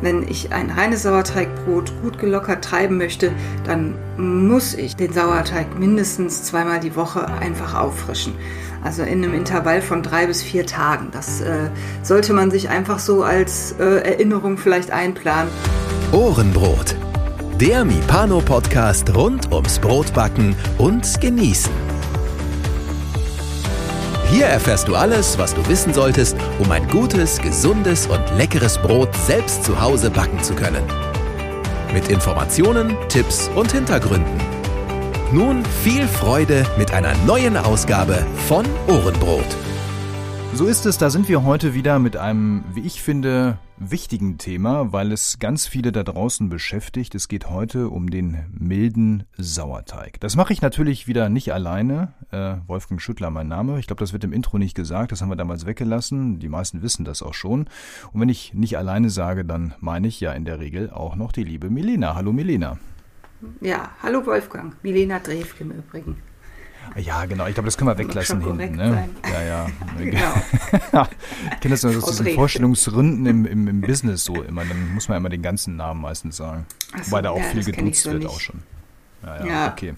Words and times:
Wenn 0.00 0.26
ich 0.28 0.52
ein 0.52 0.70
reines 0.70 1.02
Sauerteigbrot 1.02 1.92
gut 2.02 2.18
gelockert 2.18 2.64
treiben 2.64 2.98
möchte, 2.98 3.32
dann 3.64 3.94
muss 4.16 4.74
ich 4.74 4.94
den 4.94 5.12
Sauerteig 5.12 5.78
mindestens 5.78 6.44
zweimal 6.44 6.78
die 6.80 6.94
Woche 6.94 7.26
einfach 7.26 7.74
auffrischen. 7.74 8.34
Also 8.84 9.02
in 9.02 9.24
einem 9.24 9.34
Intervall 9.34 9.82
von 9.82 10.04
drei 10.04 10.26
bis 10.26 10.42
vier 10.42 10.66
Tagen. 10.66 11.08
Das 11.10 11.40
äh, 11.40 11.70
sollte 12.02 12.32
man 12.32 12.50
sich 12.50 12.68
einfach 12.68 13.00
so 13.00 13.24
als 13.24 13.74
äh, 13.80 13.84
Erinnerung 13.84 14.56
vielleicht 14.56 14.92
einplanen. 14.92 15.50
Ohrenbrot. 16.12 16.94
Der 17.60 17.84
Mipano-Podcast 17.84 19.12
rund 19.16 19.50
ums 19.50 19.80
Brotbacken 19.80 20.54
und 20.78 21.20
Genießen. 21.20 21.87
Hier 24.38 24.46
erfährst 24.46 24.86
du 24.86 24.94
alles, 24.94 25.36
was 25.36 25.52
du 25.52 25.66
wissen 25.66 25.92
solltest, 25.92 26.36
um 26.60 26.70
ein 26.70 26.86
gutes, 26.86 27.42
gesundes 27.42 28.06
und 28.06 28.22
leckeres 28.36 28.78
Brot 28.78 29.12
selbst 29.26 29.64
zu 29.64 29.80
Hause 29.80 30.12
backen 30.12 30.40
zu 30.44 30.54
können. 30.54 30.84
Mit 31.92 32.08
Informationen, 32.08 32.96
Tipps 33.08 33.50
und 33.56 33.72
Hintergründen. 33.72 34.40
Nun 35.32 35.64
viel 35.82 36.06
Freude 36.06 36.64
mit 36.78 36.92
einer 36.92 37.16
neuen 37.26 37.56
Ausgabe 37.56 38.24
von 38.46 38.64
Ohrenbrot. 38.86 39.56
So 40.54 40.66
ist 40.66 40.86
es, 40.86 40.98
da 40.98 41.10
sind 41.10 41.28
wir 41.28 41.42
heute 41.42 41.74
wieder 41.74 41.98
mit 41.98 42.16
einem, 42.16 42.62
wie 42.72 42.86
ich 42.86 43.02
finde, 43.02 43.58
wichtigen 43.80 44.38
Thema, 44.38 44.92
weil 44.92 45.12
es 45.12 45.38
ganz 45.38 45.66
viele 45.66 45.92
da 45.92 46.02
draußen 46.02 46.48
beschäftigt. 46.48 47.14
Es 47.14 47.28
geht 47.28 47.48
heute 47.48 47.88
um 47.88 48.10
den 48.10 48.46
milden 48.58 49.24
Sauerteig. 49.36 50.20
Das 50.20 50.36
mache 50.36 50.52
ich 50.52 50.62
natürlich 50.62 51.06
wieder 51.06 51.28
nicht 51.28 51.52
alleine. 51.52 52.14
Äh, 52.30 52.56
Wolfgang 52.66 53.00
Schüttler 53.00 53.30
mein 53.30 53.48
Name. 53.48 53.78
Ich 53.78 53.86
glaube, 53.86 54.00
das 54.00 54.12
wird 54.12 54.24
im 54.24 54.32
Intro 54.32 54.58
nicht 54.58 54.74
gesagt, 54.74 55.12
das 55.12 55.22
haben 55.22 55.30
wir 55.30 55.36
damals 55.36 55.66
weggelassen. 55.66 56.38
Die 56.38 56.48
meisten 56.48 56.82
wissen 56.82 57.04
das 57.04 57.22
auch 57.22 57.34
schon. 57.34 57.68
Und 58.12 58.20
wenn 58.20 58.28
ich 58.28 58.54
nicht 58.54 58.76
alleine 58.76 59.10
sage, 59.10 59.44
dann 59.44 59.74
meine 59.80 60.08
ich 60.08 60.20
ja 60.20 60.32
in 60.32 60.44
der 60.44 60.58
Regel 60.58 60.90
auch 60.90 61.16
noch 61.16 61.32
die 61.32 61.44
liebe 61.44 61.70
Milena. 61.70 62.14
Hallo 62.14 62.32
Milena. 62.32 62.78
Ja, 63.60 63.90
hallo 64.02 64.26
Wolfgang. 64.26 64.74
Milena 64.82 65.20
Drewke 65.20 65.62
im 65.62 65.70
Übrigen. 65.70 66.16
Ja, 66.96 67.24
genau. 67.26 67.46
Ich 67.46 67.54
glaube, 67.54 67.66
das 67.66 67.76
können 67.76 67.90
wir 67.90 67.98
weglassen 67.98 68.40
hinten. 68.40 68.76
Ne? 68.76 69.08
Ja, 69.30 69.42
ja. 69.42 69.66
genau. 69.98 70.32
ich 71.52 71.60
kenne 71.60 71.74
das 71.74 71.84
aus 71.84 72.04
diesen 72.04 72.34
Vorstellungsrunden 72.34 73.26
im, 73.26 73.46
im, 73.46 73.68
im, 73.68 73.80
Business 73.80 74.24
so 74.24 74.42
immer. 74.42 74.64
Dann 74.64 74.94
muss 74.94 75.08
man 75.08 75.18
immer 75.18 75.28
den 75.28 75.42
ganzen 75.42 75.76
Namen 75.76 76.00
meistens 76.00 76.36
sagen. 76.36 76.66
So, 77.02 77.12
Weil 77.12 77.22
da 77.22 77.30
auch 77.30 77.38
ja, 77.38 77.44
viel 77.44 77.64
geduzt 77.64 78.02
so 78.02 78.12
wird 78.12 78.22
nicht. 78.22 78.32
auch 78.32 78.40
schon. 78.40 78.62
Ja, 79.22 79.38
ja, 79.38 79.46
ja, 79.46 79.72
okay. 79.72 79.94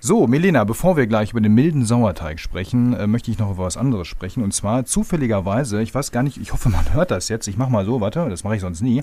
So, 0.00 0.26
Melena, 0.26 0.64
bevor 0.64 0.96
wir 0.96 1.06
gleich 1.06 1.30
über 1.30 1.40
den 1.40 1.54
milden 1.54 1.84
Sauerteig 1.84 2.40
sprechen, 2.40 2.94
äh, 2.94 3.06
möchte 3.06 3.30
ich 3.30 3.38
noch 3.38 3.50
über 3.50 3.64
was 3.64 3.76
anderes 3.76 4.08
sprechen. 4.08 4.42
Und 4.42 4.52
zwar 4.52 4.84
zufälligerweise, 4.84 5.80
ich 5.82 5.94
weiß 5.94 6.10
gar 6.10 6.22
nicht, 6.22 6.36
ich 6.36 6.52
hoffe, 6.52 6.68
man 6.68 6.92
hört 6.92 7.10
das 7.10 7.28
jetzt. 7.28 7.46
Ich 7.46 7.56
mache 7.56 7.70
mal 7.70 7.84
so, 7.84 8.00
warte, 8.00 8.28
das 8.28 8.44
mache 8.44 8.56
ich 8.56 8.60
sonst 8.60 8.82
nie. 8.82 9.02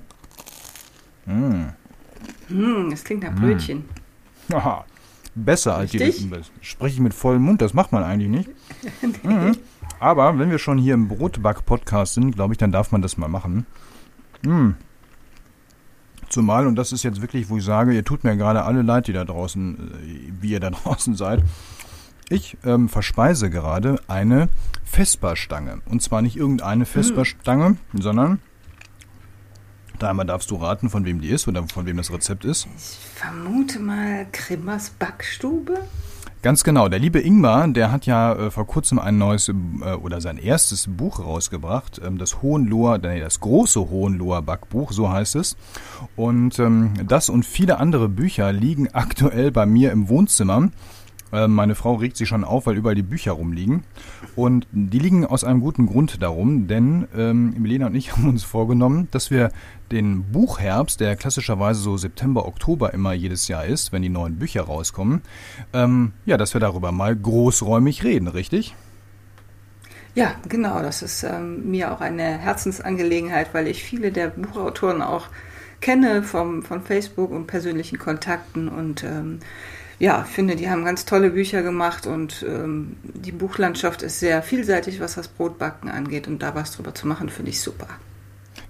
Mm. 1.25 1.69
Mm, 2.49 2.89
das 2.91 3.03
klingt 3.03 3.23
nach 3.23 3.33
Brötchen. 3.33 3.85
Aha 4.53 4.85
besser 5.35 5.79
Richtig? 5.79 6.01
als 6.01 6.15
die 6.15 6.23
Lippenbiss. 6.23 6.51
Spreche 6.61 6.95
ich 6.95 7.01
mit 7.01 7.13
vollem 7.13 7.43
Mund, 7.43 7.61
das 7.61 7.73
macht 7.73 7.91
man 7.91 8.03
eigentlich 8.03 8.29
nicht. 8.29 8.49
nee. 9.23 9.33
mhm. 9.33 9.57
Aber 9.99 10.37
wenn 10.39 10.49
wir 10.49 10.59
schon 10.59 10.77
hier 10.77 10.93
im 10.93 11.07
Brotback-Podcast 11.07 12.15
sind, 12.15 12.31
glaube 12.31 12.53
ich, 12.53 12.57
dann 12.57 12.71
darf 12.71 12.91
man 12.91 13.01
das 13.01 13.17
mal 13.17 13.27
machen. 13.27 13.65
Mhm. 14.43 14.75
Zumal, 16.29 16.67
und 16.67 16.75
das 16.75 16.91
ist 16.91 17.03
jetzt 17.03 17.21
wirklich, 17.21 17.49
wo 17.49 17.57
ich 17.57 17.63
sage, 17.63 17.93
ihr 17.93 18.03
tut 18.03 18.23
mir 18.23 18.35
gerade 18.35 18.63
alle 18.63 18.81
leid, 18.81 19.07
die 19.07 19.13
da 19.13 19.23
draußen, 19.23 19.75
äh, 19.75 20.31
wie 20.41 20.51
ihr 20.51 20.59
da 20.59 20.69
draußen 20.83 21.15
seid. 21.15 21.43
Ich 22.29 22.57
ähm, 22.65 22.89
verspeise 22.89 23.49
gerade 23.49 23.99
eine 24.07 24.49
Vesperstange. 24.83 25.81
Und 25.85 26.01
zwar 26.01 26.21
nicht 26.21 26.35
irgendeine 26.35 26.85
Vesperstange, 26.85 27.77
mhm. 27.91 28.01
sondern 28.01 28.39
Dreimal 29.99 30.25
darfst 30.25 30.51
du 30.51 30.55
raten, 30.55 30.89
von 30.89 31.05
wem 31.05 31.21
die 31.21 31.29
ist 31.29 31.47
oder 31.47 31.63
von 31.67 31.85
wem 31.85 31.97
das 31.97 32.11
Rezept 32.11 32.45
ist. 32.45 32.67
Ich 32.77 33.19
vermute 33.19 33.79
mal 33.79 34.27
Grimmers 34.31 34.89
Backstube. 34.91 35.79
Ganz 36.45 36.63
genau. 36.63 36.89
Der 36.89 36.99
liebe 36.99 37.19
Ingmar, 37.19 37.67
der 37.69 37.91
hat 37.91 38.05
ja 38.05 38.33
äh, 38.33 38.51
vor 38.51 38.67
kurzem 38.67 38.99
ein 38.99 39.17
neues 39.17 39.49
äh, 39.49 39.53
oder 39.99 40.21
sein 40.21 40.37
erstes 40.37 40.85
Buch 40.87 41.19
rausgebracht, 41.19 41.99
ähm, 42.05 42.19
das 42.19 42.43
Hohenloher, 42.43 42.99
nee, 42.99 43.19
das 43.19 43.39
große 43.39 43.89
Hohenloher 43.89 44.43
Backbuch, 44.43 44.91
so 44.91 45.09
heißt 45.09 45.37
es. 45.37 45.57
Und 46.15 46.59
ähm, 46.59 46.93
das 47.07 47.29
und 47.29 47.47
viele 47.47 47.79
andere 47.79 48.09
Bücher 48.09 48.53
liegen 48.53 48.89
aktuell 48.93 49.51
bei 49.51 49.65
mir 49.65 49.91
im 49.91 50.07
Wohnzimmer. 50.07 50.69
Ähm, 51.31 51.53
meine 51.53 51.75
Frau 51.75 51.95
regt 51.95 52.17
sich 52.17 52.29
schon 52.29 52.43
auf, 52.43 52.65
weil 52.65 52.77
überall 52.77 52.95
die 52.95 53.01
Bücher 53.01 53.33
rumliegen. 53.33 53.83
Und 54.35 54.67
die 54.71 54.99
liegen 54.99 55.25
aus 55.25 55.43
einem 55.43 55.59
guten 55.59 55.85
Grund 55.87 56.21
darum, 56.21 56.67
denn 56.67 57.07
ähm, 57.15 57.53
Milena 57.57 57.87
und 57.87 57.95
ich 57.95 58.11
haben 58.15 58.29
uns 58.29 58.43
vorgenommen, 58.43 59.07
dass 59.11 59.31
wir 59.31 59.51
den 59.91 60.31
Buchherbst, 60.31 60.99
der 60.99 61.15
klassischerweise 61.15 61.79
so 61.79 61.97
September, 61.97 62.47
Oktober 62.47 62.93
immer 62.93 63.13
jedes 63.13 63.47
Jahr 63.47 63.65
ist, 63.65 63.91
wenn 63.91 64.01
die 64.01 64.09
neuen 64.09 64.37
Bücher 64.37 64.63
rauskommen, 64.63 65.21
ähm, 65.73 66.13
ja, 66.25 66.37
dass 66.37 66.53
wir 66.53 66.61
darüber 66.61 66.91
mal 66.91 67.15
großräumig 67.15 68.03
reden, 68.03 68.27
richtig? 68.27 68.75
Ja, 70.15 70.33
genau. 70.47 70.81
Das 70.81 71.01
ist 71.01 71.23
ähm, 71.23 71.69
mir 71.69 71.91
auch 71.91 71.99
eine 71.99 72.37
Herzensangelegenheit, 72.37 73.53
weil 73.53 73.67
ich 73.67 73.83
viele 73.83 74.11
der 74.11 74.29
Buchautoren 74.29 75.01
auch 75.01 75.27
kenne 75.81 76.23
vom, 76.23 76.63
von 76.63 76.81
Facebook 76.81 77.31
und 77.31 77.47
persönlichen 77.47 77.99
Kontakten 77.99 78.69
und 78.69 79.03
ähm, 79.03 79.39
ja, 79.99 80.23
finde, 80.23 80.55
die 80.55 80.69
haben 80.69 80.83
ganz 80.83 81.05
tolle 81.05 81.29
Bücher 81.29 81.61
gemacht 81.63 82.05
und 82.05 82.43
ähm, 82.47 82.97
die 83.03 83.31
Buchlandschaft 83.31 84.01
ist 84.01 84.19
sehr 84.19 84.41
vielseitig, 84.43 84.99
was 84.99 85.15
das 85.15 85.27
Brotbacken 85.27 85.89
angeht. 85.89 86.27
Und 86.27 86.39
da 86.39 86.53
was 86.53 86.71
drüber 86.71 86.93
zu 86.93 87.07
machen, 87.07 87.29
finde 87.29 87.51
ich 87.51 87.61
super. 87.61 87.87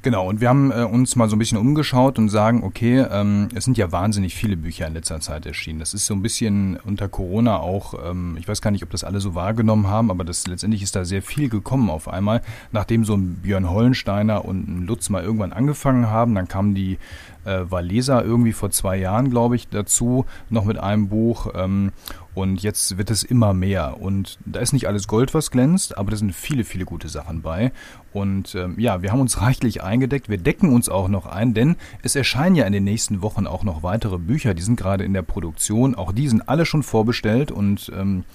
Genau, 0.06 0.30
und 0.30 0.40
wir 0.40 0.50
haben 0.50 0.72
äh, 0.72 0.84
uns 0.84 1.16
mal 1.16 1.28
so 1.28 1.36
ein 1.36 1.40
bisschen 1.40 1.58
umgeschaut 1.58 2.20
und 2.20 2.30
sagen, 2.30 2.64
okay, 2.64 3.04
ähm, 3.10 3.50
es 3.56 3.66
sind 3.66 3.76
ja 3.76 3.92
wahnsinnig 3.92 4.36
viele 4.36 4.56
Bücher 4.56 4.86
in 4.86 4.94
letzter 4.94 5.20
Zeit 5.20 5.48
erschienen. 5.48 5.80
Das 5.80 5.96
ist 5.96 6.06
so 6.06 6.14
ein 6.14 6.22
bisschen 6.22 6.78
unter 6.86 7.10
Corona 7.10 7.58
auch, 7.58 7.96
ähm, 8.08 8.38
ich 8.40 8.48
weiß 8.48 8.62
gar 8.62 8.70
nicht, 8.70 8.84
ob 8.84 8.92
das 8.92 9.04
alle 9.04 9.20
so 9.20 9.34
wahrgenommen 9.34 9.88
haben, 9.88 10.12
aber 10.12 10.24
das 10.24 10.46
letztendlich 10.46 10.84
ist 10.84 10.96
da 10.96 11.06
sehr 11.06 11.24
viel 11.24 11.50
gekommen 11.50 11.90
auf 11.90 12.08
einmal. 12.08 12.44
Nachdem 12.72 13.04
so 13.04 13.16
ein 13.16 13.38
Björn 13.38 13.68
Hollensteiner 13.68 14.46
und 14.46 14.68
ein 14.68 14.86
Lutz 14.86 15.10
mal 15.10 15.24
irgendwann 15.24 15.54
angefangen 15.54 16.08
haben, 16.08 16.36
dann 16.36 16.48
kamen 16.48 16.76
die 16.76 17.00
äh, 17.46 17.62
Valesa 17.68 18.22
irgendwie 18.22 18.54
vor 18.54 18.70
zwei 18.70 18.98
Jahren, 18.98 19.32
glaube 19.32 19.56
ich, 19.56 19.70
dazu, 19.70 20.26
noch 20.52 20.66
mit 20.66 20.78
einem 20.78 21.08
Buch. 21.08 21.48
Ähm, 21.56 21.92
und 22.36 22.62
jetzt 22.62 22.98
wird 22.98 23.10
es 23.10 23.24
immer 23.24 23.54
mehr. 23.54 24.02
Und 24.02 24.38
da 24.46 24.60
ist 24.60 24.74
nicht 24.74 24.88
alles 24.88 25.08
Gold, 25.08 25.34
was 25.34 25.52
glänzt, 25.52 25.98
aber 25.98 26.12
da 26.12 26.18
sind 26.18 26.36
viele, 26.36 26.66
viele 26.66 26.84
gute 26.84 27.08
Sachen 27.08 27.42
bei. 27.42 27.72
Und 28.12 28.56
ähm, 28.56 28.76
ja, 28.78 29.02
wir 29.02 29.12
haben 29.12 29.22
uns 29.22 29.42
reichlich 29.42 29.82
eingedeckt. 29.82 30.28
Wir 30.28 30.38
decken 30.38 30.74
uns 30.74 30.90
auch 30.90 31.08
noch 31.08 31.26
ein, 31.26 31.54
denn 31.54 31.78
es 32.04 32.16
erscheinen 32.16 32.56
ja 32.56 32.66
in 32.66 32.74
den 32.74 32.84
nächsten 32.84 33.22
Wochen 33.22 33.48
auch 33.48 33.64
noch 33.64 33.84
weitere 33.84 34.18
Bücher. 34.18 34.54
Die 34.54 34.62
sind 34.62 34.78
gerade 34.78 35.06
in 35.06 35.14
der 35.14 35.22
Produktion. 35.22 35.96
Auch 35.96 36.12
die 36.12 36.28
sind 36.28 36.48
alle 36.50 36.66
schon 36.66 36.84
vorbestellt. 36.84 37.52
Und 37.52 37.90
ähm, 37.96 38.26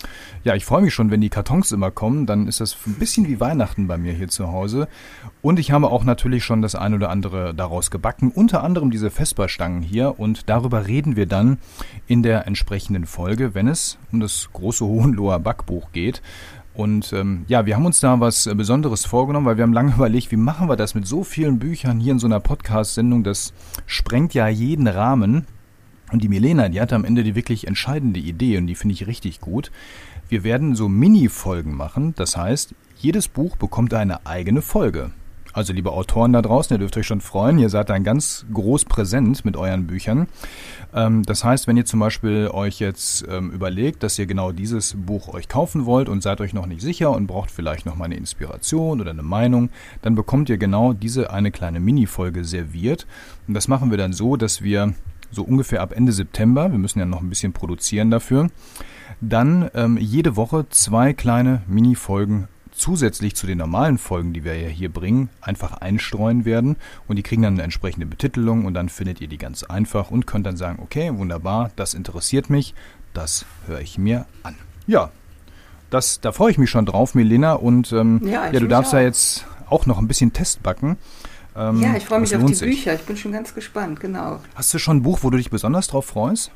ja, 0.44 0.54
ich 0.54 0.64
freue 0.64 0.80
mich 0.80 0.94
schon, 0.94 1.10
wenn 1.10 1.20
die 1.20 1.28
Kartons 1.28 1.70
immer 1.70 1.90
kommen. 1.90 2.24
Dann 2.24 2.48
ist 2.48 2.60
das 2.60 2.76
ein 2.86 2.94
bisschen 2.94 3.28
wie 3.28 3.38
Weihnachten 3.38 3.86
bei 3.86 3.98
mir 3.98 4.14
hier 4.14 4.28
zu 4.28 4.48
Hause. 4.48 4.88
Und 5.42 5.58
ich 5.58 5.70
habe 5.70 5.90
auch 5.90 6.04
natürlich 6.04 6.44
schon 6.44 6.60
das 6.60 6.74
ein 6.74 6.92
oder 6.92 7.08
andere 7.08 7.54
daraus 7.54 7.90
gebacken. 7.90 8.30
Unter 8.30 8.62
anderem 8.62 8.90
diese 8.90 9.10
Vesperstangen 9.10 9.82
hier. 9.82 10.20
Und 10.20 10.50
darüber 10.50 10.86
reden 10.86 11.16
wir 11.16 11.26
dann 11.26 11.58
in 12.06 12.22
der 12.22 12.46
entsprechenden 12.46 13.06
Folge, 13.06 13.54
wenn 13.54 13.66
es 13.66 13.98
um 14.12 14.20
das 14.20 14.50
große 14.52 14.84
Hohenloher 14.84 15.38
Backbuch 15.38 15.92
geht. 15.92 16.20
Und 16.74 17.12
ähm, 17.14 17.44
ja, 17.48 17.66
wir 17.66 17.74
haben 17.74 17.86
uns 17.86 18.00
da 18.00 18.20
was 18.20 18.48
Besonderes 18.54 19.04
vorgenommen, 19.06 19.46
weil 19.46 19.56
wir 19.56 19.64
haben 19.64 19.72
lange 19.72 19.94
überlegt, 19.96 20.30
wie 20.30 20.36
machen 20.36 20.68
wir 20.68 20.76
das 20.76 20.94
mit 20.94 21.06
so 21.06 21.24
vielen 21.24 21.58
Büchern 21.58 22.00
hier 22.00 22.12
in 22.12 22.18
so 22.18 22.26
einer 22.26 22.40
Podcast-Sendung? 22.40 23.24
Das 23.24 23.54
sprengt 23.86 24.34
ja 24.34 24.46
jeden 24.46 24.86
Rahmen. 24.86 25.46
Und 26.12 26.22
die 26.22 26.28
Milena, 26.28 26.68
die 26.68 26.80
hatte 26.80 26.96
am 26.96 27.04
Ende 27.04 27.22
die 27.22 27.36
wirklich 27.36 27.66
entscheidende 27.66 28.20
Idee 28.20 28.58
und 28.58 28.66
die 28.66 28.74
finde 28.74 28.94
ich 28.94 29.06
richtig 29.06 29.40
gut. 29.40 29.70
Wir 30.28 30.44
werden 30.44 30.74
so 30.74 30.88
Mini-Folgen 30.88 31.74
machen. 31.74 32.14
Das 32.16 32.36
heißt, 32.36 32.74
jedes 32.98 33.28
Buch 33.28 33.56
bekommt 33.56 33.94
eine 33.94 34.26
eigene 34.26 34.60
Folge. 34.60 35.12
Also 35.52 35.72
liebe 35.72 35.90
Autoren 35.90 36.32
da 36.32 36.42
draußen, 36.42 36.74
ihr 36.74 36.78
dürft 36.78 36.96
euch 36.96 37.06
schon 37.06 37.20
freuen, 37.20 37.58
ihr 37.58 37.70
seid 37.70 37.90
dann 37.90 38.04
ganz 38.04 38.46
groß 38.52 38.84
präsent 38.84 39.44
mit 39.44 39.56
euren 39.56 39.86
Büchern. 39.86 40.28
Ähm, 40.94 41.24
das 41.24 41.42
heißt, 41.42 41.66
wenn 41.66 41.76
ihr 41.76 41.84
zum 41.84 41.98
Beispiel 41.98 42.48
euch 42.52 42.78
jetzt 42.78 43.26
ähm, 43.28 43.50
überlegt, 43.50 44.02
dass 44.04 44.18
ihr 44.18 44.26
genau 44.26 44.52
dieses 44.52 44.94
Buch 44.96 45.34
euch 45.34 45.48
kaufen 45.48 45.86
wollt 45.86 46.08
und 46.08 46.22
seid 46.22 46.40
euch 46.40 46.54
noch 46.54 46.66
nicht 46.66 46.82
sicher 46.82 47.10
und 47.10 47.26
braucht 47.26 47.50
vielleicht 47.50 47.84
noch 47.84 47.96
mal 47.96 48.04
eine 48.04 48.16
Inspiration 48.16 49.00
oder 49.00 49.10
eine 49.10 49.22
Meinung, 49.22 49.70
dann 50.02 50.14
bekommt 50.14 50.48
ihr 50.50 50.58
genau 50.58 50.92
diese 50.92 51.32
eine 51.32 51.50
kleine 51.50 51.80
Mini-Folge 51.80 52.44
serviert. 52.44 53.06
Und 53.48 53.54
das 53.54 53.66
machen 53.66 53.90
wir 53.90 53.98
dann 53.98 54.12
so, 54.12 54.36
dass 54.36 54.62
wir 54.62 54.94
so 55.32 55.42
ungefähr 55.42 55.82
ab 55.82 55.92
Ende 55.96 56.12
September, 56.12 56.70
wir 56.70 56.78
müssen 56.78 57.00
ja 57.00 57.06
noch 57.06 57.20
ein 57.20 57.28
bisschen 57.28 57.52
produzieren 57.52 58.10
dafür, 58.10 58.50
dann 59.20 59.68
ähm, 59.74 59.98
jede 60.00 60.36
Woche 60.36 60.66
zwei 60.70 61.12
kleine 61.12 61.62
Mini-Folgen 61.66 62.48
zusätzlich 62.72 63.34
zu 63.34 63.46
den 63.46 63.58
normalen 63.58 63.98
Folgen, 63.98 64.32
die 64.32 64.44
wir 64.44 64.58
ja 64.58 64.68
hier 64.68 64.92
bringen, 64.92 65.28
einfach 65.40 65.74
einstreuen 65.78 66.44
werden 66.44 66.76
und 67.08 67.16
die 67.16 67.22
kriegen 67.22 67.42
dann 67.42 67.54
eine 67.54 67.62
entsprechende 67.62 68.06
Betitelung 68.06 68.64
und 68.64 68.74
dann 68.74 68.88
findet 68.88 69.20
ihr 69.20 69.28
die 69.28 69.38
ganz 69.38 69.62
einfach 69.64 70.10
und 70.10 70.26
könnt 70.26 70.46
dann 70.46 70.56
sagen, 70.56 70.78
okay, 70.82 71.10
wunderbar, 71.14 71.70
das 71.76 71.94
interessiert 71.94 72.50
mich, 72.50 72.74
das 73.12 73.44
höre 73.66 73.80
ich 73.80 73.98
mir 73.98 74.26
an. 74.42 74.56
Ja, 74.86 75.10
das, 75.90 76.20
da 76.20 76.32
freue 76.32 76.52
ich 76.52 76.58
mich 76.58 76.70
schon 76.70 76.86
drauf, 76.86 77.14
Milena. 77.14 77.54
Und 77.54 77.92
ähm, 77.92 78.20
ja, 78.24 78.50
ja, 78.50 78.60
du 78.60 78.68
darfst 78.68 78.92
ja 78.92 79.00
jetzt 79.00 79.44
auch 79.68 79.86
noch 79.86 79.98
ein 79.98 80.08
bisschen 80.08 80.32
Test 80.32 80.62
backen. 80.62 80.96
Ähm, 81.56 81.82
ja, 81.82 81.96
ich 81.96 82.04
freue 82.04 82.20
mich 82.20 82.34
auf 82.34 82.44
die 82.44 82.54
sich. 82.54 82.68
Bücher. 82.68 82.94
Ich 82.94 83.02
bin 83.02 83.16
schon 83.16 83.32
ganz 83.32 83.54
gespannt, 83.54 84.00
genau. 84.00 84.40
Hast 84.54 84.72
du 84.72 84.78
schon 84.78 84.98
ein 84.98 85.02
Buch, 85.02 85.20
wo 85.22 85.30
du 85.30 85.36
dich 85.36 85.50
besonders 85.50 85.88
drauf 85.88 86.06
freust? 86.06 86.52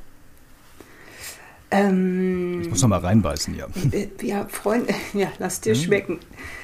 Ähm, 1.74 2.60
ich 2.62 2.70
muss 2.70 2.82
noch 2.82 2.88
mal 2.88 3.00
reinbeißen, 3.00 3.56
ja. 3.56 3.66
Äh, 3.90 4.08
ja, 4.22 4.46
Freunde, 4.46 4.94
ja, 5.12 5.28
lass 5.38 5.60
dir 5.60 5.74
hm. 5.74 5.80
schmecken. 5.80 6.18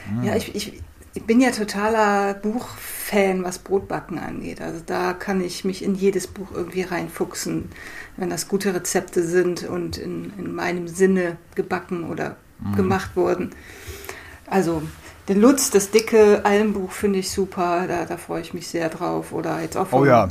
Hm. 0.09 0.25
Ja, 0.25 0.37
ich, 0.37 0.55
ich, 0.55 0.81
ich 1.15 1.23
bin 1.25 1.41
ja 1.41 1.51
totaler 1.51 2.35
Buchfan, 2.35 3.43
was 3.43 3.59
Brotbacken 3.59 4.21
angeht. 4.21 4.61
Also 4.61 4.81
da 4.87 5.13
kann 5.13 5.41
ich 5.41 5.65
mich 5.65 5.83
in 5.83 5.97
jedes 5.97 6.29
Buch 6.29 6.53
irgendwie 6.55 6.83
reinfuchsen, 6.83 7.71
wenn 8.17 8.31
das 8.31 8.47
gute 8.47 8.73
Rezepte 8.73 9.25
sind 9.25 9.65
und 9.65 9.99
in, 9.99 10.33
in 10.39 10.55
meinem 10.55 10.87
Sinne 10.87 11.37
gebacken 11.57 12.09
oder 12.09 12.37
mhm. 12.61 12.77
gemacht 12.77 13.17
wurden. 13.17 13.51
Also 14.47 14.83
den 15.29 15.41
Lutz, 15.41 15.71
das 15.71 15.91
dicke 15.91 16.45
Almbuch 16.45 16.93
finde 16.93 17.19
ich 17.19 17.31
super, 17.31 17.87
da, 17.89 18.05
da 18.05 18.17
freue 18.17 18.43
ich 18.43 18.55
mich 18.55 18.69
sehr 18.69 18.89
drauf. 18.89 19.33
Oder 19.33 19.61
jetzt 19.61 19.77
auch 19.77 19.89
von 19.89 20.03
oh 20.03 20.05
ja. 20.05 20.29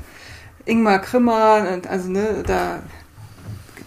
Ingmar 0.64 1.00
Krimmer, 1.00 1.82
also 1.90 2.10
ne, 2.10 2.44
da 2.46 2.82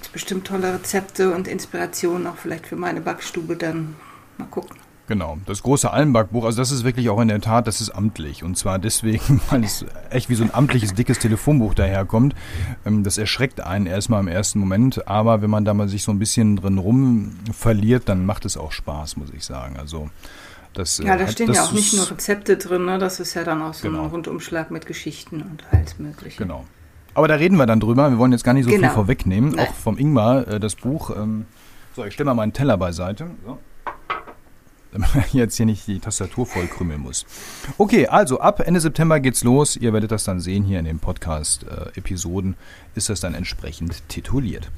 gibt 0.03 0.07
es 0.07 0.13
bestimmt 0.13 0.49
tolle 0.49 0.75
Rezepte 0.75 1.33
und 1.33 1.47
Inspirationen 1.47 2.27
auch 2.27 2.37
vielleicht 2.37 2.67
für 2.67 2.75
meine 2.75 3.01
Backstube 3.01 3.55
dann. 3.55 3.95
Mal 4.37 4.47
gucken. 4.47 4.77
Genau, 5.07 5.39
das 5.47 5.63
große 5.63 5.91
Almbackbuch, 5.91 6.45
also 6.45 6.59
das 6.59 6.73
ist 6.73 6.85
wirklich 6.85 7.09
auch 7.09 7.21
in 7.21 7.29
der 7.29 7.41
Tat, 7.41 7.69
das 7.69 7.81
ist 7.81 7.91
amtlich. 7.91 8.43
Und 8.43 8.57
zwar 8.57 8.81
deswegen, 8.81 9.41
weil 9.51 9.63
es 9.63 9.85
echt 10.11 10.29
wie 10.29 10.35
so 10.35 10.43
ein 10.43 10.53
amtliches, 10.53 10.95
dickes 10.95 11.21
Telefonbuch 11.21 11.75
daherkommt. 11.75 12.35
Ähm, 12.85 13.05
das 13.05 13.17
erschreckt 13.17 13.61
einen 13.61 13.87
erstmal 13.87 14.21
im 14.21 14.29
ersten 14.29 14.59
Moment, 14.59 15.07
aber 15.07 15.41
wenn 15.41 15.51
man 15.51 15.65
da 15.65 15.73
mal 15.73 15.89
sich 15.89 16.03
so 16.03 16.11
ein 16.11 16.19
bisschen 16.19 16.57
drin 16.57 16.79
rum 16.79 17.37
verliert, 17.53 18.09
dann 18.09 18.27
macht 18.27 18.45
es 18.45 18.57
auch 18.57 18.73
Spaß, 18.73 19.17
muss 19.17 19.31
ich 19.33 19.45
sagen. 19.45 19.77
Also 19.79 20.11
das, 20.73 20.99
ja, 20.99 21.17
da 21.17 21.29
stehen 21.29 21.53
ja 21.53 21.65
auch 21.65 21.73
nicht 21.73 21.95
nur 21.95 22.11
Rezepte 22.11 22.57
drin, 22.57 22.87
ne? 22.87 22.99
das 22.99 23.21
ist 23.21 23.35
ja 23.35 23.45
dann 23.45 23.63
auch 23.63 23.75
so 23.75 23.89
genau. 23.89 24.05
ein 24.05 24.11
Rundumschlag 24.11 24.73
mit 24.73 24.87
Geschichten 24.87 25.43
und 25.43 25.63
alles 25.71 25.99
Mögliche. 26.01 26.39
Genau. 26.39 26.65
Aber 27.15 27.29
da 27.29 27.35
reden 27.35 27.57
wir 27.57 27.67
dann 27.67 27.81
drüber. 27.81 28.11
Wir 28.11 28.19
wollen 28.19 28.33
jetzt 28.33 28.45
gar 28.45 28.55
nicht 28.55 28.65
so 28.65 28.71
genau. 28.71 28.89
viel 28.89 28.95
vorwegnehmen. 28.95 29.53
Nein. 29.53 29.69
Auch 29.69 29.75
vom 29.75 29.99
Ingmar, 29.99 30.49
äh, 30.49 30.61
das 30.61 30.77
Buch. 30.77 31.11
Ähm, 31.17 31.47
so, 31.95 32.05
ich 32.05 32.15
stelle 32.15 32.27
mal 32.27 32.35
meinen 32.35 32.53
Teller 32.53 32.77
beiseite. 32.79 33.27
So 33.45 33.59
damit 34.93 35.15
man 35.15 35.25
jetzt 35.33 35.57
hier 35.57 35.67
nicht 35.67 35.87
die 35.87 35.99
Tastatur 35.99 36.47
voll 36.47 36.67
krümmeln 36.67 37.01
muss. 37.01 37.27
Okay, 37.79 38.07
also 38.07 38.39
ab 38.41 38.61
Ende 38.61 38.81
September 38.81 39.19
geht's 39.19 39.43
los. 39.43 39.77
Ihr 39.77 39.93
werdet 39.93 40.13
das 40.13 40.25
dann 40.25 40.41
sehen 40.41 40.65
hier 40.65 40.79
in 40.79 40.85
den 40.85 41.01
Podcast-Episoden, 41.01 42.55
ist 42.95 43.09
das 43.09 43.21
dann 43.21 43.35
entsprechend 43.35 44.09
tituliert. 44.09 44.71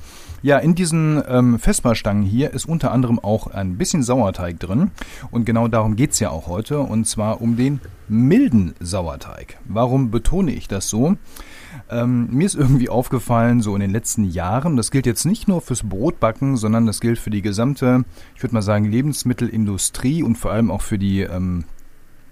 Ja, 0.43 0.59
in 0.59 0.75
diesen 0.75 1.23
ähm, 1.29 1.59
Vesperstangen 1.59 2.23
hier 2.23 2.53
ist 2.53 2.67
unter 2.67 2.93
anderem 2.93 3.19
auch 3.19 3.47
ein 3.49 3.77
bisschen 3.77 4.03
Sauerteig 4.03 4.61
drin. 4.61 4.91
Und 5.31 5.47
genau 5.47 5.69
darum 5.69 5.97
geht's 5.97 6.21
ja 6.21 6.31
auch 6.31 6.47
heute. 6.47 6.81
Und 6.81 7.07
zwar 7.07 7.41
um 7.41 7.57
den 7.57 7.81
milden 8.09 8.75
Sauerteig. 8.79 9.59
Warum 9.65 10.11
betone 10.11 10.53
ich 10.53 10.69
das 10.69 10.89
so? 10.89 11.17
Ähm, 11.91 12.29
mir 12.31 12.47
ist 12.47 12.55
irgendwie 12.55 12.89
aufgefallen, 12.89 13.61
so 13.61 13.75
in 13.75 13.81
den 13.81 13.91
letzten 13.91 14.25
Jahren, 14.25 14.77
das 14.77 14.91
gilt 14.91 15.07
jetzt 15.07 15.27
nicht 15.27 15.49
nur 15.49 15.61
fürs 15.61 15.83
Brotbacken, 15.83 16.57
sondern 16.57 16.87
das 16.87 17.01
gilt 17.01 17.19
für 17.19 17.31
die 17.31 17.43
gesamte, 17.43 18.05
ich 18.35 18.43
würde 18.43 18.55
mal 18.55 18.63
sagen, 18.63 18.87
Lebensmittelindustrie 18.87 20.23
und 20.23 20.37
vor 20.37 20.51
allem 20.51 20.71
auch 20.71 20.83
für 20.83 20.99
die, 20.99 21.21
ähm, 21.21 21.65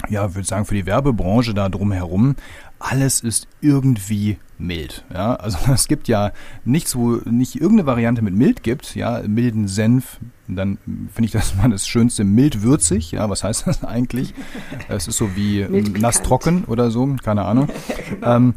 ja, 0.09 0.35
würde 0.35 0.49
sagen, 0.49 0.65
für 0.65 0.75
die 0.75 0.87
Werbebranche 0.87 1.55
da 1.55 1.69
drumherum. 1.69 2.37
Alles 2.79 3.21
ist 3.21 3.47
irgendwie 3.61 4.39
mild. 4.59 5.05
Ja, 5.13 5.35
also 5.35 5.59
es 5.73 5.87
gibt 5.87 6.09
ja 6.09 6.33
nichts, 6.65 6.97
wo 6.97 7.21
nicht 7.25 7.57
irgendeine 7.57 7.87
Variante 7.87 8.23
mit 8.23 8.35
mild 8.35 8.63
gibt. 8.63 8.95
Ja, 8.95 9.23
milden 9.27 9.69
Senf. 9.69 10.19
Dann 10.49 10.79
finde 11.13 11.27
ich 11.27 11.31
das 11.31 11.55
mal 11.55 11.71
das 11.71 11.87
Schönste, 11.87 12.25
mild 12.25 12.63
würzig. 12.63 13.13
Ja, 13.13 13.29
was 13.29 13.45
heißt 13.45 13.67
das 13.67 13.85
eigentlich? 13.85 14.35
Es 14.89 15.09
ist 15.09 15.17
so 15.17 15.37
wie 15.37 15.65
nass 15.99 16.23
trocken 16.23 16.65
oder 16.65 16.91
so, 16.91 17.17
keine 17.23 17.45
Ahnung. 17.45 17.69
ähm, 18.23 18.55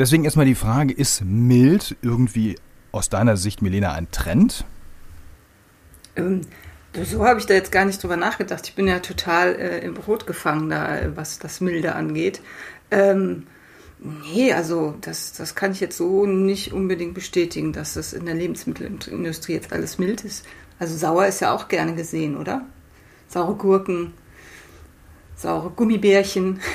Deswegen 0.00 0.24
erstmal 0.24 0.46
die 0.46 0.54
Frage, 0.54 0.94
ist 0.94 1.22
mild 1.22 1.94
irgendwie 2.00 2.56
aus 2.90 3.10
deiner 3.10 3.36
Sicht, 3.36 3.60
Milena, 3.60 3.92
ein 3.92 4.10
Trend? 4.10 4.64
Ähm, 6.16 6.40
so 7.04 7.26
habe 7.26 7.38
ich 7.38 7.44
da 7.44 7.52
jetzt 7.52 7.70
gar 7.70 7.84
nicht 7.84 8.02
drüber 8.02 8.16
nachgedacht. 8.16 8.66
Ich 8.66 8.74
bin 8.74 8.88
ja 8.88 9.00
total 9.00 9.56
äh, 9.56 9.80
im 9.80 9.92
Brot 9.92 10.26
gefangen, 10.26 10.70
da, 10.70 11.14
was 11.16 11.38
das 11.38 11.60
Milde 11.60 11.96
angeht. 11.96 12.40
Ähm, 12.90 13.46
nee, 13.98 14.54
also 14.54 14.94
das, 15.02 15.34
das 15.34 15.54
kann 15.54 15.72
ich 15.72 15.80
jetzt 15.80 15.98
so 15.98 16.24
nicht 16.24 16.72
unbedingt 16.72 17.12
bestätigen, 17.12 17.74
dass 17.74 17.92
das 17.92 18.14
in 18.14 18.24
der 18.24 18.36
Lebensmittelindustrie 18.36 19.52
jetzt 19.52 19.70
alles 19.70 19.98
mild 19.98 20.24
ist. 20.24 20.46
Also 20.78 20.96
sauer 20.96 21.26
ist 21.26 21.40
ja 21.42 21.54
auch 21.54 21.68
gerne 21.68 21.94
gesehen, 21.94 22.38
oder? 22.38 22.64
Saure 23.28 23.54
Gurken, 23.54 24.14
saure 25.36 25.68
Gummibärchen. 25.68 26.60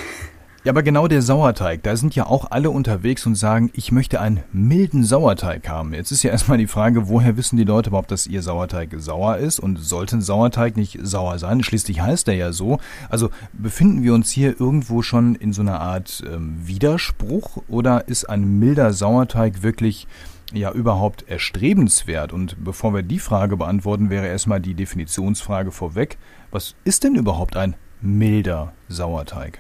Ja, 0.66 0.72
aber 0.72 0.82
genau 0.82 1.08
der 1.08 1.22
Sauerteig, 1.22 1.84
da 1.84 1.96
sind 1.96 2.16
ja 2.16 2.26
auch 2.26 2.50
alle 2.50 2.72
unterwegs 2.72 3.28
und 3.28 3.36
sagen, 3.36 3.70
ich 3.76 3.92
möchte 3.92 4.20
einen 4.20 4.42
milden 4.52 5.04
Sauerteig 5.04 5.70
haben. 5.70 5.94
Jetzt 5.94 6.10
ist 6.10 6.24
ja 6.24 6.32
erstmal 6.32 6.58
die 6.58 6.66
Frage, 6.66 7.08
woher 7.08 7.38
wissen 7.38 7.56
die 7.58 7.64
Leute 7.64 7.92
überhaupt, 7.92 8.10
dass 8.10 8.26
ihr 8.26 8.42
Sauerteig 8.42 8.90
sauer 8.98 9.38
ist 9.38 9.60
und 9.60 9.78
sollte 9.78 10.18
ein 10.18 10.22
Sauerteig 10.22 10.76
nicht 10.76 10.98
sauer 11.04 11.38
sein? 11.38 11.62
Schließlich 11.62 12.02
heißt 12.02 12.28
er 12.30 12.34
ja 12.34 12.52
so. 12.52 12.80
Also 13.10 13.30
befinden 13.54 14.02
wir 14.02 14.16
uns 14.16 14.32
hier 14.32 14.60
irgendwo 14.60 15.04
schon 15.04 15.36
in 15.36 15.54
so 15.54 15.62
einer 15.62 15.82
Art 15.82 16.24
ähm, 16.26 16.56
Widerspruch 16.58 17.62
oder 17.68 18.08
ist 18.08 18.28
ein 18.28 18.58
milder 18.58 18.92
Sauerteig 18.92 19.62
wirklich 19.62 20.08
ja 20.52 20.72
überhaupt 20.72 21.30
erstrebenswert? 21.30 22.34
Und 22.34 22.64
bevor 22.64 22.92
wir 22.92 23.04
die 23.04 23.20
Frage 23.20 23.56
beantworten, 23.56 24.10
wäre 24.10 24.26
erstmal 24.26 24.62
die 24.62 24.74
Definitionsfrage 24.74 25.72
vorweg. 25.72 26.18
Was 26.50 26.74
ist 26.86 27.04
denn 27.04 27.14
überhaupt 27.14 27.56
ein 27.56 27.76
milder 28.02 28.74
Sauerteig? 28.90 29.60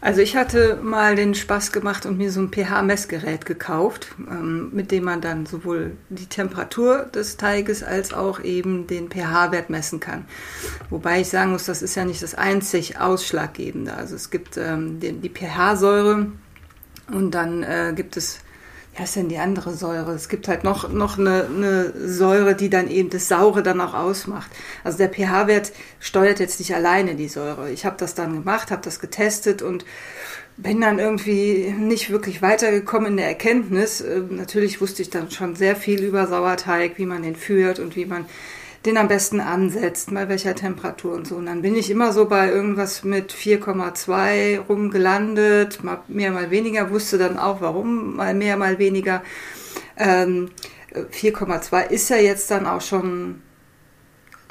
Also 0.00 0.20
ich 0.20 0.36
hatte 0.36 0.78
mal 0.82 1.16
den 1.16 1.34
Spaß 1.34 1.72
gemacht 1.72 2.04
und 2.06 2.18
mir 2.18 2.30
so 2.30 2.40
ein 2.40 2.52
pH-Messgerät 2.52 3.46
gekauft, 3.46 4.08
ähm, 4.30 4.70
mit 4.72 4.90
dem 4.90 5.04
man 5.04 5.20
dann 5.20 5.46
sowohl 5.46 5.96
die 6.10 6.26
Temperatur 6.26 7.06
des 7.14 7.38
Teiges 7.38 7.82
als 7.82 8.12
auch 8.12 8.40
eben 8.40 8.86
den 8.86 9.10
pH-Wert 9.10 9.70
messen 9.70 9.98
kann. 9.98 10.26
Wobei 10.90 11.22
ich 11.22 11.28
sagen 11.28 11.52
muss, 11.52 11.64
das 11.64 11.82
ist 11.82 11.94
ja 11.94 12.04
nicht 12.04 12.22
das 12.22 12.34
einzig 12.34 13.00
Ausschlaggebende. 13.00 13.94
Also 13.94 14.14
es 14.16 14.30
gibt 14.30 14.58
ähm, 14.58 15.00
die, 15.00 15.30
pH-Säure 15.30 16.26
und 17.12 17.30
dann 17.34 17.62
äh, 17.62 17.92
gibt 17.96 18.16
es 18.16 18.40
ja, 18.96 19.04
ist 19.04 19.16
denn 19.16 19.28
die 19.28 19.38
andere 19.38 19.74
Säure? 19.74 20.12
Es 20.12 20.28
gibt 20.28 20.48
halt 20.48 20.64
noch, 20.64 20.90
noch 20.90 21.18
eine, 21.18 21.48
eine 21.54 21.92
Säure, 22.08 22.54
die 22.54 22.70
dann 22.70 22.88
eben 22.88 23.10
das 23.10 23.28
Saure 23.28 23.62
dann 23.62 23.80
auch 23.80 23.92
ausmacht. 23.92 24.50
Also 24.84 24.96
der 24.96 25.10
pH-Wert 25.10 25.72
steuert 26.00 26.40
jetzt 26.40 26.58
nicht 26.60 26.74
alleine 26.74 27.14
die 27.14 27.28
Säure. 27.28 27.70
Ich 27.70 27.84
habe 27.84 27.96
das 27.98 28.14
dann 28.14 28.32
gemacht, 28.32 28.70
habe 28.70 28.82
das 28.82 28.98
getestet 28.98 29.60
und 29.60 29.84
bin 30.56 30.80
dann 30.80 30.98
irgendwie 30.98 31.74
nicht 31.78 32.08
wirklich 32.08 32.40
weitergekommen 32.40 33.12
in 33.12 33.16
der 33.18 33.26
Erkenntnis. 33.28 34.00
Äh, 34.00 34.22
natürlich 34.30 34.80
wusste 34.80 35.02
ich 35.02 35.10
dann 35.10 35.30
schon 35.30 35.56
sehr 35.56 35.76
viel 35.76 36.02
über 36.02 36.26
Sauerteig, 36.26 36.92
wie 36.96 37.06
man 37.06 37.22
den 37.22 37.36
führt 37.36 37.78
und 37.78 37.96
wie 37.96 38.06
man 38.06 38.24
den 38.86 38.96
am 38.96 39.08
besten 39.08 39.40
ansetzt, 39.40 40.12
bei 40.14 40.28
welcher 40.28 40.54
Temperatur 40.54 41.14
und 41.14 41.26
so. 41.26 41.36
Und 41.36 41.46
dann 41.46 41.62
bin 41.62 41.74
ich 41.74 41.90
immer 41.90 42.12
so 42.12 42.26
bei 42.26 42.50
irgendwas 42.50 43.04
mit 43.04 43.32
4,2 43.32 44.60
rumgelandet, 44.60 45.82
mal 45.82 46.00
mehr, 46.08 46.30
mal 46.30 46.50
weniger, 46.50 46.90
wusste 46.90 47.18
dann 47.18 47.38
auch 47.38 47.60
warum, 47.60 48.16
mal 48.16 48.34
mehr, 48.34 48.56
mal 48.56 48.78
weniger. 48.78 49.22
Ähm, 49.96 50.50
4,2 50.94 51.90
ist 51.90 52.08
ja 52.08 52.16
jetzt 52.16 52.50
dann 52.50 52.66
auch 52.66 52.80
schon 52.80 53.42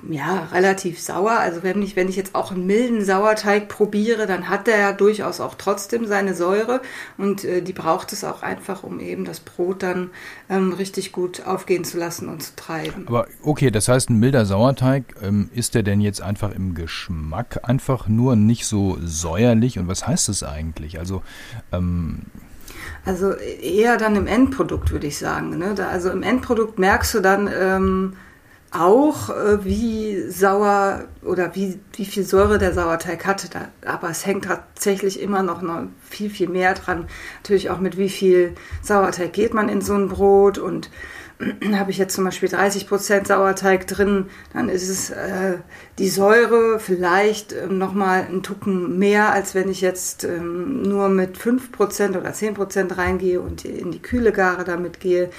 ja, 0.09 0.47
relativ 0.51 0.99
sauer. 0.99 1.31
Also 1.31 1.63
wenn 1.63 1.81
ich, 1.81 1.95
wenn 1.95 2.09
ich 2.09 2.15
jetzt 2.15 2.35
auch 2.35 2.51
einen 2.51 2.65
milden 2.65 3.03
Sauerteig 3.03 3.69
probiere, 3.69 4.27
dann 4.27 4.49
hat 4.49 4.67
der 4.67 4.77
ja 4.77 4.91
durchaus 4.91 5.39
auch 5.39 5.55
trotzdem 5.55 6.05
seine 6.05 6.35
Säure 6.35 6.81
und 7.17 7.43
äh, 7.43 7.61
die 7.61 7.73
braucht 7.73 8.13
es 8.13 8.23
auch 8.23 8.43
einfach, 8.43 8.83
um 8.83 8.99
eben 8.99 9.25
das 9.25 9.39
Brot 9.39 9.83
dann 9.83 10.11
ähm, 10.49 10.73
richtig 10.73 11.11
gut 11.11 11.45
aufgehen 11.45 11.83
zu 11.85 11.97
lassen 11.97 12.29
und 12.29 12.43
zu 12.43 12.55
treiben. 12.55 13.07
Aber 13.07 13.27
okay, 13.41 13.71
das 13.71 13.87
heißt, 13.87 14.09
ein 14.09 14.19
milder 14.19 14.45
Sauerteig, 14.45 15.15
ähm, 15.21 15.49
ist 15.53 15.75
der 15.75 15.83
denn 15.83 16.01
jetzt 16.01 16.21
einfach 16.21 16.53
im 16.53 16.75
Geschmack 16.75 17.61
einfach 17.63 18.07
nur 18.07 18.35
nicht 18.35 18.65
so 18.65 18.97
säuerlich? 19.01 19.79
Und 19.79 19.87
was 19.87 20.07
heißt 20.07 20.29
das 20.29 20.43
eigentlich? 20.43 20.99
Also, 20.99 21.23
ähm 21.71 22.23
also 23.05 23.33
eher 23.33 23.97
dann 23.97 24.15
im 24.15 24.27
Endprodukt, 24.27 24.91
würde 24.91 25.07
ich 25.07 25.17
sagen. 25.17 25.57
Ne? 25.57 25.73
Da, 25.75 25.89
also 25.89 26.09
im 26.09 26.23
Endprodukt 26.23 26.79
merkst 26.79 27.13
du 27.13 27.19
dann, 27.21 27.49
ähm, 27.55 28.13
auch, 28.79 29.29
äh, 29.29 29.63
wie 29.63 30.29
sauer 30.29 31.05
oder 31.23 31.55
wie, 31.55 31.79
wie 31.93 32.05
viel 32.05 32.23
Säure 32.23 32.57
der 32.57 32.73
Sauerteig 32.73 33.25
hatte. 33.25 33.49
Aber 33.85 34.09
es 34.09 34.25
hängt 34.25 34.45
tatsächlich 34.45 35.21
immer 35.21 35.43
noch, 35.43 35.61
noch 35.61 35.83
viel, 36.09 36.29
viel 36.29 36.49
mehr 36.49 36.73
dran. 36.73 37.07
Natürlich 37.37 37.69
auch 37.69 37.79
mit 37.79 37.97
wie 37.97 38.09
viel 38.09 38.55
Sauerteig 38.81 39.33
geht 39.33 39.53
man 39.53 39.69
in 39.69 39.81
so 39.81 39.93
ein 39.93 40.09
Brot 40.09 40.57
und 40.57 40.89
habe 41.73 41.91
ich 41.91 41.97
jetzt 41.97 42.15
zum 42.15 42.23
Beispiel 42.23 42.49
30% 42.49 43.27
Sauerteig 43.27 43.87
drin, 43.87 44.27
dann 44.53 44.69
ist 44.69 44.87
es 44.87 45.09
äh, 45.09 45.57
die 45.97 46.09
Säure 46.09 46.79
vielleicht 46.79 47.53
ähm, 47.53 47.77
nochmal 47.77 48.21
einen 48.23 48.43
Tucken 48.43 48.97
mehr, 48.97 49.31
als 49.33 49.53
wenn 49.53 49.69
ich 49.69 49.81
jetzt 49.81 50.23
ähm, 50.23 50.81
nur 50.81 51.09
mit 51.09 51.37
5% 51.37 52.17
oder 52.17 52.29
10% 52.29 52.97
reingehe 52.97 53.41
und 53.41 53.65
in 53.65 53.91
die 53.91 54.01
kühle 54.01 54.31
Gare 54.31 54.63
damit 54.63 54.99
gehe. 54.99 55.29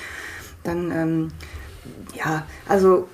Dann, 0.64 0.90
ähm, 0.90 1.28
ja, 2.14 2.46
also 2.68 3.08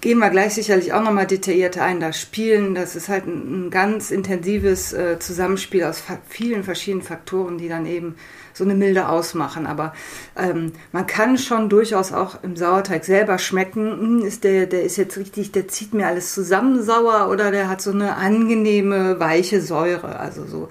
gehen 0.00 0.18
wir 0.18 0.30
gleich 0.30 0.54
sicherlich 0.54 0.92
auch 0.92 1.02
nochmal 1.02 1.26
detaillierter 1.26 1.82
ein. 1.82 2.00
Das 2.00 2.18
Spielen, 2.18 2.74
das 2.74 2.96
ist 2.96 3.08
halt 3.08 3.26
ein, 3.26 3.66
ein 3.66 3.70
ganz 3.70 4.10
intensives 4.10 4.92
äh, 4.92 5.18
Zusammenspiel 5.18 5.84
aus 5.84 6.02
vielen 6.28 6.64
verschiedenen 6.64 7.04
Faktoren, 7.04 7.58
die 7.58 7.68
dann 7.68 7.86
eben 7.86 8.16
so 8.54 8.64
eine 8.64 8.74
Milde 8.74 9.08
ausmachen. 9.08 9.66
Aber 9.66 9.92
ähm, 10.36 10.72
man 10.92 11.06
kann 11.06 11.38
schon 11.38 11.68
durchaus 11.68 12.12
auch 12.12 12.42
im 12.42 12.56
Sauerteig 12.56 13.04
selber 13.04 13.38
schmecken, 13.38 13.90
hm, 13.90 14.26
ist 14.26 14.44
der, 14.44 14.66
der 14.66 14.84
ist 14.84 14.96
jetzt 14.96 15.16
richtig, 15.18 15.52
der 15.52 15.68
zieht 15.68 15.94
mir 15.94 16.06
alles 16.06 16.34
zusammen 16.34 16.82
sauer 16.82 17.28
oder 17.30 17.50
der 17.50 17.68
hat 17.68 17.82
so 17.82 17.90
eine 17.90 18.16
angenehme, 18.16 19.20
weiche 19.20 19.60
Säure. 19.60 20.18
Also 20.18 20.46
so, 20.46 20.68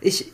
ich, 0.00 0.32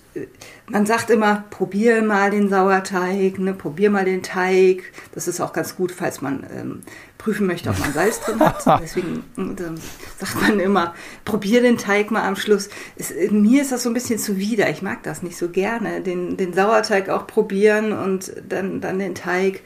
man 0.68 0.87
sagt 0.87 1.11
immer, 1.11 1.44
probier 1.50 2.02
mal 2.02 2.30
den 2.30 2.49
Sauerteig, 2.49 3.38
ne, 3.38 3.52
probier 3.52 3.90
mal 3.90 4.04
den 4.04 4.23
Teig. 4.23 4.92
Das 5.12 5.28
ist 5.28 5.40
auch 5.40 5.52
ganz 5.52 5.76
gut, 5.76 5.92
falls 5.92 6.21
man 6.21 6.47
ähm, 6.54 6.80
prüfen 7.18 7.47
möchte, 7.47 7.71
ob 7.71 7.78
man 7.78 7.92
Salz 7.92 8.21
drin 8.21 8.40
hat. 8.40 8.64
Deswegen 8.83 9.25
äh, 9.37 10.25
sagt 10.25 10.40
man 10.40 10.61
immer, 10.61 10.94
probier 11.25 11.62
den 11.62 11.78
Teig 11.78 12.11
mal 12.11 12.23
am 12.23 12.37
Schluss. 12.37 12.68
Es, 12.97 13.12
mir 13.30 13.62
ist 13.62 13.73
das 13.73 13.83
so 13.83 13.90
ein 13.90 13.94
bisschen 13.94 14.18
zuwider. 14.18 14.71
Ich 14.71 14.83
mag 14.83 15.02
das 15.02 15.23
nicht 15.23 15.37
so 15.37 15.49
gerne, 15.49 16.00
den, 16.00 16.37
den 16.37 16.52
Sauerteig 16.52 17.09
auch 17.09 17.26
probieren 17.26 17.92
und 17.92 18.33
dann, 18.49 18.80
dann 18.80 18.99
den 18.99 19.14
Teig. 19.14 19.61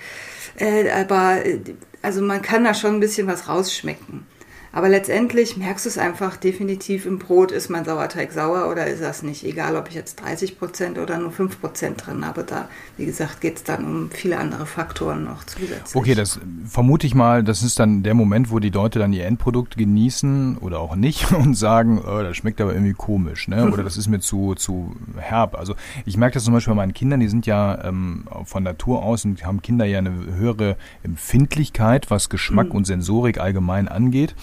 Äh, 0.56 0.90
aber 0.90 1.44
äh, 1.44 1.60
also 2.02 2.22
man 2.22 2.42
kann 2.42 2.64
da 2.64 2.74
schon 2.74 2.94
ein 2.94 3.00
bisschen 3.00 3.26
was 3.26 3.48
rausschmecken. 3.48 4.26
Aber 4.72 4.88
letztendlich 4.88 5.56
merkst 5.56 5.86
du 5.86 5.88
es 5.88 5.98
einfach 5.98 6.36
definitiv 6.36 7.06
im 7.06 7.18
Brot, 7.18 7.52
ist 7.52 7.70
mein 7.70 7.84
Sauerteig 7.84 8.32
sauer 8.32 8.70
oder 8.70 8.86
ist 8.86 9.02
das 9.02 9.22
nicht. 9.22 9.44
Egal, 9.44 9.76
ob 9.76 9.88
ich 9.88 9.94
jetzt 9.94 10.20
30 10.20 10.58
Prozent 10.58 10.98
oder 10.98 11.18
nur 11.18 11.30
5 11.30 11.60
Prozent 11.60 12.06
drin 12.06 12.24
habe. 12.26 12.44
Da, 12.44 12.68
wie 12.96 13.06
gesagt, 13.06 13.40
geht 13.40 13.56
es 13.56 13.64
dann 13.64 13.84
um 13.84 14.10
viele 14.10 14.38
andere 14.38 14.66
Faktoren 14.66 15.24
noch 15.24 15.44
zusätzlich. 15.44 15.94
Okay, 15.94 16.14
das 16.14 16.38
vermute 16.66 17.06
ich 17.06 17.14
mal, 17.14 17.42
das 17.42 17.62
ist 17.62 17.78
dann 17.78 18.02
der 18.02 18.14
Moment, 18.14 18.50
wo 18.50 18.58
die 18.58 18.70
Leute 18.70 18.98
dann 18.98 19.12
ihr 19.12 19.26
Endprodukt 19.26 19.76
genießen 19.76 20.58
oder 20.58 20.80
auch 20.80 20.96
nicht 20.96 21.32
und 21.38 21.54
sagen, 21.54 21.98
oh, 21.98 22.22
das 22.22 22.36
schmeckt 22.36 22.60
aber 22.60 22.72
irgendwie 22.72 22.94
komisch, 22.94 23.48
ne? 23.48 23.70
oder 23.70 23.82
das 23.82 23.96
ist 23.96 24.08
mir 24.08 24.20
zu, 24.20 24.54
zu 24.54 24.96
herb. 25.16 25.54
Also 25.58 25.74
ich 26.04 26.16
merke 26.16 26.34
das 26.34 26.44
zum 26.44 26.54
Beispiel 26.54 26.72
bei 26.72 26.76
meinen 26.76 26.94
Kindern, 26.94 27.20
die 27.20 27.28
sind 27.28 27.46
ja 27.46 27.84
ähm, 27.84 28.24
von 28.44 28.62
Natur 28.62 29.02
aus 29.02 29.24
und 29.24 29.44
haben 29.44 29.62
Kinder 29.62 29.84
ja 29.84 29.98
eine 29.98 30.10
höhere 30.10 30.76
Empfindlichkeit, 31.02 32.10
was 32.10 32.28
Geschmack 32.28 32.68
mhm. 32.68 32.76
und 32.76 32.86
Sensorik 32.86 33.38
allgemein 33.38 33.88
angeht. 33.88 34.34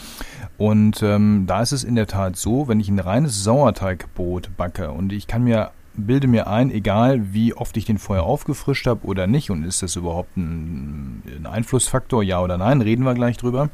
Und 0.58 1.04
ähm, 1.04 1.46
da 1.48 1.62
ist 1.62 1.72
es 1.72 1.84
in 1.84 1.96
der 1.96 2.08
Tat 2.08 2.38
so, 2.38 2.68
wenn 2.68 2.80
ich 2.80 2.90
ein 2.90 3.00
reines 3.00 3.44
Sauerteigbrot 3.44 4.56
backe 4.56 4.92
und 4.92 5.12
ich 5.12 5.28
kann 5.28 5.44
mir 5.44 5.72
bilde 5.98 6.28
mir 6.28 6.48
ein, 6.48 6.72
egal 6.72 7.34
wie 7.34 7.54
oft 7.54 7.76
ich 7.78 7.86
den 7.86 7.98
vorher 7.98 8.24
aufgefrischt 8.24 8.88
habe 8.88 9.06
oder 9.06 9.28
nicht, 9.28 9.50
und 9.50 9.64
ist 9.64 9.82
das 9.82 9.96
überhaupt 9.96 10.36
ein, 10.38 11.24
ein 11.26 11.46
Einflussfaktor, 11.46 12.24
ja 12.24 12.42
oder 12.42 12.58
nein, 12.58 12.82
reden 12.82 13.04
wir 13.04 13.14
gleich 13.14 13.38
drüber. 13.38 13.70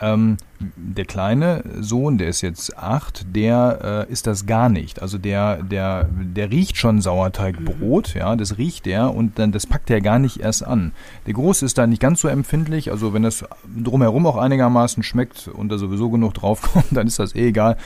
Ähm, 0.00 0.38
der 0.76 1.04
kleine 1.04 1.62
Sohn, 1.80 2.18
der 2.18 2.28
ist 2.28 2.40
jetzt 2.40 2.76
acht, 2.76 3.26
der 3.34 4.06
äh, 4.08 4.12
ist 4.12 4.26
das 4.26 4.46
gar 4.46 4.68
nicht. 4.68 5.02
Also 5.02 5.18
der, 5.18 5.62
der, 5.62 6.08
der 6.10 6.50
riecht 6.50 6.76
schon 6.76 7.00
Sauerteigbrot, 7.00 8.14
mhm. 8.14 8.20
ja, 8.20 8.36
das 8.36 8.58
riecht 8.58 8.86
er 8.86 9.14
und 9.14 9.38
dann 9.38 9.52
das 9.52 9.66
packt 9.66 9.90
er 9.90 10.00
gar 10.00 10.18
nicht 10.18 10.40
erst 10.40 10.66
an. 10.66 10.92
Der 11.26 11.34
Große 11.34 11.64
ist 11.64 11.78
da 11.78 11.86
nicht 11.86 12.00
ganz 12.00 12.20
so 12.20 12.28
empfindlich, 12.28 12.90
also 12.90 13.12
wenn 13.12 13.22
das 13.22 13.44
drumherum 13.76 14.26
auch 14.26 14.36
einigermaßen 14.36 15.02
schmeckt 15.02 15.48
und 15.48 15.70
da 15.70 15.78
sowieso 15.78 16.10
genug 16.10 16.34
draufkommt, 16.34 16.86
dann 16.90 17.06
ist 17.06 17.18
das 17.18 17.34
eh 17.34 17.48
egal. 17.48 17.76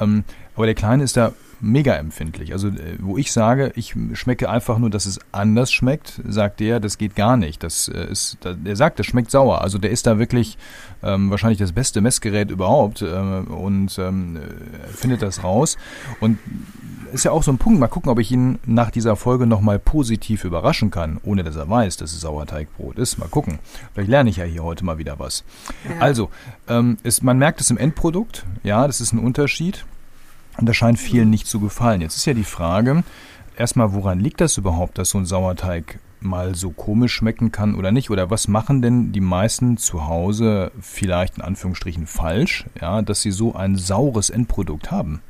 Ähm, 0.00 0.24
aber 0.56 0.66
der 0.66 0.74
Kleine 0.74 1.02
ist 1.02 1.16
da 1.16 1.32
mega 1.60 1.94
empfindlich. 1.94 2.52
Also 2.52 2.68
äh, 2.68 2.96
wo 3.00 3.18
ich 3.18 3.32
sage, 3.32 3.72
ich 3.74 3.94
schmecke 4.12 4.48
einfach 4.50 4.78
nur, 4.78 4.90
dass 4.90 5.06
es 5.06 5.18
anders 5.32 5.72
schmeckt, 5.72 6.20
sagt 6.26 6.60
der, 6.60 6.80
das 6.80 6.98
geht 6.98 7.16
gar 7.16 7.36
nicht. 7.36 7.62
Das 7.62 7.88
äh, 7.88 8.06
ist, 8.10 8.38
der 8.42 8.76
sagt, 8.76 8.98
das 8.98 9.06
schmeckt 9.06 9.30
sauer. 9.30 9.62
Also 9.62 9.78
der 9.78 9.90
ist 9.90 10.06
da 10.06 10.18
wirklich 10.18 10.58
ähm, 11.02 11.30
wahrscheinlich 11.30 11.58
das 11.58 11.72
beste 11.72 12.00
Messgerät 12.00 12.50
überhaupt 12.50 13.02
äh, 13.02 13.06
und 13.06 13.98
ähm, 13.98 14.38
findet 14.92 15.22
das 15.22 15.44
raus. 15.44 15.76
Und 16.20 16.38
ist 17.14 17.24
ja 17.24 17.30
auch 17.30 17.42
so 17.42 17.52
ein 17.52 17.58
Punkt. 17.58 17.78
Mal 17.78 17.88
gucken, 17.88 18.10
ob 18.10 18.18
ich 18.18 18.30
ihn 18.32 18.58
nach 18.66 18.90
dieser 18.90 19.16
Folge 19.16 19.46
nochmal 19.46 19.78
positiv 19.78 20.44
überraschen 20.44 20.90
kann, 20.90 21.20
ohne 21.22 21.44
dass 21.44 21.56
er 21.56 21.68
weiß, 21.68 21.96
dass 21.96 22.12
es 22.12 22.20
Sauerteigbrot 22.20 22.98
ist. 22.98 23.18
Mal 23.18 23.28
gucken. 23.28 23.60
Vielleicht 23.92 24.10
lerne 24.10 24.30
ich 24.30 24.36
ja 24.36 24.44
hier 24.44 24.64
heute 24.64 24.84
mal 24.84 24.98
wieder 24.98 25.18
was. 25.18 25.44
Ja. 25.88 26.00
Also, 26.00 26.30
ähm, 26.68 26.98
ist, 27.04 27.22
man 27.22 27.38
merkt 27.38 27.60
es 27.60 27.70
im 27.70 27.78
Endprodukt. 27.78 28.44
Ja, 28.64 28.86
das 28.86 29.00
ist 29.00 29.12
ein 29.12 29.20
Unterschied. 29.20 29.84
Und 30.58 30.68
das 30.68 30.76
scheint 30.76 30.98
vielen 30.98 31.30
nicht 31.30 31.46
zu 31.46 31.60
gefallen. 31.60 32.00
Jetzt 32.00 32.16
ist 32.16 32.26
ja 32.26 32.34
die 32.34 32.44
Frage, 32.44 33.02
erstmal, 33.56 33.92
woran 33.92 34.20
liegt 34.20 34.40
das 34.40 34.56
überhaupt, 34.56 34.98
dass 34.98 35.10
so 35.10 35.18
ein 35.18 35.26
Sauerteig 35.26 35.98
mal 36.20 36.54
so 36.54 36.70
komisch 36.70 37.14
schmecken 37.14 37.52
kann 37.52 37.74
oder 37.74 37.92
nicht? 37.92 38.10
Oder 38.10 38.30
was 38.30 38.48
machen 38.48 38.82
denn 38.82 39.12
die 39.12 39.20
meisten 39.20 39.76
zu 39.76 40.06
Hause 40.06 40.72
vielleicht 40.80 41.36
in 41.36 41.42
Anführungsstrichen 41.42 42.06
falsch, 42.06 42.64
ja, 42.80 43.02
dass 43.02 43.22
sie 43.22 43.30
so 43.30 43.54
ein 43.54 43.76
saures 43.76 44.30
Endprodukt 44.30 44.90
haben? 44.90 45.20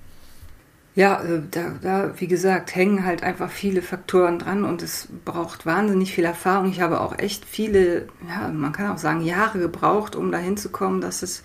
Ja, 0.96 1.20
äh, 1.22 1.42
da, 1.50 1.72
da, 1.82 2.20
wie 2.20 2.28
gesagt, 2.28 2.74
hängen 2.76 3.04
halt 3.04 3.24
einfach 3.24 3.50
viele 3.50 3.82
Faktoren 3.82 4.38
dran 4.38 4.64
und 4.64 4.80
es 4.80 5.08
braucht 5.24 5.66
wahnsinnig 5.66 6.14
viel 6.14 6.24
Erfahrung. 6.24 6.70
Ich 6.70 6.80
habe 6.80 7.00
auch 7.00 7.18
echt 7.18 7.44
viele, 7.44 8.06
ja, 8.28 8.48
man 8.48 8.72
kann 8.72 8.92
auch 8.92 8.98
sagen, 8.98 9.24
Jahre 9.24 9.58
gebraucht, 9.58 10.14
um 10.14 10.30
dahin 10.30 10.56
zu 10.56 10.68
kommen, 10.68 11.00
dass 11.00 11.22
es 11.22 11.42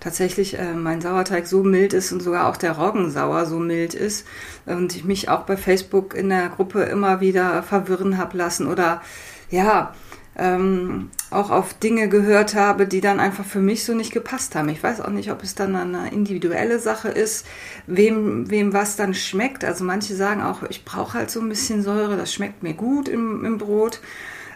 tatsächlich 0.00 0.58
äh, 0.58 0.74
mein 0.74 1.00
Sauerteig 1.00 1.46
so 1.46 1.62
mild 1.62 1.92
ist 1.92 2.12
und 2.12 2.22
sogar 2.22 2.48
auch 2.48 2.56
der 2.56 2.72
Roggensauer 2.72 3.46
so 3.46 3.58
mild 3.58 3.94
ist 3.94 4.26
und 4.66 4.94
ich 4.94 5.04
mich 5.04 5.28
auch 5.28 5.42
bei 5.42 5.56
Facebook 5.56 6.14
in 6.14 6.28
der 6.28 6.48
Gruppe 6.48 6.82
immer 6.84 7.20
wieder 7.20 7.62
verwirren 7.62 8.18
habe 8.18 8.36
lassen 8.36 8.66
oder 8.66 9.02
ja, 9.50 9.94
ähm, 10.38 11.10
auch 11.30 11.50
auf 11.50 11.74
Dinge 11.74 12.08
gehört 12.08 12.54
habe, 12.54 12.86
die 12.86 13.00
dann 13.00 13.18
einfach 13.18 13.44
für 13.44 13.58
mich 13.58 13.84
so 13.84 13.92
nicht 13.92 14.12
gepasst 14.12 14.54
haben. 14.54 14.68
Ich 14.68 14.82
weiß 14.82 15.00
auch 15.00 15.10
nicht, 15.10 15.32
ob 15.32 15.42
es 15.42 15.56
dann 15.56 15.74
eine 15.74 16.12
individuelle 16.12 16.78
Sache 16.78 17.08
ist, 17.08 17.44
wem, 17.86 18.48
wem 18.48 18.72
was 18.72 18.94
dann 18.94 19.14
schmeckt. 19.14 19.64
Also 19.64 19.84
manche 19.84 20.14
sagen 20.14 20.42
auch, 20.42 20.62
ich 20.70 20.84
brauche 20.84 21.18
halt 21.18 21.30
so 21.30 21.40
ein 21.40 21.48
bisschen 21.48 21.82
Säure, 21.82 22.16
das 22.16 22.32
schmeckt 22.32 22.62
mir 22.62 22.74
gut 22.74 23.08
im, 23.08 23.44
im 23.44 23.58
Brot. 23.58 24.00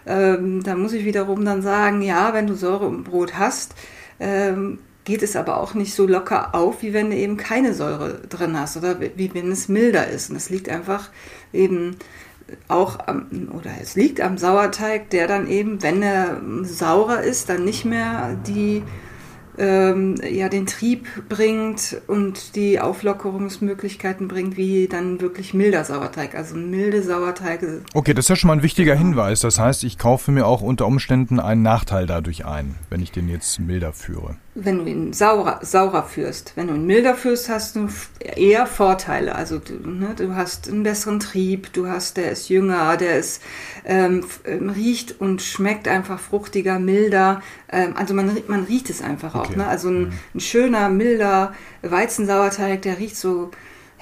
Ähm, 0.07 0.63
da 0.63 0.77
muss 0.77 0.93
ich 0.93 1.05
wiederum 1.05 1.45
dann 1.45 1.63
sagen, 1.63 2.01
ja, 2.01 2.33
wenn 2.33 2.47
du 2.47 2.55
Säure 2.55 2.87
im 2.87 3.03
Brot 3.03 3.35
hast, 3.37 3.75
ähm, 4.21 4.79
geht 5.05 5.23
es 5.23 5.37
aber 5.37 5.59
auch 5.61 5.75
nicht 5.75 5.95
so 5.95 6.07
locker 6.07 6.55
auf, 6.55 6.83
wie 6.83 6.93
wenn 6.93 7.11
du 7.11 7.17
eben 7.17 7.37
keine 7.37 7.75
Säure 7.75 8.21
drin 8.29 8.59
hast 8.59 8.77
oder 8.77 9.01
wie 9.01 9.35
wenn 9.35 9.51
es 9.51 9.69
milder 9.69 10.09
ist. 10.09 10.31
Und 10.31 10.37
das 10.37 10.51
liegt 10.51 10.69
einfach 10.69 11.11
eben 11.53 11.97
auch 12.69 12.99
am, 13.07 13.51
oder 13.53 13.71
es 13.81 13.95
liegt 13.95 14.21
am 14.21 14.39
Sauerteig, 14.39 15.11
der 15.11 15.27
dann 15.27 15.49
eben, 15.49 15.83
wenn 15.83 16.03
er 16.03 16.41
saurer 16.63 17.23
ist, 17.23 17.49
dann 17.49 17.65
nicht 17.65 17.85
mehr 17.85 18.37
die 18.47 18.83
ähm, 19.59 20.17
ja 20.29 20.49
den 20.49 20.67
Trieb 20.67 21.07
bringt 21.29 22.01
und 22.07 22.57
die 22.57 22.81
Auflockerungsmöglichkeiten 22.81 24.29
bringt, 24.29 24.57
wie 24.57 24.89
dann 24.89 25.21
wirklich 25.21 25.53
milder 25.53 25.85
Sauerteig. 25.85 26.35
Also 26.35 26.57
milde 26.57 27.03
Sauerteige. 27.03 27.83
Okay, 27.95 28.15
das 28.15 28.27
ist 28.27 28.29
ja 28.31 28.37
schon 28.37 28.49
mal 28.49 28.55
ein 28.55 28.63
wichtiger 28.63 28.95
Hinweis. 28.95 29.41
Das 29.41 29.59
heißt, 29.59 29.85
ich 29.85 29.99
kaufe 29.99 30.31
mir 30.31 30.47
auch 30.47 30.63
unter 30.63 30.87
Umständen 30.87 31.41
einen 31.41 31.63
Nachteil 31.63 32.07
dadurch 32.07 32.47
ein, 32.47 32.77
wenn 32.89 33.03
ich 33.03 33.13
den 33.13 33.29
jetzt 33.29 33.61
milder 33.61 33.93
führe 33.93 34.37
wenn 34.55 34.79
du 34.79 34.85
ihn 34.85 35.13
saurer, 35.15 35.61
saurer 35.63 36.05
führst. 36.05 36.53
Wenn 36.57 36.67
du 36.67 36.75
ihn 36.75 36.87
milder 36.87 37.15
führst, 37.15 37.49
hast 37.49 37.75
du 37.75 37.89
eher 38.21 38.67
Vorteile. 38.67 39.35
Also 39.35 39.59
du, 39.59 39.75
ne, 39.75 40.15
du 40.15 40.35
hast 40.35 40.69
einen 40.69 40.83
besseren 40.83 41.21
Trieb, 41.21 41.73
du 41.73 41.89
hast, 41.89 42.19
der 42.19 42.33
ist 42.33 42.51
jünger, 42.51 42.99
der 42.99 43.19
ist 43.19 43.43
ähm, 43.87 44.25
ähm, 44.45 44.69
riecht 44.69 45.21
und 45.21 45.41
schmeckt 45.41 45.89
einfach 45.89 46.21
fruchtiger, 46.21 46.79
milder. 46.79 47.43
Ähm, 47.71 47.97
also 47.97 48.13
man, 48.13 48.37
man 48.47 48.65
riecht 48.65 48.91
es 48.91 49.01
einfach 49.01 49.35
okay. 49.35 49.53
auch. 49.53 49.57
Ne? 49.57 49.67
Also 49.67 49.89
ein, 49.89 50.01
mhm. 50.01 50.13
ein 50.35 50.41
schöner, 50.41 50.91
milder 50.91 51.55
Weizensauerteig, 51.81 52.83
der 52.83 52.99
riecht 52.99 53.17
so 53.17 53.51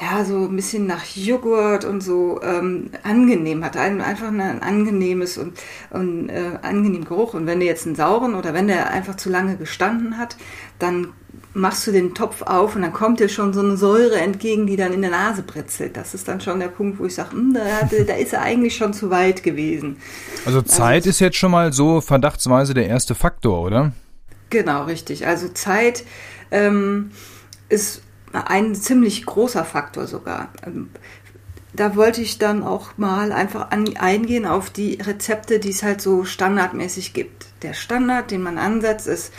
ja, 0.01 0.25
so 0.25 0.45
ein 0.45 0.57
bisschen 0.57 0.87
nach 0.87 1.05
Joghurt 1.05 1.85
und 1.85 2.03
so 2.03 2.41
ähm, 2.43 2.91
angenehm, 3.03 3.63
hat 3.65 3.77
einen, 3.77 4.01
einfach 4.01 4.29
ein 4.29 4.63
angenehmes 4.63 5.37
und, 5.37 5.59
und 5.91 6.31
äh, 6.31 6.59
angenehmen 6.63 7.05
Geruch. 7.05 7.35
Und 7.35 7.47
wenn 7.47 7.61
du 7.61 7.67
jetzt 7.67 7.87
einen 7.87 7.97
sauren 7.97 8.35
oder 8.35 8.55
wenn 8.55 8.69
der 8.69 8.91
einfach 8.91 9.17
zu 9.17 9.29
lange 9.29 9.57
gestanden 9.57 10.17
hat, 10.17 10.37
dann 10.79 11.09
machst 11.53 11.87
du 11.87 11.93
den 11.93 12.15
Topf 12.15 12.43
auf 12.43 12.77
und 12.77 12.83
dann 12.83 12.93
kommt 12.93 13.21
dir 13.21 13.29
schon 13.29 13.53
so 13.53 13.61
eine 13.61 13.77
Säure 13.77 14.21
entgegen, 14.21 14.67
die 14.67 14.77
dann 14.77 14.93
in 14.93 15.03
der 15.03 15.11
Nase 15.11 15.43
britzelt. 15.43 15.97
Das 15.97 16.15
ist 16.15 16.29
dann 16.29 16.41
schon 16.41 16.61
der 16.61 16.69
Punkt, 16.69 16.99
wo 16.99 17.05
ich 17.05 17.15
sage, 17.15 17.33
hm, 17.33 17.55
da, 17.55 17.89
da 18.05 18.15
ist 18.15 18.33
er 18.33 18.43
eigentlich 18.43 18.77
schon 18.77 18.95
zu 18.95 19.11
weit 19.11 19.43
gewesen. 19.43 19.97
Also 20.47 20.63
Zeit 20.63 20.95
also, 20.95 21.11
ist 21.11 21.21
jetzt 21.21 21.37
schon 21.37 21.51
mal 21.51 21.73
so 21.73 22.01
verdachtsweise 22.01 22.73
der 22.73 22.87
erste 22.87 23.15
Faktor, 23.15 23.63
oder? 23.63 23.93
Genau, 24.49 24.85
richtig. 24.85 25.27
Also 25.27 25.49
Zeit 25.49 26.05
ähm, 26.51 27.11
ist 27.69 28.03
ein 28.33 28.75
ziemlich 28.75 29.27
großer 29.27 29.65
Faktor 29.65 30.07
sogar. 30.07 30.49
Ähm, 30.65 30.91
da 31.73 31.95
wollte 31.95 32.21
ich 32.21 32.39
dann 32.39 32.63
auch 32.63 32.99
mal 32.99 33.33
einfach 33.33 33.71
an, 33.71 33.97
eingehen 33.97 34.47
auf 34.47 34.71
die 34.71 34.95
Rezepte, 34.95 35.61
die 35.61 35.71
es 35.71 35.83
halt 35.83 36.01
so 36.01 36.25
standardmäßig 36.25 37.13
gibt. 37.13 37.47
Der 37.63 37.75
Standard, 37.75 38.31
den 38.31 38.43
man 38.43 38.59
ansetzt, 38.59 39.07
ist, 39.07 39.33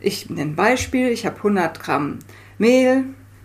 ich 0.00 0.28
nenne 0.28 0.52
ein 0.52 0.56
Beispiel, 0.56 1.08
ich 1.08 1.24
habe 1.26 1.36
100 1.36 1.80
Gramm 1.80 2.18
Mehl, 2.58 3.04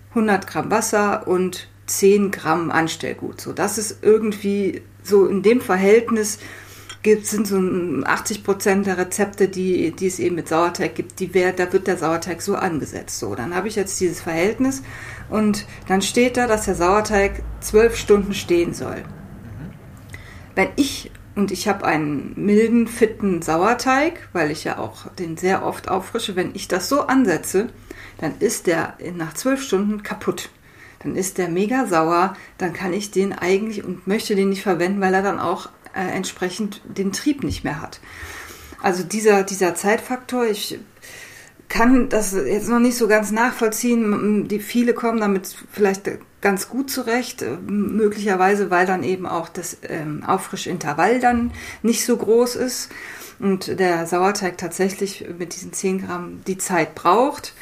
100 0.09 0.47
Gramm 0.47 0.71
Wasser 0.71 1.27
und 1.27 1.69
10 1.85 2.31
Gramm 2.31 2.71
Anstellgut. 2.71 3.39
So, 3.39 3.53
das 3.53 3.77
ist 3.77 3.99
irgendwie 4.01 4.81
so 5.03 5.27
in 5.27 5.43
dem 5.43 5.61
Verhältnis 5.61 6.39
sind 7.03 7.47
so 7.47 7.57
80 8.05 8.43
Prozent 8.43 8.85
der 8.85 8.97
Rezepte, 8.97 9.47
die, 9.47 9.91
die 9.91 10.07
es 10.07 10.19
eben 10.19 10.35
mit 10.35 10.49
Sauerteig 10.49 10.95
gibt, 10.95 11.19
die 11.19 11.33
wär, 11.33 11.53
da 11.53 11.71
wird 11.71 11.87
der 11.87 11.97
Sauerteig 11.97 12.41
so 12.41 12.55
angesetzt. 12.55 13.19
So, 13.19 13.33
dann 13.35 13.55
habe 13.55 13.67
ich 13.67 13.75
jetzt 13.75 13.99
dieses 13.99 14.21
Verhältnis 14.21 14.83
und 15.29 15.65
dann 15.87 16.01
steht 16.01 16.37
da, 16.37 16.47
dass 16.47 16.65
der 16.65 16.75
Sauerteig 16.75 17.43
zwölf 17.61 17.95
Stunden 17.95 18.33
stehen 18.33 18.73
soll. 18.73 19.03
Wenn 20.55 20.69
ich 20.75 21.11
und 21.37 21.51
ich 21.51 21.67
habe 21.67 21.85
einen 21.85 22.33
milden, 22.35 22.87
fitten 22.87 23.43
Sauerteig, 23.43 24.27
weil 24.33 24.49
ich 24.49 24.63
ja 24.63 24.79
auch 24.79 25.07
den 25.13 25.37
sehr 25.37 25.63
oft 25.63 25.87
auffrische. 25.87 26.35
Wenn 26.35 26.55
ich 26.55 26.67
das 26.67 26.89
so 26.89 27.01
ansetze, 27.01 27.67
dann 28.17 28.33
ist 28.39 28.65
der 28.65 28.97
nach 29.15 29.35
zwölf 29.35 29.61
Stunden 29.61 30.01
kaputt. 30.01 30.49
Dann 31.03 31.15
ist 31.15 31.37
der 31.37 31.47
mega 31.47 31.85
sauer. 31.85 32.35
Dann 32.57 32.73
kann 32.73 32.91
ich 32.91 33.11
den 33.11 33.33
eigentlich 33.33 33.83
und 33.83 34.07
möchte 34.07 34.35
den 34.35 34.49
nicht 34.49 34.63
verwenden, 34.63 34.99
weil 34.99 35.13
er 35.13 35.21
dann 35.21 35.39
auch 35.39 35.69
äh, 35.97 36.15
entsprechend 36.15 36.81
den 36.85 37.11
Trieb 37.11 37.43
nicht 37.43 37.63
mehr 37.63 37.81
hat. 37.81 37.99
Also 38.81 39.03
dieser, 39.03 39.43
dieser 39.43 39.75
Zeitfaktor, 39.75 40.45
ich 40.45 40.79
kann 41.69 42.09
das 42.09 42.31
jetzt 42.33 42.69
noch 42.69 42.79
nicht 42.79 42.97
so 42.97 43.07
ganz 43.07 43.31
nachvollziehen. 43.31 44.47
Die 44.47 44.59
viele 44.59 44.93
kommen 44.93 45.19
damit 45.19 45.55
vielleicht 45.71 46.09
ganz 46.41 46.69
gut 46.69 46.89
zurecht, 46.89 47.41
äh, 47.41 47.57
möglicherweise 47.65 48.69
weil 48.69 48.85
dann 48.85 49.03
eben 49.03 49.25
auch 49.25 49.49
das 49.49 49.77
ähm, 49.83 50.23
Auffrischintervall 50.23 51.19
dann 51.19 51.51
nicht 51.81 52.05
so 52.05 52.15
groß 52.15 52.55
ist 52.55 52.89
und 53.39 53.79
der 53.79 54.07
Sauerteig 54.07 54.57
tatsächlich 54.57 55.25
mit 55.37 55.55
diesen 55.55 55.73
10 55.73 56.05
Gramm 56.05 56.41
die 56.47 56.57
Zeit 56.57 56.95
braucht. 56.95 57.53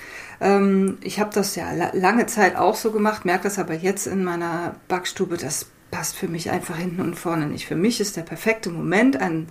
Ähm, 0.41 0.97
ich 1.01 1.19
habe 1.19 1.33
das 1.33 1.55
ja 1.55 1.67
lange 1.93 2.25
Zeit 2.27 2.55
auch 2.55 2.75
so 2.75 2.91
gemacht, 2.91 3.25
merke 3.25 3.45
das 3.45 3.59
aber 3.59 3.73
jetzt 3.73 4.07
in 4.07 4.23
meiner 4.23 4.75
Backstube, 4.87 5.37
das 5.37 5.67
passt 5.95 6.17
für 6.17 6.27
mich 6.27 6.51
einfach 6.51 6.75
hinten 6.75 6.99
und 6.99 7.15
vorne 7.15 7.47
nicht. 7.47 7.67
Für 7.67 7.77
mich 7.77 8.01
ist 8.01 8.17
der 8.17 8.23
perfekte 8.23 8.69
Moment, 8.69 9.15
einen, 9.15 9.47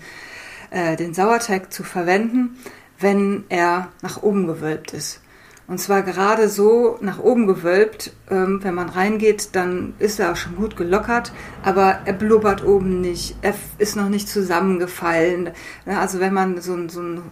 äh, 0.70 0.94
den 0.94 1.14
Sauerteig 1.14 1.72
zu 1.72 1.84
verwenden, 1.84 2.58
wenn 3.00 3.44
er 3.48 3.88
nach 4.02 4.22
oben 4.22 4.46
gewölbt 4.46 4.92
ist. 4.92 5.22
Und 5.66 5.78
zwar 5.78 6.02
gerade 6.02 6.50
so 6.50 6.98
nach 7.00 7.18
oben 7.18 7.46
gewölbt. 7.46 8.12
Ähm, 8.30 8.60
wenn 8.62 8.74
man 8.74 8.90
reingeht, 8.90 9.50
dann 9.52 9.94
ist 9.98 10.20
er 10.20 10.32
auch 10.32 10.36
schon 10.36 10.56
gut 10.56 10.76
gelockert, 10.76 11.32
aber 11.62 12.00
er 12.04 12.12
blubbert 12.12 12.64
oben 12.64 13.00
nicht. 13.00 13.36
Er 13.40 13.54
ist 13.78 13.96
noch 13.96 14.10
nicht 14.10 14.28
zusammengefallen. 14.28 15.50
Also 15.86 16.20
wenn 16.20 16.34
man 16.34 16.60
so 16.60 16.74
ein, 16.74 16.88
so 16.90 17.00
ein 17.00 17.22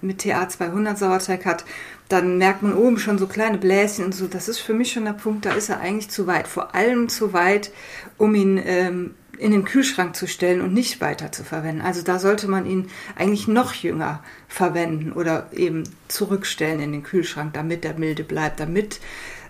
mit 0.00 0.22
TA 0.22 0.48
200 0.48 0.96
Sauerteig 0.96 1.44
hat, 1.44 1.64
dann 2.08 2.38
merkt 2.38 2.62
man 2.62 2.74
oben 2.74 2.98
schon 2.98 3.18
so 3.18 3.26
kleine 3.26 3.58
Bläschen 3.58 4.06
und 4.06 4.14
so. 4.14 4.26
Das 4.26 4.48
ist 4.48 4.58
für 4.58 4.74
mich 4.74 4.92
schon 4.92 5.04
der 5.04 5.12
Punkt, 5.12 5.44
da 5.44 5.52
ist 5.52 5.68
er 5.68 5.80
eigentlich 5.80 6.10
zu 6.10 6.26
weit. 6.26 6.48
Vor 6.48 6.74
allem 6.74 7.08
zu 7.08 7.34
weit, 7.34 7.72
um 8.16 8.34
ihn 8.34 8.60
ähm, 8.64 9.14
in 9.40 9.52
den 9.52 9.64
Kühlschrank 9.64 10.14
zu 10.14 10.26
stellen 10.26 10.60
und 10.60 10.74
nicht 10.74 11.00
weiter 11.00 11.32
zu 11.32 11.44
verwenden. 11.44 11.80
Also 11.80 12.02
da 12.02 12.18
sollte 12.18 12.46
man 12.46 12.66
ihn 12.66 12.90
eigentlich 13.16 13.48
noch 13.48 13.72
jünger 13.72 14.22
verwenden 14.48 15.12
oder 15.12 15.48
eben 15.52 15.84
zurückstellen 16.08 16.80
in 16.80 16.92
den 16.92 17.02
Kühlschrank, 17.02 17.54
damit 17.54 17.82
der 17.84 17.94
milde 17.94 18.22
bleibt, 18.22 18.60
damit 18.60 19.00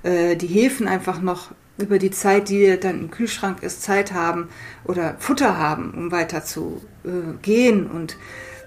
äh, 0.04 0.37
die 0.37 0.47
Hefen 0.47 0.87
einfach 0.87 1.20
noch 1.20 1.50
über 1.76 1.99
die 1.99 2.11
Zeit, 2.12 2.49
die 2.49 2.78
dann 2.78 3.00
im 3.00 3.11
Kühlschrank 3.11 3.62
ist, 3.62 3.82
Zeit 3.82 4.12
haben 4.12 4.49
oder 4.85 5.16
Futter 5.18 5.59
haben, 5.59 5.90
um 5.92 6.12
weiter 6.12 6.44
zu 6.44 6.82
äh, 7.04 7.37
gehen. 7.42 7.87
Und 7.87 8.16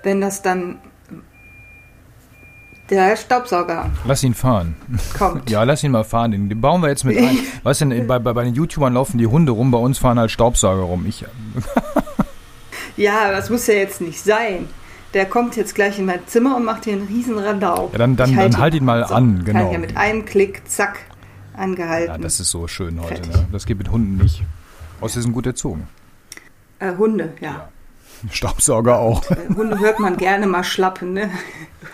wenn 0.03 0.19
das 0.19 0.41
dann 0.41 0.79
der 2.93 3.15
Staubsauger. 3.15 3.89
Lass 4.05 4.23
ihn 4.23 4.33
fahren. 4.33 4.75
Kommt. 5.17 5.49
Ja, 5.49 5.63
lass 5.63 5.83
ihn 5.83 5.91
mal 5.91 6.03
fahren. 6.03 6.31
Den, 6.31 6.61
bauen 6.61 6.81
wir 6.81 6.89
jetzt 6.89 7.03
mit 7.03 7.17
ein. 7.17 7.37
Was 7.63 7.79
denn, 7.79 8.07
bei, 8.07 8.19
bei, 8.19 8.33
bei 8.33 8.43
den 8.43 8.53
YouTubern 8.53 8.93
laufen 8.93 9.17
die 9.17 9.27
Hunde 9.27 9.51
rum, 9.51 9.71
bei 9.71 9.77
uns 9.77 9.97
fahren 9.97 10.19
halt 10.19 10.31
Staubsauger 10.31 10.83
rum. 10.83 11.05
Ich. 11.07 11.25
ja, 12.97 13.31
das 13.31 13.49
muss 13.49 13.67
ja 13.67 13.75
jetzt 13.75 14.01
nicht 14.01 14.19
sein. 14.19 14.67
Der 15.13 15.25
kommt 15.25 15.55
jetzt 15.55 15.75
gleich 15.75 15.99
in 15.99 16.05
mein 16.05 16.25
Zimmer 16.25 16.55
und 16.57 16.65
macht 16.65 16.85
hier 16.85 16.93
einen 16.93 17.07
riesen 17.07 17.37
Radau. 17.37 17.89
Ja, 17.91 17.99
dann, 17.99 18.15
dann, 18.15 18.35
halt, 18.35 18.53
dann 18.53 18.61
halt 18.61 18.73
ihn 18.73 18.85
mal 18.85 19.05
so, 19.07 19.13
an, 19.13 19.43
genau. 19.45 19.59
Kann 19.59 19.71
ja 19.71 19.77
mit 19.77 19.95
einem 19.95 20.25
Klick, 20.25 20.63
zack, 20.67 20.99
angehalten. 21.55 22.15
Ja, 22.15 22.17
das 22.17 22.39
ist 22.39 22.49
so 22.49 22.67
schön 22.67 22.99
heute. 23.01 23.29
Ne? 23.29 23.45
Das 23.51 23.65
geht 23.65 23.77
mit 23.77 23.91
Hunden 23.91 24.17
nicht. 24.17 24.43
Außer 25.01 25.15
sie 25.15 25.21
sind 25.21 25.33
gut 25.33 25.45
erzogen. 25.45 25.87
Äh, 26.79 26.95
Hunde, 26.97 27.33
ja. 27.41 27.51
ja. 27.51 27.69
Staubsauger 28.31 28.99
auch. 28.99 29.23
Hunde 29.55 29.79
hört 29.79 29.99
man 29.99 30.17
gerne 30.17 30.47
mal 30.47 30.63
schlappen, 30.63 31.13
ne? 31.13 31.29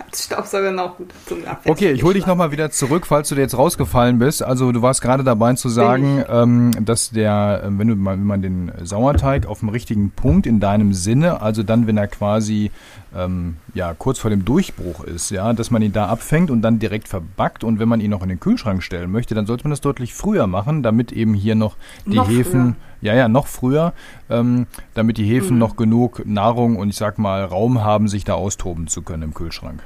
Als 0.05 0.25
Staubsauger 0.25 0.71
noch 0.71 0.97
gut 0.97 1.11
zum 1.25 1.39
Abwechseln. 1.39 1.71
Okay, 1.71 1.91
ich 1.91 2.03
hole 2.03 2.13
dich 2.13 2.25
nochmal 2.25 2.51
wieder 2.51 2.71
zurück, 2.71 3.05
falls 3.07 3.29
du 3.29 3.35
dir 3.35 3.41
jetzt 3.41 3.57
rausgefallen 3.57 4.19
bist. 4.19 4.43
Also 4.43 4.71
du 4.71 4.81
warst 4.81 5.01
gerade 5.01 5.23
dabei 5.23 5.53
zu 5.53 5.69
sagen, 5.69 6.23
ähm, 6.29 6.71
dass 6.85 7.09
der, 7.09 7.63
äh, 7.63 7.67
wenn 7.71 7.87
du 7.87 7.95
mal, 7.95 8.17
wenn 8.17 8.25
man 8.25 8.41
den 8.41 8.71
Sauerteig 8.83 9.45
auf 9.45 9.59
dem 9.59 9.69
richtigen 9.69 10.11
Punkt 10.11 10.45
in 10.45 10.59
deinem 10.59 10.93
Sinne, 10.93 11.41
also 11.41 11.63
dann, 11.63 11.87
wenn 11.87 11.97
er 11.97 12.07
quasi 12.07 12.71
ähm, 13.15 13.57
ja, 13.73 13.93
kurz 13.93 14.19
vor 14.19 14.29
dem 14.29 14.45
Durchbruch 14.45 15.03
ist, 15.03 15.31
ja, 15.31 15.53
dass 15.53 15.71
man 15.71 15.81
ihn 15.81 15.93
da 15.93 16.07
abfängt 16.07 16.51
und 16.51 16.61
dann 16.61 16.79
direkt 16.79 17.07
verbackt. 17.07 17.63
Und 17.63 17.79
wenn 17.79 17.89
man 17.89 18.01
ihn 18.01 18.11
noch 18.11 18.21
in 18.21 18.29
den 18.29 18.39
Kühlschrank 18.39 18.83
stellen 18.83 19.11
möchte, 19.11 19.35
dann 19.35 19.45
sollte 19.45 19.63
man 19.63 19.71
das 19.71 19.81
deutlich 19.81 20.13
früher 20.13 20.47
machen, 20.47 20.83
damit 20.83 21.11
eben 21.11 21.33
hier 21.33 21.55
noch 21.55 21.75
die 22.05 22.15
noch 22.15 22.29
Hefen, 22.29 22.75
früher. 22.75 22.88
Ja, 23.01 23.15
ja, 23.15 23.27
noch 23.27 23.47
früher, 23.47 23.93
ähm, 24.29 24.67
damit 24.93 25.17
die 25.17 25.25
Hefen 25.25 25.53
mhm. 25.53 25.59
noch 25.59 25.75
genug 25.75 26.25
Nahrung 26.25 26.75
und 26.75 26.89
ich 26.89 26.95
sag 26.95 27.17
mal 27.17 27.43
Raum 27.43 27.83
haben, 27.83 28.07
sich 28.07 28.23
da 28.23 28.33
austoben 28.33 28.87
zu 28.87 29.01
können 29.01 29.23
im 29.23 29.33
Kühlschrank. 29.33 29.81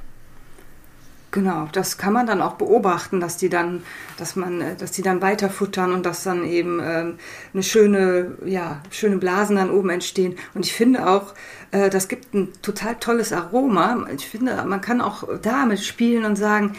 Genau, 1.34 1.68
das 1.72 1.98
kann 1.98 2.14
man 2.14 2.28
dann 2.28 2.44
auch 2.44 2.54
beobachten, 2.54 3.20
dass 3.20 3.38
die 3.38 3.50
dann, 3.50 3.82
dass 4.18 4.36
man, 4.36 4.62
äh, 4.62 4.76
dass 4.76 4.92
die 4.92 5.02
dann 5.02 5.20
weiter 5.24 5.50
futtern 5.50 5.92
und 5.92 6.06
dass 6.06 6.22
dann 6.22 6.46
eben 6.46 6.80
ähm, 6.80 7.18
eine 7.54 7.64
schöne, 7.64 8.38
ja, 8.46 8.84
schöne 8.92 9.18
Blasen 9.18 9.56
dann 9.56 9.72
oben 9.72 9.90
entstehen. 9.90 10.36
Und 10.54 10.64
ich 10.64 10.74
finde 10.74 11.10
auch, 11.10 11.34
äh, 11.72 11.90
das 11.90 12.08
gibt 12.08 12.36
ein 12.36 12.50
total 12.62 12.98
tolles 13.00 13.34
Aroma. 13.34 14.06
Ich 14.16 14.28
finde, 14.28 14.64
man 14.68 14.80
kann 14.82 15.02
auch 15.02 15.24
damit 15.42 15.84
spielen 15.84 16.24
und 16.26 16.36
sagen, 16.36 16.76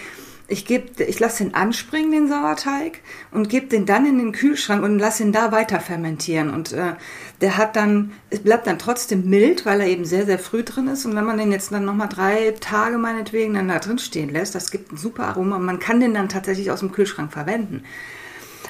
ich 0.46 0.66
gebe, 0.66 1.02
ich 1.04 1.20
lasse 1.20 1.44
den 1.44 1.54
anspringen, 1.54 2.10
den 2.10 2.28
Sauerteig, 2.28 3.00
und 3.30 3.48
gebe 3.48 3.66
den 3.66 3.86
dann 3.86 4.06
in 4.06 4.18
den 4.18 4.32
Kühlschrank 4.32 4.82
und 4.82 4.98
lasse 4.98 5.22
ihn 5.22 5.32
da 5.32 5.52
weiter 5.52 5.80
fermentieren. 5.80 6.52
Und 6.52 6.72
äh, 6.72 6.94
der 7.40 7.56
hat 7.56 7.76
dann, 7.76 8.12
es 8.30 8.40
bleibt 8.40 8.66
dann 8.66 8.78
trotzdem 8.78 9.28
mild, 9.28 9.64
weil 9.64 9.80
er 9.80 9.86
eben 9.86 10.04
sehr, 10.04 10.26
sehr 10.26 10.38
früh 10.38 10.62
drin 10.62 10.88
ist. 10.88 11.06
Und 11.06 11.16
wenn 11.16 11.24
man 11.24 11.38
den 11.38 11.52
jetzt 11.52 11.72
dann 11.72 11.84
nochmal 11.84 12.08
drei 12.08 12.54
Tage 12.60 12.98
meinetwegen 12.98 13.54
dann 13.54 13.68
da 13.68 13.78
drin 13.78 13.98
stehen 13.98 14.30
lässt, 14.30 14.54
das 14.54 14.70
gibt 14.70 14.92
ein 14.92 14.96
super 14.98 15.24
Aroma. 15.28 15.58
Man 15.58 15.78
kann 15.78 16.00
den 16.00 16.14
dann 16.14 16.28
tatsächlich 16.28 16.70
aus 16.70 16.80
dem 16.80 16.92
Kühlschrank 16.92 17.32
verwenden. 17.32 17.84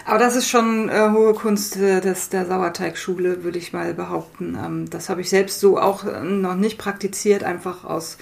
Aber 0.06 0.18
das 0.18 0.36
ist 0.36 0.48
schon 0.48 0.88
äh, 0.90 1.10
hohe 1.12 1.32
Kunst 1.34 1.76
äh, 1.76 2.00
des, 2.00 2.28
der 2.28 2.46
Sauerteigschule, 2.46 3.42
würde 3.42 3.58
ich 3.58 3.72
mal 3.72 3.94
behaupten. 3.94 4.56
Ähm, 4.62 4.90
das 4.90 5.08
habe 5.08 5.22
ich 5.22 5.30
selbst 5.30 5.60
so 5.60 5.78
auch 5.78 6.04
äh, 6.04 6.22
noch 6.22 6.56
nicht 6.56 6.78
praktiziert, 6.78 7.42
einfach 7.42 7.84
aus 7.84 8.18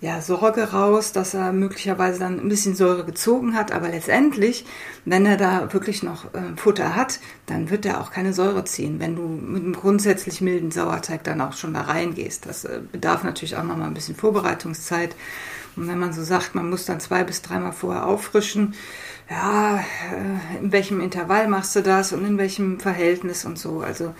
ja, 0.00 0.22
Sorge 0.22 0.72
raus, 0.72 1.12
dass 1.12 1.34
er 1.34 1.52
möglicherweise 1.52 2.20
dann 2.20 2.40
ein 2.40 2.48
bisschen 2.48 2.74
Säure 2.74 3.04
gezogen 3.04 3.54
hat. 3.54 3.70
Aber 3.70 3.90
letztendlich, 3.90 4.64
wenn 5.04 5.26
er 5.26 5.36
da 5.36 5.72
wirklich 5.74 6.02
noch 6.02 6.32
äh, 6.32 6.56
Futter 6.56 6.96
hat, 6.96 7.20
dann 7.44 7.68
wird 7.68 7.84
er 7.84 8.00
auch 8.00 8.10
keine 8.10 8.32
Säure 8.32 8.64
ziehen, 8.64 8.98
wenn 8.98 9.14
du 9.14 9.22
mit 9.22 9.62
einem 9.62 9.74
grundsätzlich 9.74 10.40
milden 10.40 10.70
Sauerteig 10.70 11.22
dann 11.24 11.42
auch 11.42 11.52
schon 11.52 11.74
da 11.74 11.82
reingehst. 11.82 12.46
Das 12.46 12.64
äh, 12.64 12.80
bedarf 12.90 13.24
natürlich 13.24 13.56
auch 13.56 13.62
nochmal 13.62 13.88
ein 13.88 13.94
bisschen 13.94 14.16
Vorbereitungszeit. 14.16 15.14
Und 15.76 15.86
wenn 15.86 15.98
man 15.98 16.14
so 16.14 16.22
sagt, 16.22 16.54
man 16.54 16.70
muss 16.70 16.86
dann 16.86 17.00
zwei 17.00 17.22
bis 17.22 17.42
dreimal 17.42 17.72
vorher 17.72 18.06
auffrischen, 18.06 18.74
ja, 19.28 19.76
äh, 19.78 20.58
in 20.62 20.72
welchem 20.72 21.00
Intervall 21.00 21.46
machst 21.46 21.76
du 21.76 21.82
das 21.82 22.14
und 22.14 22.24
in 22.24 22.38
welchem 22.38 22.80
Verhältnis 22.80 23.44
und 23.44 23.58
so. 23.58 23.80
Also 23.80 24.14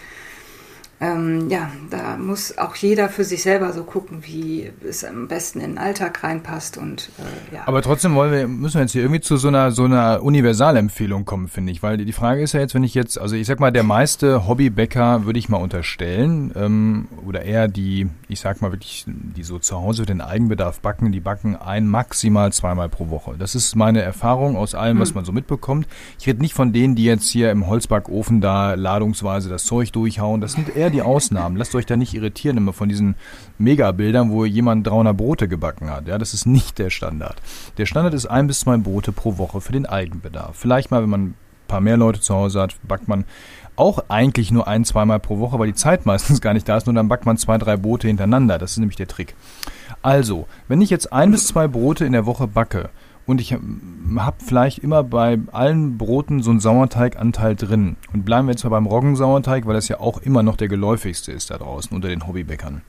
ähm, 1.02 1.48
ja, 1.48 1.70
da 1.88 2.18
muss 2.18 2.58
auch 2.58 2.76
jeder 2.76 3.08
für 3.08 3.24
sich 3.24 3.42
selber 3.42 3.72
so 3.72 3.84
gucken, 3.84 4.18
wie 4.26 4.70
es 4.86 5.02
am 5.02 5.28
besten 5.28 5.60
in 5.60 5.70
den 5.70 5.78
Alltag 5.78 6.22
reinpasst 6.22 6.76
und 6.76 7.08
äh, 7.18 7.54
ja. 7.54 7.62
Aber 7.64 7.80
trotzdem 7.80 8.14
wollen 8.14 8.32
wir, 8.32 8.46
müssen 8.46 8.74
wir 8.74 8.82
jetzt 8.82 8.92
hier 8.92 9.00
irgendwie 9.00 9.22
zu 9.22 9.38
so 9.38 9.48
einer 9.48 9.70
so 9.70 9.84
einer 9.84 10.22
Universalempfehlung 10.22 11.24
kommen, 11.24 11.48
finde 11.48 11.72
ich, 11.72 11.82
weil 11.82 11.96
die 11.96 12.12
Frage 12.12 12.42
ist 12.42 12.52
ja 12.52 12.60
jetzt, 12.60 12.74
wenn 12.74 12.84
ich 12.84 12.92
jetzt, 12.92 13.18
also 13.18 13.34
ich 13.34 13.46
sag 13.46 13.60
mal, 13.60 13.72
der 13.72 13.82
meiste 13.82 14.46
Hobbybäcker 14.46 15.24
würde 15.24 15.38
ich 15.38 15.48
mal 15.48 15.56
unterstellen 15.56 16.52
ähm, 16.54 17.08
oder 17.26 17.42
eher 17.42 17.68
die, 17.68 18.10
ich 18.28 18.40
sag 18.40 18.60
mal 18.60 18.70
wirklich, 18.70 19.06
die 19.06 19.42
so 19.42 19.58
zu 19.58 19.80
Hause 19.80 20.04
den 20.04 20.20
Eigenbedarf 20.20 20.80
backen, 20.80 21.12
die 21.12 21.20
backen 21.20 21.56
ein 21.56 21.88
maximal 21.88 22.52
zweimal 22.52 22.90
pro 22.90 23.08
Woche. 23.08 23.36
Das 23.38 23.54
ist 23.54 23.74
meine 23.74 24.02
Erfahrung 24.02 24.54
aus 24.54 24.74
allem, 24.74 24.98
hm. 24.98 25.00
was 25.00 25.14
man 25.14 25.24
so 25.24 25.32
mitbekommt. 25.32 25.88
Ich 26.18 26.26
rede 26.26 26.42
nicht 26.42 26.52
von 26.52 26.74
denen, 26.74 26.94
die 26.94 27.04
jetzt 27.04 27.30
hier 27.30 27.50
im 27.50 27.68
Holzbackofen 27.68 28.42
da 28.42 28.74
ladungsweise 28.74 29.48
das 29.48 29.64
Zeug 29.64 29.92
durchhauen. 29.92 30.42
Das 30.42 30.52
sind 30.52 30.76
eher 30.76 30.89
die 30.90 31.03
Ausnahmen. 31.03 31.57
Lasst 31.57 31.74
euch 31.74 31.87
da 31.87 31.96
nicht 31.96 32.14
irritieren 32.14 32.57
immer 32.57 32.72
von 32.72 32.88
diesen 32.88 33.14
Megabildern, 33.59 34.31
wo 34.31 34.44
jemand 34.44 34.87
300 34.87 35.16
Brote 35.16 35.48
gebacken 35.48 35.90
hat. 35.90 36.07
Ja, 36.09 36.18
das 36.18 36.35
ist 36.35 36.46
nicht 36.46 36.79
der 36.79 36.90
Standard. 36.90 37.37
Der 37.79 37.87
Standard 37.87 38.14
ist 38.14 38.26
ein 38.26 38.46
bis 38.46 38.61
zwei 38.61 38.76
Brote 38.76 39.12
pro 39.12 39.38
Woche 39.38 39.61
für 39.61 39.72
den 39.72 39.87
Eigenbedarf. 39.87 40.57
Vielleicht 40.57 40.90
mal, 40.90 41.03
wenn 41.03 41.11
man 41.11 41.22
ein 41.22 41.35
paar 41.68 41.81
mehr 41.81 41.96
Leute 41.96 42.20
zu 42.20 42.35
Hause 42.35 42.61
hat, 42.61 42.76
backt 42.87 43.09
man 43.09 43.24
auch 43.76 44.05
eigentlich 44.09 44.50
nur 44.50 44.68
ein, 44.68 44.85
zweimal 44.85 45.20
pro 45.20 45.38
Woche, 45.38 45.59
weil 45.59 45.68
die 45.68 45.74
Zeit 45.74 46.05
meistens 46.07 46.40
gar 46.40 46.53
nicht 46.53 46.68
da 46.68 46.76
ist, 46.76 46.87
nur 46.87 46.94
dann 46.94 47.09
backt 47.09 47.26
man 47.26 47.38
zwei, 47.38 47.57
drei 47.59 47.76
Brote 47.76 48.09
hintereinander. 48.09 48.59
Das 48.59 48.72
ist 48.72 48.79
nämlich 48.79 48.96
der 48.96 49.09
Trick. 49.09 49.35
Also, 50.03 50.46
wenn 50.68 50.81
ich 50.81 50.90
jetzt 50.90 51.12
ein 51.12 51.31
bis 51.31 51.46
zwei 51.46 51.68
Brote 51.68 52.05
in 52.05 52.12
der 52.12 52.26
Woche 52.26 52.46
backe, 52.46 52.90
und 53.30 53.40
ich 53.40 53.52
habe 53.52 54.36
vielleicht 54.44 54.80
immer 54.80 55.04
bei 55.04 55.38
allen 55.52 55.98
Broten 55.98 56.42
so 56.42 56.50
einen 56.50 56.58
Sauerteiganteil 56.58 57.54
drin. 57.54 57.94
Und 58.12 58.24
bleiben 58.24 58.48
wir 58.48 58.52
jetzt 58.52 58.64
mal 58.64 58.70
beim 58.70 58.86
Roggensauerteig, 58.86 59.66
weil 59.66 59.74
das 59.74 59.86
ja 59.86 60.00
auch 60.00 60.20
immer 60.20 60.42
noch 60.42 60.56
der 60.56 60.66
geläufigste 60.66 61.30
ist 61.30 61.50
da 61.50 61.58
draußen 61.58 61.94
unter 61.94 62.08
den 62.08 62.26
Hobbybäckern. 62.26 62.82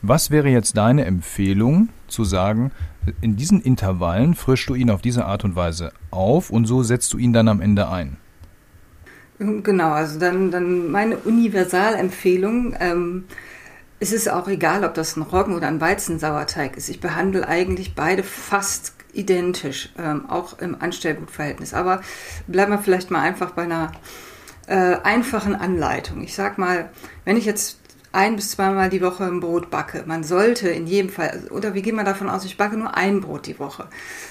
Was 0.00 0.30
wäre 0.30 0.48
jetzt 0.48 0.76
deine 0.76 1.04
Empfehlung 1.04 1.88
zu 2.06 2.22
sagen, 2.22 2.70
in 3.20 3.36
diesen 3.36 3.60
Intervallen 3.60 4.34
frischst 4.34 4.68
du 4.68 4.76
ihn 4.76 4.90
auf 4.90 5.02
diese 5.02 5.26
Art 5.26 5.44
und 5.44 5.56
Weise 5.56 5.92
auf 6.12 6.50
und 6.50 6.66
so 6.66 6.84
setzt 6.84 7.12
du 7.12 7.18
ihn 7.18 7.32
dann 7.32 7.48
am 7.48 7.60
Ende 7.60 7.88
ein? 7.88 8.18
Genau, 9.38 9.90
also 9.90 10.20
dann, 10.20 10.52
dann 10.52 10.92
meine 10.92 11.16
Universalempfehlung. 11.16 12.76
Ähm, 12.78 13.24
es 13.98 14.12
ist 14.12 14.30
auch 14.30 14.46
egal, 14.46 14.84
ob 14.84 14.94
das 14.94 15.16
ein 15.16 15.22
Roggen- 15.22 15.56
oder 15.56 15.66
ein 15.66 15.80
Weizensauerteig 15.80 16.76
ist. 16.76 16.88
Ich 16.88 17.00
behandle 17.00 17.48
eigentlich 17.48 17.96
beide 17.96 18.22
fast 18.22 18.94
identisch, 19.12 19.90
ähm, 19.98 20.28
auch 20.28 20.58
im 20.58 20.80
Anstellgutverhältnis. 20.80 21.74
Aber 21.74 22.02
bleiben 22.46 22.72
wir 22.72 22.78
vielleicht 22.78 23.10
mal 23.10 23.20
einfach 23.20 23.50
bei 23.52 23.62
einer 23.62 23.92
äh, 24.66 24.96
einfachen 25.02 25.54
Anleitung. 25.54 26.22
Ich 26.22 26.34
sag 26.34 26.58
mal, 26.58 26.90
wenn 27.24 27.36
ich 27.36 27.44
jetzt 27.44 27.78
ein 28.12 28.36
bis 28.36 28.50
zweimal 28.50 28.90
die 28.90 29.00
Woche 29.00 29.24
ein 29.24 29.40
Brot 29.40 29.70
backe. 29.70 30.04
Man 30.06 30.22
sollte 30.22 30.68
in 30.68 30.86
jedem 30.86 31.10
Fall, 31.10 31.44
oder 31.50 31.74
wir 31.74 31.80
gehen 31.80 31.96
mal 31.96 32.04
davon 32.04 32.28
aus, 32.28 32.44
ich 32.44 32.58
backe 32.58 32.76
nur 32.76 32.94
ein 32.94 33.22
Brot 33.22 33.46
die 33.46 33.58
Woche. 33.58 33.86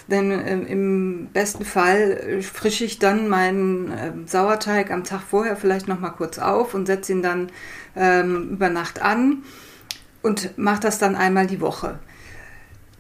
Denn 0.08 0.32
äh, 0.32 0.60
im 0.72 1.30
besten 1.34 1.66
Fall 1.66 2.12
äh, 2.12 2.42
frische 2.42 2.86
ich 2.86 3.00
dann 3.00 3.28
meinen 3.28 3.92
äh, 3.92 4.12
Sauerteig 4.26 4.92
am 4.92 5.04
Tag 5.04 5.22
vorher 5.22 5.56
vielleicht 5.56 5.88
nochmal 5.88 6.12
kurz 6.12 6.38
auf 6.38 6.76
und 6.76 6.86
setze 6.86 7.12
ihn 7.12 7.24
dann 7.24 7.50
ähm, 7.96 8.52
über 8.52 8.70
Nacht 8.70 9.02
an 9.02 9.44
und 10.22 10.58
mache 10.58 10.82
das 10.82 11.00
dann 11.00 11.16
einmal 11.16 11.48
die 11.48 11.60
Woche. 11.60 12.00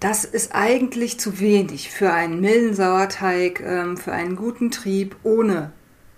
Das 0.02 0.26
ist 0.26 0.56
eigentlich 0.56 1.20
zu 1.20 1.40
wenig 1.40 1.92
für 1.92 2.12
einen 2.12 2.42
milden 2.42 2.74
Sauerteig, 2.74 3.62
ähm, 3.62 3.98
für 3.98 4.12
einen 4.12 4.36
guten 4.36 4.72
Trieb 4.72 5.16
ohne 5.22 5.72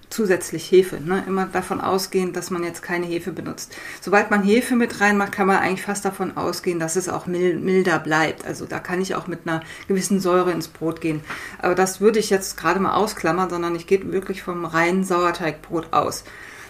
zusätzlich 0.10 0.72
Hefe. 0.72 1.02
Ne? 1.02 1.26
Immer 1.28 1.48
davon 1.48 1.82
ausgehen, 1.82 2.32
dass 2.32 2.50
man 2.50 2.64
jetzt 2.64 2.82
keine 2.82 3.06
Hefe 3.06 3.34
benutzt. 3.34 3.76
Sobald 4.00 4.32
man 4.32 4.42
Hefe 4.42 4.78
mit 4.78 5.02
reinmacht, 5.02 5.34
kann 5.34 5.48
man 5.48 5.58
eigentlich 5.58 5.82
fast 5.82 6.06
davon 6.06 6.38
ausgehen, 6.38 6.80
dass 6.80 6.96
es 6.96 7.10
auch 7.10 7.26
milder 7.26 8.00
bleibt. 8.00 8.46
Also 8.46 8.66
da 8.66 8.80
kann 8.80 9.02
ich 9.02 9.16
auch 9.16 9.28
mit 9.28 9.40
einer 9.46 9.60
gewissen 9.90 10.22
Säure 10.22 10.54
ins 10.54 10.70
Brot 10.70 11.02
gehen. 11.02 11.20
Aber 11.62 11.76
das 11.76 12.00
würde 12.00 12.20
ich 12.20 12.30
jetzt 12.30 12.56
gerade 12.56 12.80
mal 12.80 12.96
ausklammern, 12.96 13.50
sondern 13.50 13.76
ich 13.76 13.86
gehe 13.86 14.14
wirklich 14.14 14.44
vom 14.44 14.64
reinen 14.64 15.04
Sauerteigbrot 15.04 15.92
aus. 15.92 16.24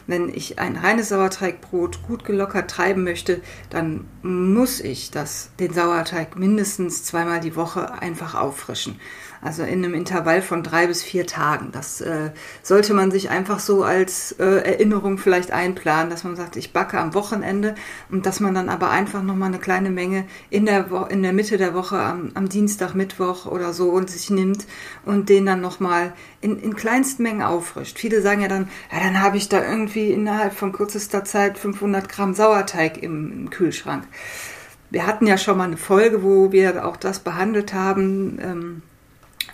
Wenn 0.06 0.30
ich 0.30 0.60
ein 0.60 0.76
reines 0.76 1.10
Sauerteigbrot 1.10 2.04
gut 2.04 2.26
gelockert 2.26 2.70
treiben 2.70 3.04
möchte, 3.04 3.42
dann 3.70 4.06
muss 4.22 4.80
ich 4.80 5.12
das, 5.12 5.52
den 5.60 5.74
Sauerteig 5.74 6.38
mindestens 6.38 7.04
zweimal 7.04 7.39
die 7.39 7.56
Woche 7.56 7.94
einfach 7.94 8.36
auffrischen. 8.36 9.00
Also 9.44 9.64
in 9.64 9.84
einem 9.84 9.94
Intervall 9.94 10.42
von 10.42 10.64
drei 10.64 10.88
bis 10.88 11.04
vier 11.04 11.28
Tagen. 11.28 11.70
Das 11.74 12.00
äh, 12.00 12.32
sollte 12.62 12.94
man 12.94 13.12
sich 13.12 13.30
einfach 13.30 13.60
so 13.60 13.84
als 13.84 14.32
äh, 14.40 14.44
Erinnerung 14.44 15.18
vielleicht 15.18 15.52
einplanen, 15.52 16.10
dass 16.10 16.24
man 16.24 16.38
sagt, 16.38 16.56
ich 16.56 16.72
backe 16.72 16.98
am 16.98 17.14
Wochenende 17.14 17.76
und 18.10 18.26
dass 18.26 18.40
man 18.40 18.54
dann 18.54 18.70
aber 18.70 18.90
einfach 18.90 19.22
nochmal 19.22 19.50
eine 19.50 19.60
kleine 19.60 19.90
Menge 19.90 20.26
in 20.50 20.66
der, 20.66 20.90
Wo 20.90 21.04
in 21.04 21.24
der 21.24 21.34
Mitte 21.34 21.58
der 21.58 21.74
Woche 21.74 22.00
am, 22.00 22.32
am 22.36 22.48
Dienstag, 22.48 22.96
Mittwoch 22.96 23.46
oder 23.46 23.74
so 23.74 23.90
und 23.90 24.10
sich 24.10 24.30
nimmt 24.30 24.66
und 25.06 25.28
den 25.28 25.46
dann 25.46 25.60
nochmal 25.60 26.14
in, 26.40 26.58
in 26.60 26.74
kleinsten 26.76 27.24
Mengen 27.24 27.42
auffrischt. 27.42 28.00
Viele 28.00 28.22
sagen 28.22 28.42
ja 28.42 28.48
dann, 28.48 28.70
ja, 28.94 29.00
dann 29.04 29.22
habe 29.22 29.36
ich 29.36 29.50
da 29.50 29.62
irgendwie 29.62 30.12
innerhalb 30.12 30.54
von 30.54 30.72
kürzester 30.72 31.26
Zeit 31.26 31.58
500 31.58 32.08
Gramm 32.08 32.34
Sauerteig 32.34 33.04
im, 33.04 33.32
im 33.34 33.50
Kühlschrank. 33.50 34.06
Wir 34.90 35.06
hatten 35.06 35.28
ja 35.28 35.38
schon 35.38 35.58
mal 35.58 35.66
eine 35.66 35.78
Folge, 35.78 36.24
wo 36.24 36.52
wir 36.52 36.86
auch 36.86 36.98
das 36.98 37.20
behandelt 37.20 37.74
haben. 37.74 38.38
Ähm, 38.42 38.82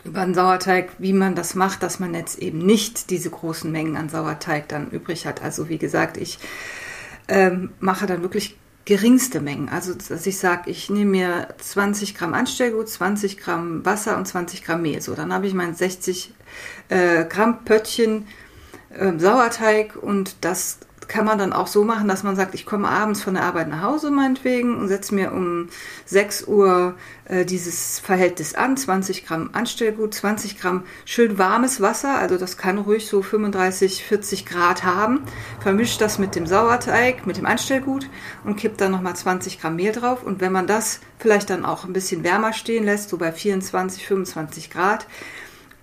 über 0.03 0.21
einen 0.21 0.33
Sauerteig, 0.33 0.91
wie 0.97 1.13
man 1.13 1.35
das 1.35 1.55
macht, 1.55 1.83
dass 1.83 1.99
man 1.99 2.13
jetzt 2.13 2.39
eben 2.39 2.59
nicht 2.59 3.09
diese 3.09 3.29
großen 3.29 3.71
Mengen 3.71 3.97
an 3.97 4.09
Sauerteig 4.09 4.67
dann 4.67 4.89
übrig 4.91 5.25
hat. 5.25 5.41
Also 5.41 5.69
wie 5.69 5.77
gesagt, 5.77 6.17
ich 6.17 6.39
ähm, 7.27 7.71
mache 7.79 8.05
dann 8.05 8.21
wirklich 8.21 8.57
geringste 8.85 9.39
Mengen. 9.39 9.69
Also 9.69 9.93
dass 9.93 10.25
ich 10.25 10.39
sage, 10.39 10.69
ich 10.71 10.89
nehme 10.89 11.12
mir 11.12 11.47
20 11.59 12.15
Gramm 12.15 12.33
Anstellgut, 12.33 12.89
20 12.89 13.38
Gramm 13.38 13.85
Wasser 13.85 14.17
und 14.17 14.27
20 14.27 14.63
Gramm 14.63 14.81
Mehl. 14.81 15.01
So, 15.01 15.13
dann 15.13 15.31
habe 15.31 15.47
ich 15.47 15.53
mein 15.53 15.75
60 15.75 16.33
äh, 16.89 17.25
Gramm 17.25 17.63
Pöttchen 17.65 18.27
äh, 18.89 19.17
Sauerteig 19.17 19.95
und 19.95 20.38
das 20.41 20.79
kann 21.09 21.25
man 21.25 21.39
dann 21.39 21.51
auch 21.53 21.67
so 21.67 21.83
machen, 21.83 22.07
dass 22.07 22.23
man 22.23 22.35
sagt, 22.35 22.53
ich 22.53 22.65
komme 22.65 22.87
abends 22.87 23.21
von 23.21 23.33
der 23.33 23.43
Arbeit 23.43 23.67
nach 23.67 23.81
Hause 23.81 24.11
meinetwegen 24.11 24.77
und 24.77 24.87
setze 24.87 25.13
mir 25.15 25.33
um 25.33 25.67
6 26.05 26.47
Uhr 26.47 26.93
äh, 27.25 27.45
dieses 27.45 27.99
Verhältnis 27.99 28.53
an, 28.53 28.77
20 28.77 29.25
Gramm 29.25 29.49
Anstellgut, 29.51 30.13
20 30.13 30.59
Gramm 30.59 30.83
schön 31.05 31.39
warmes 31.39 31.81
Wasser, 31.81 32.17
also 32.17 32.37
das 32.37 32.57
kann 32.57 32.77
ruhig 32.77 33.07
so 33.07 33.23
35, 33.23 34.05
40 34.05 34.45
Grad 34.45 34.83
haben, 34.83 35.23
vermischt 35.59 35.99
das 35.99 36.19
mit 36.19 36.35
dem 36.35 36.45
Sauerteig, 36.45 37.25
mit 37.25 37.37
dem 37.37 37.47
Anstellgut 37.47 38.07
und 38.45 38.55
kippt 38.55 38.79
dann 38.79 38.91
nochmal 38.91 39.15
20 39.15 39.59
Gramm 39.59 39.77
Mehl 39.77 39.91
drauf. 39.91 40.23
Und 40.23 40.41
wenn 40.41 40.51
man 40.51 40.67
das 40.67 40.99
vielleicht 41.17 41.49
dann 41.49 41.65
auch 41.65 41.85
ein 41.85 41.93
bisschen 41.93 42.23
wärmer 42.23 42.53
stehen 42.53 42.85
lässt, 42.85 43.09
so 43.09 43.17
bei 43.17 43.31
24, 43.31 44.05
25 44.05 44.69
Grad, 44.69 45.07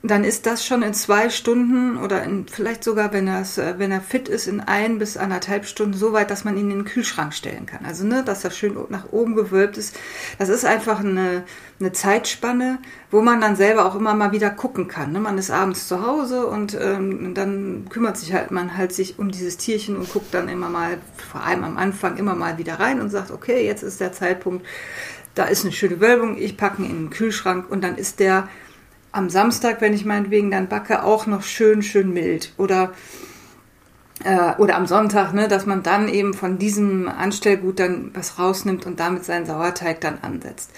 dann 0.08 0.24
ist 0.24 0.46
das 0.46 0.64
schon 0.64 0.82
in 0.82 0.94
zwei 0.94 1.30
Stunden 1.30 1.96
oder 1.96 2.22
in, 2.22 2.46
vielleicht 2.46 2.84
sogar, 2.84 3.12
wenn, 3.12 3.28
äh, 3.28 3.44
wenn 3.78 3.90
er 3.90 4.00
fit 4.00 4.28
ist, 4.28 4.46
in 4.46 4.60
ein 4.60 4.98
bis 4.98 5.16
anderthalb 5.16 5.66
Stunden 5.66 5.94
so 5.94 6.12
weit, 6.12 6.30
dass 6.30 6.44
man 6.44 6.56
ihn 6.56 6.70
in 6.70 6.78
den 6.78 6.84
Kühlschrank 6.84 7.32
stellen 7.32 7.66
kann. 7.66 7.84
Also, 7.84 8.04
ne, 8.04 8.22
dass 8.24 8.44
er 8.44 8.50
schön 8.50 8.76
nach 8.88 9.12
oben 9.12 9.34
gewölbt 9.34 9.78
ist. 9.78 9.96
Das 10.38 10.48
ist 10.48 10.64
einfach 10.64 11.00
eine, 11.00 11.44
eine 11.80 11.92
Zeitspanne, 11.92 12.78
wo 13.10 13.22
man 13.22 13.40
dann 13.40 13.56
selber 13.56 13.86
auch 13.86 13.94
immer 13.94 14.14
mal 14.14 14.32
wieder 14.32 14.50
gucken 14.50 14.88
kann. 14.88 15.12
Ne? 15.12 15.20
Man 15.20 15.38
ist 15.38 15.50
abends 15.50 15.88
zu 15.88 16.06
Hause 16.06 16.46
und 16.46 16.76
ähm, 16.80 17.34
dann 17.34 17.86
kümmert 17.88 18.16
sich 18.16 18.32
halt 18.32 18.50
man 18.50 18.76
halt 18.76 18.92
sich 18.92 19.18
um 19.18 19.30
dieses 19.30 19.56
Tierchen 19.56 19.96
und 19.96 20.12
guckt 20.12 20.32
dann 20.32 20.48
immer 20.48 20.68
mal, 20.68 20.98
vor 21.30 21.42
allem 21.42 21.64
am 21.64 21.76
Anfang, 21.76 22.16
immer 22.16 22.34
mal 22.34 22.58
wieder 22.58 22.80
rein 22.80 23.00
und 23.00 23.10
sagt, 23.10 23.30
okay, 23.30 23.64
jetzt 23.66 23.82
ist 23.82 24.00
der 24.00 24.12
Zeitpunkt, 24.12 24.66
da 25.34 25.44
ist 25.44 25.64
eine 25.64 25.72
schöne 25.72 26.00
Wölbung, 26.00 26.38
ich 26.38 26.56
packe 26.56 26.82
ihn 26.82 26.90
in 26.90 26.96
den 26.96 27.10
Kühlschrank 27.10 27.70
und 27.70 27.84
dann 27.84 27.96
ist 27.96 28.20
der 28.20 28.48
am 29.16 29.30
Samstag, 29.30 29.80
wenn 29.80 29.94
ich 29.94 30.04
meinetwegen 30.04 30.50
dann 30.50 30.68
backe, 30.68 31.02
auch 31.02 31.26
noch 31.26 31.42
schön, 31.42 31.82
schön 31.82 32.12
mild. 32.12 32.52
Oder, 32.58 32.92
äh, 34.24 34.54
oder 34.58 34.76
am 34.76 34.86
Sonntag, 34.86 35.32
ne, 35.32 35.48
dass 35.48 35.66
man 35.66 35.82
dann 35.82 36.08
eben 36.08 36.34
von 36.34 36.58
diesem 36.58 37.08
Anstellgut 37.08 37.80
dann 37.80 38.10
was 38.14 38.38
rausnimmt 38.38 38.84
und 38.86 39.00
damit 39.00 39.24
seinen 39.24 39.46
Sauerteig 39.46 40.00
dann 40.00 40.18
ansetzt. 40.20 40.70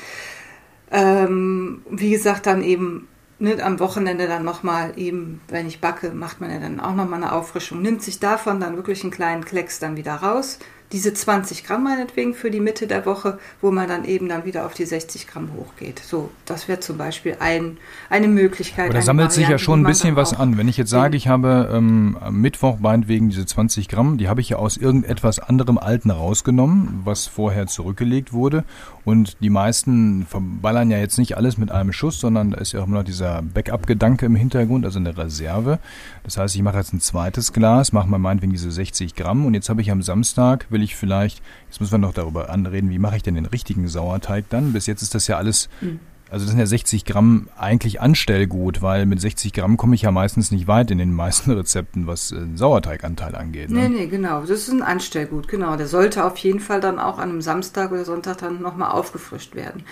Ähm, 0.90 1.82
wie 1.90 2.10
gesagt, 2.10 2.46
dann 2.46 2.62
eben 2.62 3.08
ne, 3.40 3.62
am 3.62 3.80
Wochenende 3.80 4.28
dann 4.28 4.44
nochmal 4.44 4.92
eben, 4.96 5.40
wenn 5.48 5.66
ich 5.66 5.80
backe, 5.80 6.10
macht 6.10 6.40
man 6.40 6.50
ja 6.50 6.60
dann 6.60 6.80
auch 6.80 6.94
nochmal 6.94 7.22
eine 7.22 7.32
Auffrischung, 7.32 7.82
nimmt 7.82 8.02
sich 8.02 8.20
davon 8.20 8.60
dann 8.60 8.76
wirklich 8.76 9.02
einen 9.02 9.10
kleinen 9.10 9.44
Klecks 9.44 9.80
dann 9.80 9.96
wieder 9.96 10.14
raus 10.14 10.58
diese 10.92 11.12
20 11.12 11.64
Gramm 11.64 11.84
meinetwegen 11.84 12.34
für 12.34 12.50
die 12.50 12.60
Mitte 12.60 12.86
der 12.86 13.04
Woche, 13.04 13.38
wo 13.60 13.70
man 13.70 13.88
dann 13.88 14.04
eben 14.04 14.28
dann 14.28 14.44
wieder 14.44 14.64
auf 14.64 14.74
die 14.74 14.86
60 14.86 15.26
Gramm 15.26 15.50
hochgeht. 15.54 16.00
So, 16.04 16.30
das 16.46 16.68
wäre 16.68 16.80
zum 16.80 16.96
Beispiel 16.96 17.36
ein, 17.40 17.76
eine 18.08 18.28
Möglichkeit. 18.28 18.86
Aber 18.86 18.94
da 18.94 19.02
sammelt 19.02 19.32
sich 19.32 19.48
ja 19.48 19.58
schon 19.58 19.80
ein 19.80 19.86
bisschen 19.86 20.16
was 20.16 20.32
an. 20.32 20.56
Wenn 20.56 20.68
ich 20.68 20.76
jetzt 20.76 20.90
sage, 20.90 21.16
ich 21.16 21.28
habe 21.28 21.70
ähm, 21.72 22.16
am 22.20 22.40
Mittwoch 22.40 22.78
meinetwegen 22.78 23.28
diese 23.28 23.44
20 23.44 23.88
Gramm, 23.88 24.16
die 24.16 24.28
habe 24.28 24.40
ich 24.40 24.50
ja 24.50 24.56
aus 24.56 24.76
irgendetwas 24.76 25.38
anderem 25.38 25.78
Alten 25.78 26.10
rausgenommen, 26.10 27.02
was 27.04 27.26
vorher 27.26 27.66
zurückgelegt 27.66 28.32
wurde. 28.32 28.64
Und 29.04 29.38
die 29.40 29.48
meisten 29.48 30.26
verballern 30.26 30.90
ja 30.90 30.98
jetzt 30.98 31.18
nicht 31.18 31.36
alles 31.36 31.56
mit 31.56 31.70
einem 31.70 31.94
Schuss, 31.94 32.20
sondern 32.20 32.50
da 32.50 32.58
ist 32.58 32.72
ja 32.72 32.80
auch 32.80 32.86
immer 32.86 32.98
noch 32.98 33.04
dieser 33.04 33.40
Backup-Gedanke 33.40 34.26
im 34.26 34.36
Hintergrund, 34.36 34.84
also 34.84 34.98
eine 34.98 35.16
Reserve. 35.16 35.78
Das 36.24 36.36
heißt, 36.36 36.54
ich 36.54 36.62
mache 36.62 36.76
jetzt 36.76 36.92
ein 36.92 37.00
zweites 37.00 37.54
Glas, 37.54 37.92
mache 37.92 38.06
mal 38.06 38.18
meinetwegen 38.18 38.52
diese 38.52 38.70
60 38.70 39.14
Gramm 39.14 39.46
und 39.46 39.54
jetzt 39.54 39.70
habe 39.70 39.80
ich 39.80 39.90
am 39.90 40.02
Samstag, 40.02 40.66
will 40.68 40.77
ich 40.82 40.96
vielleicht, 40.96 41.42
jetzt 41.68 41.80
müssen 41.80 41.92
wir 41.92 41.98
noch 41.98 42.14
darüber 42.14 42.50
anreden, 42.50 42.90
wie 42.90 42.98
mache 42.98 43.16
ich 43.16 43.22
denn 43.22 43.34
den 43.34 43.46
richtigen 43.46 43.88
Sauerteig 43.88 44.46
dann? 44.50 44.72
Bis 44.72 44.86
jetzt 44.86 45.02
ist 45.02 45.14
das 45.14 45.26
ja 45.26 45.36
alles, 45.36 45.68
mhm. 45.80 46.00
also 46.30 46.44
das 46.44 46.50
sind 46.50 46.58
ja 46.58 46.66
60 46.66 47.04
Gramm 47.04 47.48
eigentlich 47.56 48.00
Anstellgut, 48.00 48.82
weil 48.82 49.06
mit 49.06 49.20
60 49.20 49.52
Gramm 49.52 49.76
komme 49.76 49.94
ich 49.94 50.02
ja 50.02 50.10
meistens 50.10 50.50
nicht 50.50 50.66
weit 50.66 50.90
in 50.90 50.98
den 50.98 51.12
meisten 51.12 51.50
Rezepten, 51.52 52.06
was 52.06 52.32
äh, 52.32 52.46
Sauerteiganteil 52.54 53.34
angeht. 53.34 53.70
Ne? 53.70 53.88
Nee, 53.88 53.88
nee, 53.88 54.06
genau. 54.06 54.40
Das 54.40 54.50
ist 54.50 54.70
ein 54.70 54.82
Anstellgut, 54.82 55.48
genau. 55.48 55.76
Der 55.76 55.86
sollte 55.86 56.24
auf 56.24 56.36
jeden 56.38 56.60
Fall 56.60 56.80
dann 56.80 56.98
auch 56.98 57.18
an 57.18 57.30
einem 57.30 57.42
Samstag 57.42 57.92
oder 57.92 58.04
Sonntag 58.04 58.38
dann 58.38 58.62
nochmal 58.62 58.92
aufgefrischt 58.92 59.54
werden. 59.54 59.82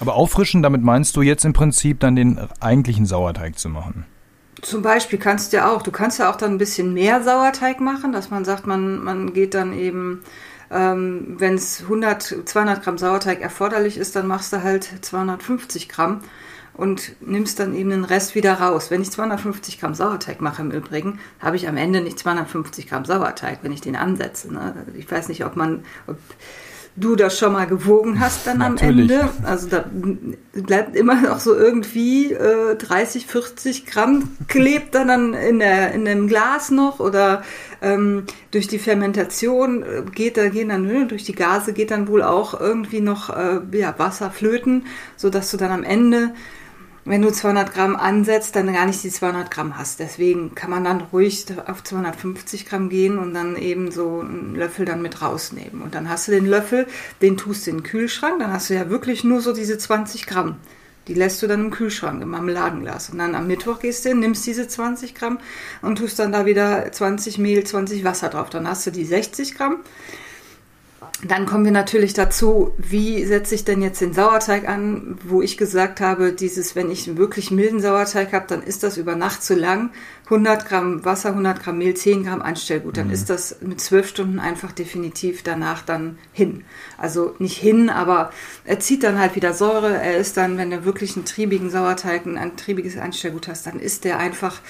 Aber 0.00 0.14
auffrischen, 0.14 0.62
damit 0.62 0.82
meinst 0.82 1.16
du 1.16 1.22
jetzt 1.22 1.44
im 1.44 1.52
Prinzip 1.52 2.00
dann 2.00 2.16
den 2.16 2.38
eigentlichen 2.60 3.06
Sauerteig 3.06 3.58
zu 3.58 3.68
machen? 3.68 4.06
Zum 4.64 4.80
Beispiel 4.80 5.18
kannst 5.18 5.52
du 5.52 5.58
ja 5.58 5.70
auch, 5.70 5.82
du 5.82 5.90
kannst 5.90 6.18
ja 6.18 6.30
auch 6.30 6.36
dann 6.36 6.52
ein 6.52 6.58
bisschen 6.58 6.94
mehr 6.94 7.22
Sauerteig 7.22 7.80
machen, 7.80 8.12
dass 8.12 8.30
man 8.30 8.46
sagt, 8.46 8.66
man, 8.66 9.04
man 9.04 9.34
geht 9.34 9.52
dann 9.52 9.74
eben, 9.74 10.22
ähm, 10.70 11.34
wenn 11.38 11.54
es 11.54 11.82
100, 11.82 12.22
200 12.46 12.82
Gramm 12.82 12.96
Sauerteig 12.96 13.42
erforderlich 13.42 13.98
ist, 13.98 14.16
dann 14.16 14.26
machst 14.26 14.54
du 14.54 14.62
halt 14.62 14.88
250 15.02 15.90
Gramm 15.90 16.20
und 16.72 17.14
nimmst 17.20 17.60
dann 17.60 17.74
eben 17.74 17.90
den 17.90 18.04
Rest 18.04 18.34
wieder 18.34 18.54
raus. 18.54 18.90
Wenn 18.90 19.02
ich 19.02 19.10
250 19.10 19.80
Gramm 19.80 19.94
Sauerteig 19.94 20.40
mache 20.40 20.62
im 20.62 20.70
Übrigen, 20.70 21.20
habe 21.40 21.56
ich 21.56 21.68
am 21.68 21.76
Ende 21.76 22.00
nicht 22.00 22.18
250 22.18 22.88
Gramm 22.88 23.04
Sauerteig, 23.04 23.58
wenn 23.60 23.72
ich 23.72 23.82
den 23.82 23.96
ansetze. 23.96 24.50
Ne? 24.50 24.86
Ich 24.96 25.10
weiß 25.10 25.28
nicht, 25.28 25.44
ob 25.44 25.56
man, 25.56 25.84
ob 26.06 26.16
du 26.96 27.16
das 27.16 27.38
schon 27.38 27.52
mal 27.52 27.66
gewogen 27.66 28.20
hast 28.20 28.46
dann 28.46 28.58
Natürlich. 28.58 29.10
am 29.10 29.20
Ende. 29.20 29.30
Also 29.42 29.68
da 29.68 29.84
bleibt 30.52 30.94
immer 30.94 31.20
noch 31.20 31.40
so 31.40 31.54
irgendwie 31.54 32.32
äh, 32.32 32.76
30, 32.76 33.26
40 33.26 33.86
Gramm 33.86 34.36
klebt 34.46 34.94
dann, 34.94 35.08
dann 35.08 35.34
in, 35.34 35.58
der, 35.58 35.92
in 35.92 36.04
dem 36.04 36.28
Glas 36.28 36.70
noch 36.70 37.00
oder 37.00 37.42
ähm, 37.82 38.24
durch 38.52 38.68
die 38.68 38.78
Fermentation 38.78 39.82
äh, 39.82 40.02
geht 40.14 40.36
da 40.36 40.48
gehen 40.48 40.68
dann 40.68 40.86
ne, 40.86 41.06
durch 41.06 41.24
die 41.24 41.34
Gase 41.34 41.72
geht 41.72 41.90
dann 41.90 42.06
wohl 42.06 42.22
auch 42.22 42.58
irgendwie 42.58 43.00
noch 43.00 43.30
äh, 43.30 43.60
ja, 43.72 43.94
Wasser 43.98 44.30
flöten, 44.30 44.86
so 45.16 45.30
dass 45.30 45.50
du 45.50 45.56
dann 45.56 45.72
am 45.72 45.82
Ende 45.82 46.32
wenn 47.04 47.20
du 47.20 47.30
200 47.30 47.72
Gramm 47.74 47.96
ansetzt, 47.96 48.56
dann 48.56 48.72
gar 48.72 48.86
nicht 48.86 49.02
die 49.04 49.10
200 49.10 49.50
Gramm 49.50 49.76
hast. 49.76 50.00
Deswegen 50.00 50.54
kann 50.54 50.70
man 50.70 50.84
dann 50.84 51.02
ruhig 51.12 51.46
auf 51.66 51.84
250 51.84 52.66
Gramm 52.66 52.88
gehen 52.88 53.18
und 53.18 53.34
dann 53.34 53.56
eben 53.56 53.90
so 53.90 54.20
einen 54.20 54.54
Löffel 54.54 54.86
dann 54.86 55.02
mit 55.02 55.20
rausnehmen. 55.20 55.82
Und 55.82 55.94
dann 55.94 56.08
hast 56.08 56.28
du 56.28 56.32
den 56.32 56.46
Löffel, 56.46 56.86
den 57.20 57.36
tust 57.36 57.66
du 57.66 57.72
in 57.72 57.78
den 57.78 57.82
Kühlschrank, 57.82 58.38
dann 58.38 58.52
hast 58.52 58.70
du 58.70 58.74
ja 58.74 58.88
wirklich 58.88 59.22
nur 59.22 59.40
so 59.42 59.52
diese 59.52 59.76
20 59.76 60.26
Gramm. 60.26 60.56
Die 61.06 61.14
lässt 61.14 61.42
du 61.42 61.46
dann 61.46 61.66
im 61.66 61.70
Kühlschrank, 61.70 62.22
im 62.22 62.30
Marmeladenglas. 62.30 63.10
Und 63.10 63.18
dann 63.18 63.34
am 63.34 63.46
Mittwoch 63.46 63.80
gehst 63.80 64.04
du 64.04 64.08
hin, 64.08 64.20
nimmst 64.20 64.46
diese 64.46 64.66
20 64.66 65.14
Gramm 65.14 65.38
und 65.82 65.98
tust 65.98 66.18
dann 66.18 66.32
da 66.32 66.46
wieder 66.46 66.90
20 66.90 67.36
Mehl, 67.36 67.64
20 67.64 68.04
Wasser 68.04 68.30
drauf. 68.30 68.48
Dann 68.48 68.66
hast 68.66 68.86
du 68.86 68.90
die 68.90 69.04
60 69.04 69.54
Gramm. 69.54 69.80
Dann 71.26 71.46
kommen 71.46 71.64
wir 71.64 71.72
natürlich 71.72 72.12
dazu, 72.12 72.72
wie 72.76 73.24
setze 73.24 73.54
ich 73.54 73.64
denn 73.64 73.80
jetzt 73.80 74.02
den 74.02 74.12
Sauerteig 74.12 74.68
an, 74.68 75.16
wo 75.24 75.40
ich 75.40 75.56
gesagt 75.56 76.00
habe, 76.00 76.32
dieses, 76.32 76.76
wenn 76.76 76.90
ich 76.90 77.08
einen 77.08 77.16
wirklich 77.16 77.50
milden 77.50 77.80
Sauerteig 77.80 78.34
habe, 78.34 78.44
dann 78.46 78.62
ist 78.62 78.82
das 78.82 78.98
über 78.98 79.16
Nacht 79.16 79.42
zu 79.42 79.54
lang. 79.54 79.90
100 80.24 80.66
Gramm 80.66 81.04
Wasser, 81.04 81.30
100 81.30 81.62
Gramm 81.62 81.78
Mehl, 81.78 81.94
10 81.94 82.24
Gramm 82.24 82.42
Anstellgut, 82.42 82.96
dann 82.96 83.08
mhm. 83.08 83.14
ist 83.14 83.30
das 83.30 83.56
mit 83.62 83.80
12 83.80 84.08
Stunden 84.08 84.38
einfach 84.38 84.72
definitiv 84.72 85.42
danach 85.42 85.82
dann 85.82 86.18
hin. 86.32 86.64
Also 86.98 87.34
nicht 87.38 87.56
hin, 87.56 87.88
aber 87.88 88.30
er 88.64 88.80
zieht 88.80 89.02
dann 89.02 89.18
halt 89.18 89.34
wieder 89.34 89.54
Säure. 89.54 89.94
Er 89.94 90.18
ist 90.18 90.36
dann, 90.36 90.58
wenn 90.58 90.70
du 90.70 90.84
wirklich 90.84 91.16
einen 91.16 91.24
triebigen 91.24 91.70
Sauerteig, 91.70 92.26
ein 92.26 92.56
triebiges 92.56 92.98
Anstellgut 92.98 93.48
hast, 93.48 93.66
dann 93.66 93.80
ist 93.80 94.04
der 94.04 94.18
einfach 94.18 94.60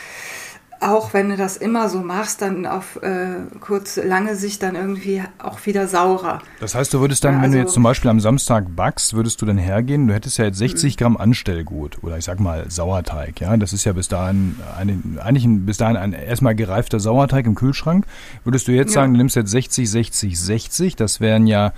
auch 0.85 1.15
wenn 1.15 1.31
du 1.31 1.37
das 1.37 1.57
immer 1.57 1.89
so 1.89 2.01
machst, 2.01 2.43
dann 2.43 2.67
auf 2.67 2.97
äh, 3.03 3.37
kurz 3.61 3.97
lange 3.97 4.37
Sicht 4.37 4.63
dann 4.63 4.75
irgendwie 4.75 5.23
auch 5.39 5.65
wieder 5.67 5.89
saurer. 5.89 6.41
Das 6.61 6.75
heißt, 6.75 6.93
du 6.93 7.01
würdest 7.01 7.25
dann, 7.25 7.35
ja, 7.35 7.39
also, 7.39 7.45
wenn 7.45 7.53
du 7.53 7.59
also 7.59 7.67
jetzt 7.67 7.75
zum 7.75 7.83
Beispiel 7.83 8.11
am 8.11 8.21
Samstag 8.21 8.65
backst, 8.77 9.15
würdest 9.15 9.41
du 9.43 9.47
dann 9.47 9.59
hergehen, 9.59 10.07
du 10.07 10.15
hättest 10.15 10.39
ja 10.39 10.45
jetzt 10.45 10.59
60 10.59 10.95
mhm. 10.95 10.99
Gramm 10.99 11.17
Anstellgut 11.17 11.99
oder 12.03 12.19
ich 12.19 12.25
sag 12.25 12.41
mal 12.41 12.71
Sauerteig, 12.71 13.41
ja, 13.41 13.57
das 13.57 13.73
ist 13.73 13.85
ja 13.85 13.93
bis 13.93 14.09
dahin 14.09 14.57
eine, 14.79 15.01
eigentlich 15.23 15.45
ein, 15.45 15.67
bis 15.67 15.79
dahin 15.79 15.97
ein 15.97 16.13
erstmal 16.13 16.55
gereifter 16.55 17.01
Sauerteig 17.01 17.47
im 17.47 17.55
Kühlschrank. 17.55 18.07
Würdest 18.45 18.69
du 18.69 18.73
jetzt 18.73 18.95
ja. 18.95 19.01
sagen, 19.01 19.15
du 19.15 19.19
nimmst 19.19 19.37
jetzt 19.37 19.51
60, 19.51 19.91
60, 19.91 20.39
60, 20.39 20.97
das 20.97 21.21
wären 21.21 21.47
ja 21.47 21.73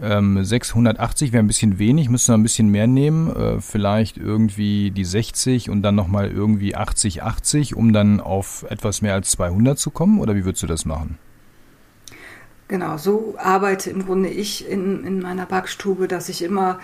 ähm, 0.00 0.44
680 0.44 1.32
wäre 1.32 1.42
ein 1.42 1.46
bisschen 1.46 1.78
wenig, 1.78 2.08
müsste 2.08 2.32
noch 2.32 2.38
ein 2.38 2.42
bisschen 2.42 2.68
mehr 2.68 2.86
nehmen. 2.86 3.34
Äh, 3.34 3.60
vielleicht 3.60 4.16
irgendwie 4.16 4.90
die 4.90 5.04
60 5.04 5.70
und 5.70 5.82
dann 5.82 5.94
nochmal 5.94 6.30
irgendwie 6.30 6.76
80, 6.76 7.22
80, 7.22 7.76
um 7.76 7.92
dann 7.92 8.20
auf 8.20 8.64
etwas 8.68 9.02
mehr 9.02 9.14
als 9.14 9.30
200 9.32 9.78
zu 9.78 9.90
kommen? 9.90 10.20
Oder 10.20 10.34
wie 10.34 10.44
würdest 10.44 10.62
du 10.62 10.66
das 10.66 10.84
machen? 10.84 11.18
Genau, 12.68 12.98
so 12.98 13.34
arbeite 13.38 13.90
im 13.90 14.04
Grunde 14.04 14.28
ich 14.28 14.68
in, 14.68 15.02
in 15.04 15.20
meiner 15.20 15.46
Backstube, 15.46 16.06
dass 16.06 16.28
ich 16.28 16.42
immer 16.42 16.78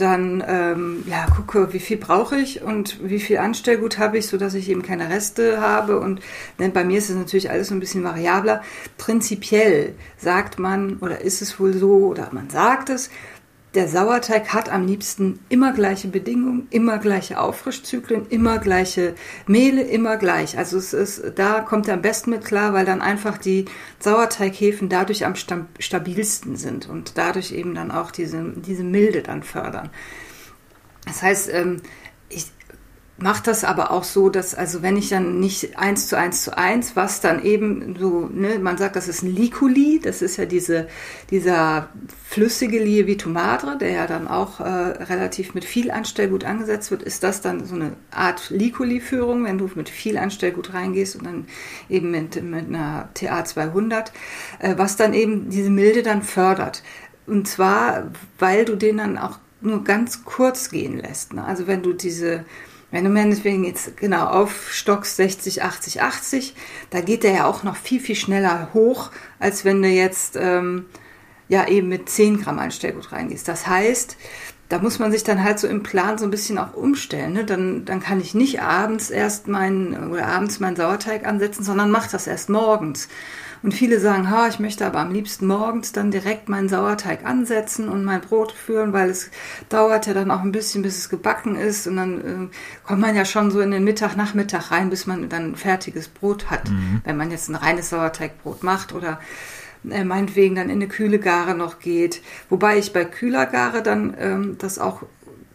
dann 0.00 0.42
ähm, 0.46 1.04
ja 1.06 1.26
gucke, 1.26 1.72
wie 1.72 1.80
viel 1.80 1.96
brauche 1.96 2.36
ich 2.36 2.62
und 2.62 2.98
wie 3.02 3.18
viel 3.18 3.38
Anstellgut 3.38 3.98
habe 3.98 4.18
ich, 4.18 4.26
so 4.26 4.36
dass 4.36 4.54
ich 4.54 4.70
eben 4.70 4.82
keine 4.82 5.10
Reste 5.10 5.60
habe. 5.60 5.98
Und 5.98 6.20
denn 6.58 6.72
bei 6.72 6.84
mir 6.84 6.98
ist 6.98 7.10
es 7.10 7.16
natürlich 7.16 7.50
alles 7.50 7.68
so 7.68 7.74
ein 7.74 7.80
bisschen 7.80 8.04
variabler. 8.04 8.62
Prinzipiell 8.96 9.94
sagt 10.16 10.58
man 10.58 10.98
oder 10.98 11.20
ist 11.20 11.42
es 11.42 11.58
wohl 11.58 11.74
so 11.74 12.06
oder 12.06 12.28
man 12.32 12.48
sagt 12.48 12.90
es, 12.90 13.10
der 13.74 13.86
Sauerteig 13.86 14.54
hat 14.54 14.70
am 14.70 14.86
liebsten 14.86 15.40
immer 15.50 15.72
gleiche 15.72 16.08
Bedingungen, 16.08 16.66
immer 16.70 16.98
gleiche 16.98 17.38
Auffrischzyklen, 17.38 18.26
immer 18.28 18.58
gleiche 18.58 19.14
Mehle, 19.46 19.82
immer 19.82 20.16
gleich. 20.16 20.56
Also 20.56 20.78
es 20.78 20.94
ist, 20.94 21.22
da 21.36 21.60
kommt 21.60 21.86
er 21.86 21.94
am 21.94 22.02
besten 22.02 22.30
mit 22.30 22.44
klar, 22.44 22.72
weil 22.72 22.86
dann 22.86 23.02
einfach 23.02 23.36
die 23.36 23.66
Sauerteighefen 23.98 24.88
dadurch 24.88 25.26
am 25.26 25.34
stabilsten 25.34 26.56
sind 26.56 26.88
und 26.88 27.18
dadurch 27.18 27.52
eben 27.52 27.74
dann 27.74 27.90
auch 27.90 28.10
diese, 28.10 28.52
diese 28.56 28.84
Milde 28.84 29.22
dann 29.22 29.42
fördern. 29.42 29.90
Das 31.04 31.22
heißt, 31.22 31.52
ähm, 31.52 31.82
mache 33.20 33.42
das 33.42 33.64
aber 33.64 33.90
auch 33.90 34.04
so, 34.04 34.28
dass, 34.28 34.54
also 34.54 34.80
wenn 34.80 34.96
ich 34.96 35.08
dann 35.08 35.40
nicht 35.40 35.76
eins 35.76 36.06
zu 36.06 36.16
eins 36.16 36.44
zu 36.44 36.56
eins, 36.56 36.94
was 36.94 37.20
dann 37.20 37.42
eben 37.42 37.96
so, 37.98 38.30
ne, 38.32 38.60
man 38.60 38.78
sagt, 38.78 38.94
das 38.94 39.08
ist 39.08 39.22
ein 39.22 39.34
Licoli, 39.34 40.00
das 40.00 40.22
ist 40.22 40.36
ja 40.36 40.46
diese, 40.46 40.86
dieser 41.30 41.88
flüssige 42.24 42.78
Lievitu 42.78 43.28
Madre, 43.28 43.76
der 43.76 43.90
ja 43.90 44.06
dann 44.06 44.28
auch 44.28 44.60
äh, 44.60 44.64
relativ 44.64 45.54
mit 45.54 45.64
viel 45.64 45.90
Anstellgut 45.90 46.44
angesetzt 46.44 46.92
wird, 46.92 47.02
ist 47.02 47.24
das 47.24 47.40
dann 47.40 47.64
so 47.64 47.74
eine 47.74 47.94
Art 48.12 48.50
Licoli-Führung, 48.50 49.44
wenn 49.44 49.58
du 49.58 49.68
mit 49.74 49.88
viel 49.88 50.16
Anstellgut 50.16 50.72
reingehst 50.72 51.16
und 51.16 51.26
dann 51.26 51.46
eben 51.88 52.12
mit, 52.12 52.40
mit 52.40 52.68
einer 52.68 53.08
TA 53.14 53.44
200, 53.44 54.12
äh, 54.60 54.74
was 54.76 54.96
dann 54.96 55.12
eben 55.12 55.50
diese 55.50 55.70
Milde 55.70 56.04
dann 56.04 56.22
fördert. 56.22 56.84
Und 57.26 57.48
zwar, 57.48 58.12
weil 58.38 58.64
du 58.64 58.76
den 58.76 58.98
dann 58.98 59.18
auch 59.18 59.40
nur 59.60 59.82
ganz 59.82 60.24
kurz 60.24 60.70
gehen 60.70 60.98
lässt. 60.98 61.32
Ne? 61.32 61.44
Also 61.44 61.66
wenn 61.66 61.82
du 61.82 61.92
diese 61.92 62.44
wenn 62.90 63.04
du 63.04 63.10
meinetwegen 63.10 63.64
jetzt 63.64 63.96
genau 63.96 64.26
aufstockst 64.26 65.16
60, 65.16 65.62
80, 65.62 66.02
80, 66.02 66.54
da 66.90 67.00
geht 67.00 67.22
der 67.22 67.32
ja 67.32 67.46
auch 67.46 67.62
noch 67.62 67.76
viel, 67.76 68.00
viel 68.00 68.16
schneller 68.16 68.70
hoch, 68.72 69.10
als 69.38 69.64
wenn 69.64 69.82
du 69.82 69.88
jetzt 69.88 70.36
ähm, 70.40 70.86
ja 71.48 71.68
eben 71.68 71.88
mit 71.88 72.08
10 72.08 72.40
Gramm 72.40 72.58
Einstellgut 72.58 73.12
reingehst. 73.12 73.46
Das 73.46 73.66
heißt, 73.66 74.16
da 74.68 74.78
muss 74.78 74.98
man 74.98 75.12
sich 75.12 75.24
dann 75.24 75.42
halt 75.42 75.58
so 75.58 75.66
im 75.66 75.82
Plan 75.82 76.18
so 76.18 76.24
ein 76.24 76.30
bisschen 76.30 76.58
auch 76.58 76.74
umstellen. 76.74 77.32
Ne? 77.32 77.44
Dann, 77.44 77.84
dann 77.84 78.00
kann 78.00 78.20
ich 78.20 78.34
nicht 78.34 78.60
abends 78.60 79.10
erst 79.10 79.48
meinen 79.48 80.10
oder 80.10 80.26
abends 80.26 80.60
meinen 80.60 80.76
Sauerteig 80.76 81.26
ansetzen, 81.26 81.64
sondern 81.64 81.90
mach 81.90 82.08
das 82.08 82.26
erst 82.26 82.50
morgens. 82.50 83.08
Und 83.62 83.74
viele 83.74 84.00
sagen, 84.00 84.30
ha, 84.30 84.48
ich 84.48 84.58
möchte 84.58 84.86
aber 84.86 85.00
am 85.00 85.12
liebsten 85.12 85.46
morgens 85.46 85.92
dann 85.92 86.10
direkt 86.10 86.48
meinen 86.48 86.68
Sauerteig 86.68 87.24
ansetzen 87.24 87.88
und 87.88 88.04
mein 88.04 88.20
Brot 88.20 88.52
führen, 88.52 88.92
weil 88.92 89.10
es 89.10 89.30
dauert 89.68 90.06
ja 90.06 90.14
dann 90.14 90.30
auch 90.30 90.42
ein 90.42 90.52
bisschen, 90.52 90.82
bis 90.82 90.98
es 90.98 91.08
gebacken 91.08 91.56
ist. 91.56 91.86
Und 91.86 91.96
dann 91.96 92.50
äh, 92.50 92.86
kommt 92.86 93.00
man 93.00 93.16
ja 93.16 93.24
schon 93.24 93.50
so 93.50 93.60
in 93.60 93.70
den 93.70 93.84
Mittag, 93.84 94.16
Nachmittag 94.16 94.70
rein, 94.70 94.90
bis 94.90 95.06
man 95.06 95.28
dann 95.28 95.52
ein 95.52 95.56
fertiges 95.56 96.08
Brot 96.08 96.50
hat. 96.50 96.70
Mhm. 96.70 97.02
Wenn 97.04 97.16
man 97.16 97.30
jetzt 97.30 97.48
ein 97.48 97.54
reines 97.54 97.90
Sauerteigbrot 97.90 98.62
macht 98.62 98.92
oder 98.92 99.20
äh, 99.88 100.04
meinetwegen 100.04 100.56
dann 100.56 100.70
in 100.70 100.76
eine 100.76 100.88
kühle 100.88 101.18
Gare 101.18 101.54
noch 101.54 101.78
geht. 101.78 102.22
Wobei 102.48 102.78
ich 102.78 102.92
bei 102.92 103.04
kühler 103.04 103.46
Gare 103.46 103.82
dann 103.82 104.14
ähm, 104.18 104.56
das 104.58 104.78
auch 104.78 105.02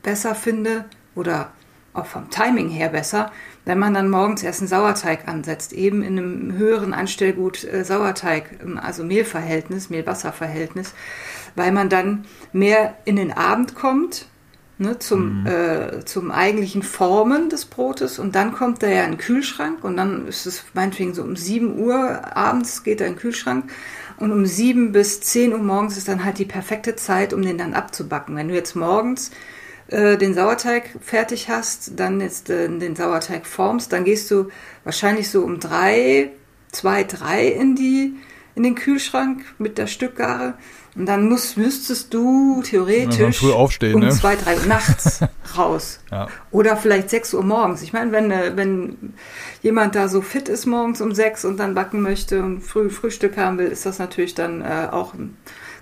besser 0.01 0.35
finde 0.35 0.85
oder 1.15 1.51
auch 1.93 2.05
vom 2.05 2.29
Timing 2.29 2.69
her 2.69 2.89
besser, 2.89 3.31
wenn 3.65 3.79
man 3.79 3.93
dann 3.93 4.09
morgens 4.09 4.43
erst 4.43 4.61
einen 4.61 4.67
Sauerteig 4.67 5.27
ansetzt, 5.27 5.73
eben 5.73 6.01
in 6.03 6.17
einem 6.17 6.57
höheren 6.57 6.93
Anstellgut 6.93 7.63
äh, 7.63 7.83
Sauerteig, 7.83 8.59
ähm, 8.63 8.77
also 8.77 9.03
Mehlverhältnis, 9.03 9.89
Mehl-Wasser-Verhältnis, 9.89 10.93
weil 11.55 11.71
man 11.71 11.89
dann 11.89 12.25
mehr 12.51 12.95
in 13.05 13.15
den 13.15 13.31
Abend 13.31 13.75
kommt, 13.75 14.27
ne, 14.77 14.99
zum, 14.99 15.41
mhm. 15.41 15.47
äh, 15.47 16.05
zum 16.05 16.31
eigentlichen 16.31 16.83
Formen 16.83 17.49
des 17.49 17.65
Brotes 17.65 18.19
und 18.19 18.35
dann 18.35 18.53
kommt 18.53 18.83
er 18.83 18.93
ja 18.93 19.03
in 19.03 19.11
den 19.11 19.17
Kühlschrank 19.17 19.83
und 19.83 19.97
dann 19.97 20.27
ist 20.27 20.45
es 20.45 20.63
meinetwegen 20.73 21.13
so 21.13 21.23
um 21.23 21.35
7 21.35 21.79
Uhr 21.79 22.35
abends 22.35 22.83
geht 22.83 22.99
er 22.99 23.07
in 23.07 23.13
den 23.13 23.19
Kühlschrank 23.19 23.71
und 24.17 24.31
um 24.31 24.45
7 24.45 24.91
bis 24.91 25.21
10 25.21 25.53
Uhr 25.53 25.59
morgens 25.59 25.97
ist 25.97 26.07
dann 26.07 26.23
halt 26.23 26.37
die 26.37 26.45
perfekte 26.45 26.95
Zeit, 26.95 27.33
um 27.33 27.41
den 27.41 27.57
dann 27.57 27.73
abzubacken. 27.73 28.35
Wenn 28.35 28.47
du 28.47 28.53
jetzt 28.53 28.75
morgens 28.75 29.31
äh, 29.93 30.17
den 30.17 30.33
Sauerteig 30.33 30.89
fertig 31.01 31.49
hast, 31.49 31.99
dann 31.99 32.19
jetzt 32.19 32.49
äh, 32.49 32.67
den 32.67 32.95
Sauerteig 32.95 33.45
formst, 33.45 33.93
dann 33.93 34.03
gehst 34.03 34.31
du 34.31 34.49
wahrscheinlich 34.83 35.29
so 35.29 35.43
um 35.43 35.59
drei, 35.59 36.31
zwei, 36.71 37.03
drei 37.03 37.47
in 37.47 37.75
die 37.75 38.15
in 38.55 38.63
den 38.63 38.75
Kühlschrank 38.75 39.43
mit 39.57 39.77
der 39.77 39.87
Stückgare 39.87 40.55
und 40.95 41.07
dann 41.07 41.27
musst, 41.27 41.57
müsstest 41.57 42.13
du 42.13 42.61
theoretisch 42.63 43.43
aufstehen, 43.43 43.95
um 43.95 44.01
ne? 44.01 44.09
zwei, 44.11 44.35
drei 44.35 44.57
Uhr 44.57 44.65
nachts 44.67 45.21
raus. 45.57 45.99
Ja. 46.11 46.27
Oder 46.51 46.77
vielleicht 46.77 47.09
sechs 47.09 47.33
Uhr 47.33 47.43
morgens. 47.43 47.81
Ich 47.81 47.93
meine, 47.93 48.11
wenn, 48.11 48.29
äh, 48.29 48.51
wenn 48.55 49.13
jemand 49.63 49.95
da 49.95 50.07
so 50.07 50.21
fit 50.21 50.49
ist 50.49 50.67
morgens 50.67 51.01
um 51.01 51.13
sechs 51.15 51.45
und 51.45 51.57
dann 51.57 51.73
backen 51.73 52.01
möchte 52.01 52.43
und 52.43 52.61
früh 52.61 52.89
Frühstück 52.91 53.37
haben 53.37 53.57
will, 53.57 53.67
ist 53.67 53.87
das 53.87 53.97
natürlich 53.97 54.35
dann 54.35 54.61
äh, 54.61 54.87
auch, 54.91 55.15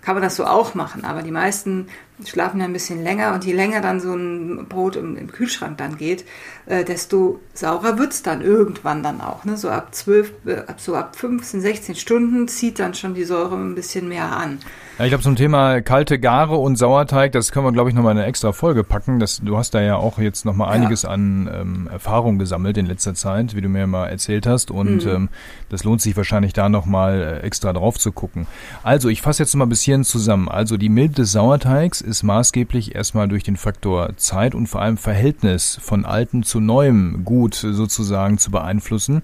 kann 0.02 0.16
man 0.16 0.24
das 0.24 0.38
so 0.38 0.46
auch 0.46 0.76
machen. 0.76 1.04
Aber 1.04 1.24
die 1.24 1.32
meisten 1.32 1.88
schlafen 2.26 2.60
ja 2.60 2.66
ein 2.66 2.74
bisschen 2.74 3.04
länger 3.04 3.34
und 3.34 3.46
je 3.46 3.54
länger 3.54 3.82
dann 3.82 4.00
so 4.00 4.14
ein 4.14 4.68
Brot 4.68 4.96
im, 4.96 5.18
im 5.18 5.32
Kühlschrank 5.32 5.78
dann 5.78 5.98
geht, 5.98 6.26
äh, 6.66 6.84
desto 6.84 7.40
saurer 7.54 7.98
wird 7.98 8.14
es 8.14 8.24
dann 8.24 8.42
irgendwann 8.42 9.04
dann 9.04 9.22
auch. 9.22 9.46
Ne? 9.46 9.58
So 9.58 9.70
ab 9.70 9.94
12, 9.94 10.34
äh, 10.46 10.56
ab 10.68 10.80
so 10.80 10.96
ab 10.96 11.16
15, 11.16 11.62
16 11.62 11.96
Stunden 11.96 12.48
zieht 12.48 12.80
dann 12.80 12.94
schon 12.94 13.14
die 13.14 13.24
Säure 13.24 13.56
ein 13.56 13.76
bisschen 13.76 14.08
mehr 14.08 14.36
an. 14.36 14.60
Ja, 14.98 15.06
ich 15.06 15.12
glaube, 15.12 15.24
zum 15.24 15.36
Thema 15.36 15.82
kalte 15.82 16.20
Gare 16.20 16.58
und 16.58 16.76
Sauerteig, 16.76 17.32
das 17.32 17.52
können 17.52 17.66
wir, 17.66 17.72
glaube 17.72 17.90
ich, 17.90 17.96
nochmal 17.96 18.12
in 18.12 18.20
eine 18.20 18.28
extra 18.28 18.52
Folge 18.52 18.84
packen. 18.84 19.20
Das, 19.20 19.42
du 19.44 19.58
hast 19.58 19.74
da 19.74 19.82
ja 19.82 19.96
auch 19.96 20.20
jetzt 20.20 20.46
nochmal 20.46 20.70
einiges 20.72 21.04
ja. 21.04 21.10
an 21.10 21.50
ähm, 21.52 21.90
Erfahrung 21.92 22.38
gesammelt 22.38 22.78
in 22.78 22.86
letzter 22.86 23.16
Zeit, 23.16 23.56
wie 23.56 23.62
du 23.62 23.70
mir 23.70 23.88
mal 23.88 24.08
erzählt 24.08 24.46
hast. 24.46 24.70
Und 24.70 25.06
mhm. 25.06 25.12
ähm, 25.12 25.30
das 25.70 25.84
lohnt 25.84 26.02
sich 26.02 26.16
wahrscheinlich 26.16 26.54
da 26.54 26.70
nochmal 26.70 27.40
äh, 27.42 27.46
extra 27.46 27.74
drauf 27.74 27.98
zu 27.98 28.12
gucken. 28.12 28.46
Also, 28.84 29.10
ich 29.10 29.24
fasse 29.24 29.42
jetzt 29.42 29.56
mal 29.56 29.66
ein 29.66 29.70
bisschen 29.70 30.04
zusammen. 30.04 30.48
Also, 30.50 30.78
die 30.78 30.90
Milde 30.90 31.16
des 31.16 31.32
Sauerteigs 31.32 32.02
ist 32.12 32.24
maßgeblich 32.24 32.94
erstmal 32.94 33.28
durch 33.28 33.44
den 33.44 33.56
Faktor 33.56 34.16
Zeit 34.18 34.54
und 34.54 34.68
vor 34.68 34.82
allem 34.82 34.98
Verhältnis 34.98 35.80
von 35.82 36.06
altem 36.06 36.44
zu 36.44 36.60
neuem 36.60 37.24
Gut 37.24 37.56
sozusagen 37.56 38.38
zu 38.38 38.52
beeinflussen. 38.52 39.22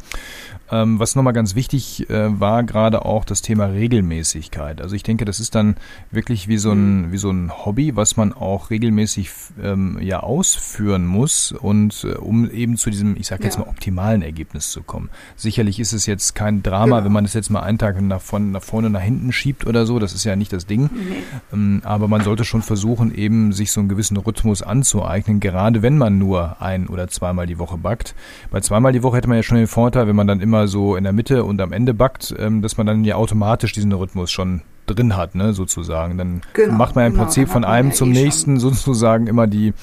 Ähm, 0.69 0.99
was 0.99 1.15
nochmal 1.15 1.33
ganz 1.33 1.55
wichtig 1.55 2.09
äh, 2.09 2.39
war, 2.39 2.63
gerade 2.63 3.05
auch 3.05 3.23
das 3.23 3.41
Thema 3.41 3.65
Regelmäßigkeit. 3.65 4.81
Also 4.81 4.95
ich 4.95 5.03
denke, 5.03 5.23
das 5.23 5.39
ist 5.39 5.55
dann 5.55 5.75
wirklich 6.11 6.47
wie 6.47 6.57
so 6.57 6.71
ein, 6.71 7.03
mhm. 7.03 7.11
wie 7.11 7.17
so 7.17 7.29
ein 7.31 7.51
Hobby, 7.65 7.95
was 7.95 8.17
man 8.17 8.33
auch 8.33 8.69
regelmäßig 8.69 9.29
ähm, 9.61 9.97
ja 10.01 10.19
ausführen 10.21 11.05
muss 11.05 11.51
und 11.51 12.03
äh, 12.03 12.15
um 12.15 12.49
eben 12.49 12.77
zu 12.77 12.89
diesem, 12.89 13.15
ich 13.15 13.27
sage 13.27 13.43
jetzt 13.45 13.55
ja. 13.55 13.61
mal, 13.61 13.69
optimalen 13.69 14.21
Ergebnis 14.21 14.71
zu 14.71 14.83
kommen. 14.83 15.09
Sicherlich 15.35 15.79
ist 15.79 15.93
es 15.93 16.05
jetzt 16.05 16.35
kein 16.35 16.63
Drama, 16.63 16.97
genau. 16.97 17.05
wenn 17.05 17.11
man 17.13 17.25
es 17.25 17.33
jetzt 17.33 17.49
mal 17.49 17.61
einen 17.61 17.77
Tag 17.77 18.01
nach, 18.01 18.21
von, 18.21 18.51
nach 18.51 18.63
vorne 18.63 18.89
nach 18.89 19.01
hinten 19.01 19.31
schiebt 19.31 19.65
oder 19.65 19.85
so, 19.85 19.99
das 19.99 20.13
ist 20.13 20.23
ja 20.23 20.35
nicht 20.35 20.51
das 20.51 20.65
Ding. 20.65 20.89
Nee. 20.93 21.23
Ähm, 21.53 21.81
aber 21.83 22.07
man 22.07 22.23
sollte 22.23 22.43
schon 22.43 22.61
versuchen, 22.61 23.13
eben 23.13 23.53
sich 23.53 23.71
so 23.71 23.79
einen 23.79 23.89
gewissen 23.89 24.17
Rhythmus 24.17 24.61
anzueignen, 24.61 25.39
gerade 25.39 25.81
wenn 25.81 25.97
man 25.97 26.17
nur 26.17 26.61
ein 26.61 26.87
oder 26.87 27.07
zweimal 27.07 27.45
die 27.45 27.59
Woche 27.59 27.77
backt. 27.77 28.15
Bei 28.51 28.59
zweimal 28.59 28.91
die 28.91 29.03
Woche 29.03 29.17
hätte 29.17 29.27
man 29.27 29.37
ja 29.37 29.43
schon 29.43 29.57
den 29.57 29.67
Vorteil, 29.67 30.07
wenn 30.07 30.15
man 30.15 30.27
dann 30.27 30.41
immer 30.41 30.56
immer 30.57 30.67
so 30.67 30.95
in 30.95 31.03
der 31.03 31.13
Mitte 31.13 31.43
und 31.43 31.61
am 31.61 31.71
Ende 31.71 31.93
backt, 31.93 32.33
ähm, 32.37 32.61
dass 32.61 32.77
man 32.77 32.87
dann 32.87 33.05
ja 33.05 33.15
automatisch 33.15 33.73
diesen 33.73 33.91
Rhythmus 33.91 34.31
schon 34.31 34.61
drin 34.87 35.15
hat, 35.15 35.35
ne, 35.35 35.53
sozusagen. 35.53 36.17
Dann 36.17 36.41
genau, 36.53 36.73
macht 36.73 36.95
man 36.95 37.05
im 37.05 37.11
genau, 37.13 37.25
Prinzip 37.25 37.49
von 37.49 37.63
einem 37.63 37.91
zum 37.91 38.09
eh 38.09 38.23
nächsten 38.23 38.59
schon. 38.59 38.69
sozusagen 38.73 39.27
immer 39.27 39.45
die, 39.45 39.73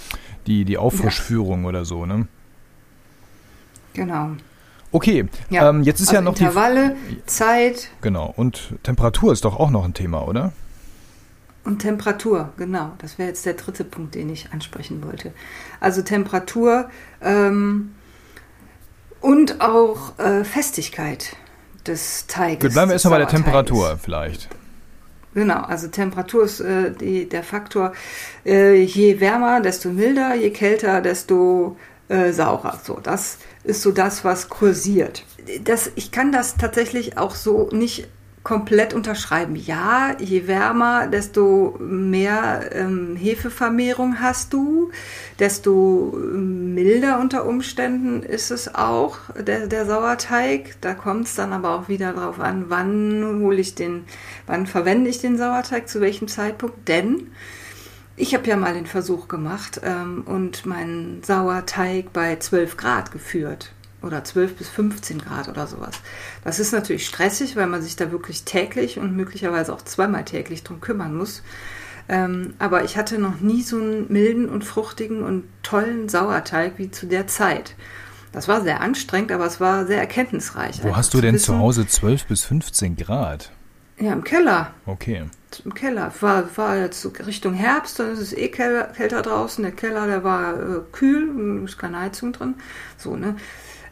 die, 0.46 0.64
die 0.64 0.78
Auffrischführung 0.78 1.62
ja. 1.62 1.68
oder 1.68 1.84
so, 1.84 2.06
ne? 2.06 2.26
Genau. 3.92 4.30
Okay, 4.90 5.26
ja. 5.50 5.68
ähm, 5.68 5.82
jetzt 5.82 6.00
ist 6.00 6.08
also 6.08 6.16
ja 6.16 6.20
noch 6.22 6.38
Intervalle, 6.38 6.96
die 7.10 7.24
Zeit. 7.26 7.90
Genau, 8.00 8.32
und 8.36 8.74
Temperatur 8.82 9.32
ist 9.32 9.44
doch 9.44 9.58
auch 9.58 9.70
noch 9.70 9.84
ein 9.84 9.94
Thema, 9.94 10.26
oder? 10.26 10.52
Und 11.64 11.78
Temperatur, 11.78 12.52
genau. 12.56 12.92
Das 12.98 13.18
wäre 13.18 13.28
jetzt 13.28 13.46
der 13.46 13.54
dritte 13.54 13.84
Punkt, 13.84 14.14
den 14.14 14.28
ich 14.28 14.52
ansprechen 14.52 15.02
wollte. 15.02 15.32
Also 15.80 16.02
Temperatur, 16.02 16.90
ähm, 17.22 17.92
und 19.24 19.62
auch 19.62 20.18
äh, 20.18 20.44
Festigkeit 20.44 21.34
des 21.86 22.26
Teiges. 22.26 22.60
Gut, 22.60 22.72
bleiben 22.74 22.90
wir 22.90 22.92
erstmal 22.92 23.12
bei 23.12 23.18
der 23.24 23.28
Temperatur 23.28 23.98
vielleicht. 24.00 24.50
Genau, 25.32 25.62
also 25.62 25.88
Temperatur 25.88 26.44
ist 26.44 26.60
äh, 26.60 26.92
die, 26.92 27.26
der 27.26 27.42
Faktor. 27.42 27.94
Äh, 28.44 28.82
je 28.82 29.20
wärmer, 29.20 29.62
desto 29.62 29.88
milder, 29.88 30.34
je 30.34 30.50
kälter, 30.50 31.00
desto 31.00 31.76
äh, 32.08 32.32
saurer. 32.32 32.78
So, 32.84 33.00
das 33.02 33.38
ist 33.64 33.80
so 33.80 33.92
das, 33.92 34.24
was 34.24 34.50
kursiert. 34.50 35.24
Das, 35.64 35.90
ich 35.96 36.12
kann 36.12 36.30
das 36.30 36.56
tatsächlich 36.56 37.16
auch 37.16 37.34
so 37.34 37.70
nicht 37.72 38.06
komplett 38.44 38.92
unterschreiben. 38.92 39.56
Ja, 39.56 40.14
je 40.20 40.46
wärmer, 40.46 41.06
desto 41.06 41.76
mehr 41.80 42.70
ähm, 42.72 43.16
Hefevermehrung 43.16 44.20
hast 44.20 44.52
du, 44.52 44.90
desto 45.38 46.12
ähm, 46.14 46.74
milder 46.74 47.18
unter 47.20 47.46
Umständen 47.46 48.22
ist 48.22 48.50
es 48.50 48.74
auch, 48.74 49.16
der, 49.34 49.66
der 49.66 49.86
Sauerteig. 49.86 50.76
Da 50.82 50.92
kommt 50.92 51.24
es 51.24 51.34
dann 51.34 51.54
aber 51.54 51.70
auch 51.70 51.88
wieder 51.88 52.12
darauf 52.12 52.38
an, 52.38 52.66
wann 52.68 53.40
hole 53.40 53.56
ich 53.56 53.74
den, 53.74 54.04
wann 54.46 54.66
verwende 54.66 55.08
ich 55.08 55.20
den 55.20 55.38
Sauerteig, 55.38 55.88
zu 55.88 56.02
welchem 56.02 56.28
Zeitpunkt. 56.28 56.86
Denn 56.86 57.28
ich 58.14 58.34
habe 58.34 58.46
ja 58.46 58.56
mal 58.56 58.74
den 58.74 58.86
Versuch 58.86 59.26
gemacht 59.26 59.80
ähm, 59.82 60.22
und 60.26 60.66
meinen 60.66 61.22
Sauerteig 61.22 62.12
bei 62.12 62.36
12 62.36 62.76
Grad 62.76 63.10
geführt 63.10 63.72
oder 64.04 64.24
12 64.24 64.56
bis 64.56 64.68
15 64.68 65.18
Grad 65.18 65.48
oder 65.48 65.66
sowas. 65.66 65.94
Das 66.44 66.60
ist 66.60 66.72
natürlich 66.72 67.06
stressig, 67.06 67.56
weil 67.56 67.66
man 67.66 67.82
sich 67.82 67.96
da 67.96 68.12
wirklich 68.12 68.44
täglich 68.44 68.98
und 68.98 69.16
möglicherweise 69.16 69.72
auch 69.72 69.82
zweimal 69.82 70.24
täglich 70.24 70.62
drum 70.62 70.80
kümmern 70.80 71.14
muss. 71.14 71.42
Ähm, 72.08 72.54
aber 72.58 72.84
ich 72.84 72.96
hatte 72.96 73.18
noch 73.18 73.40
nie 73.40 73.62
so 73.62 73.76
einen 73.76 74.12
milden 74.12 74.48
und 74.48 74.64
fruchtigen 74.64 75.22
und 75.22 75.44
tollen 75.62 76.08
Sauerteig 76.08 76.74
wie 76.76 76.90
zu 76.90 77.06
der 77.06 77.26
Zeit. 77.26 77.74
Das 78.32 78.48
war 78.48 78.62
sehr 78.62 78.80
anstrengend, 78.80 79.32
aber 79.32 79.46
es 79.46 79.60
war 79.60 79.86
sehr 79.86 80.00
erkenntnisreich. 80.00 80.82
Wo 80.82 80.96
hast 80.96 81.14
du 81.14 81.20
denn 81.20 81.34
wissen, 81.34 81.44
zu 81.44 81.58
Hause 81.58 81.86
12 81.86 82.26
bis 82.26 82.44
15 82.44 82.96
Grad? 82.96 83.52
Ja, 83.98 84.12
im 84.12 84.24
Keller. 84.24 84.72
Okay. 84.86 85.22
Im 85.64 85.72
Keller. 85.72 86.12
War, 86.20 86.56
war 86.56 86.76
jetzt 86.76 87.08
Richtung 87.26 87.54
Herbst, 87.54 88.00
dann 88.00 88.12
ist 88.12 88.18
es 88.18 88.32
eh 88.32 88.48
kälter 88.48 89.22
draußen. 89.22 89.62
Der 89.62 89.72
Keller, 89.72 90.06
der 90.08 90.24
war 90.24 90.54
äh, 90.54 90.80
kühl, 90.90 91.62
ist 91.64 91.78
keine 91.78 92.00
Heizung 92.00 92.32
drin. 92.32 92.54
So, 92.98 93.14
ne? 93.14 93.36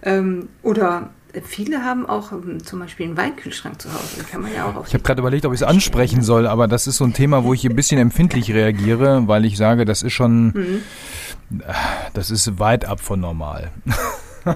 Ähm, 0.03 0.49
oder 0.63 1.11
viele 1.45 1.85
haben 1.85 2.07
auch 2.07 2.33
ähm, 2.33 2.63
zum 2.65 2.81
Beispiel 2.81 3.07
einen 3.07 3.17
Weinkühlschrank 3.17 3.81
zu 3.81 3.93
Hause. 3.93 4.17
Den 4.17 4.27
kann 4.27 4.43
man 4.43 4.53
ja 4.53 4.67
auch 4.67 4.87
Ich 4.87 4.95
habe 4.95 5.03
gerade 5.03 5.21
überlegt, 5.21 5.47
ob 5.47 5.53
ich 5.53 5.61
es 5.61 5.67
ansprechen 5.67 6.23
soll, 6.23 6.47
aber 6.47 6.69
das 6.69 6.87
ist 6.87 6.97
so 6.99 7.05
ein 7.05 7.15
Thema, 7.15 7.45
wo 7.45 7.55
ich 7.55 7.65
ein 7.65 7.77
bisschen 7.77 7.99
empfindlich 7.99 8.53
reagiere, 8.53 9.29
weil 9.29 9.45
ich 9.45 9.57
sage, 9.57 9.85
das 9.85 10.03
ist 10.03 10.13
schon, 10.13 10.47
mhm. 10.49 10.83
das 12.15 12.31
ist 12.31 12.59
weit 12.59 12.85
ab 12.85 13.01
von 13.01 13.21
normal. 13.21 13.71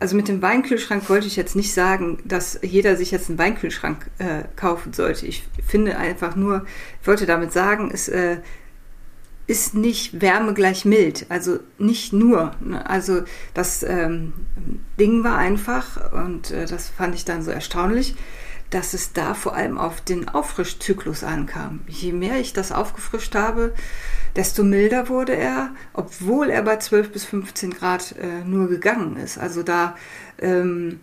Also 0.00 0.16
mit 0.16 0.28
dem 0.28 0.42
Weinkühlschrank 0.42 1.08
wollte 1.08 1.26
ich 1.26 1.36
jetzt 1.36 1.56
nicht 1.56 1.72
sagen, 1.72 2.18
dass 2.26 2.58
jeder 2.62 2.96
sich 2.96 3.10
jetzt 3.10 3.30
einen 3.30 3.38
Weinkühlschrank 3.38 4.10
äh, 4.18 4.42
kaufen 4.54 4.92
sollte. 4.92 5.24
Ich 5.24 5.44
finde 5.66 5.96
einfach 5.96 6.36
nur, 6.36 6.66
ich 7.00 7.06
wollte 7.06 7.24
damit 7.24 7.54
sagen, 7.54 7.90
es 7.90 8.08
äh, 8.08 8.38
ist 9.46 9.74
nicht 9.74 10.20
Wärme 10.20 10.54
gleich 10.54 10.84
mild, 10.84 11.26
also 11.28 11.58
nicht 11.78 12.12
nur. 12.12 12.52
Ne? 12.60 12.88
Also 12.88 13.22
das 13.52 13.82
ähm, 13.82 14.32
Ding 14.98 15.22
war 15.22 15.36
einfach, 15.36 16.12
und 16.12 16.50
äh, 16.50 16.66
das 16.66 16.88
fand 16.88 17.14
ich 17.14 17.24
dann 17.24 17.42
so 17.42 17.50
erstaunlich, 17.50 18.14
dass 18.70 18.94
es 18.94 19.12
da 19.12 19.34
vor 19.34 19.54
allem 19.54 19.78
auf 19.78 20.00
den 20.00 20.28
Auffrischzyklus 20.28 21.22
ankam. 21.22 21.80
Je 21.86 22.12
mehr 22.12 22.40
ich 22.40 22.54
das 22.54 22.72
aufgefrischt 22.72 23.34
habe, 23.34 23.74
desto 24.34 24.64
milder 24.64 25.08
wurde 25.08 25.36
er, 25.36 25.70
obwohl 25.92 26.50
er 26.50 26.62
bei 26.62 26.78
12 26.78 27.12
bis 27.12 27.24
15 27.24 27.70
Grad 27.70 28.16
äh, 28.18 28.44
nur 28.44 28.68
gegangen 28.68 29.16
ist. 29.16 29.38
Also 29.38 29.62
da 29.62 29.94
ähm, 30.38 31.00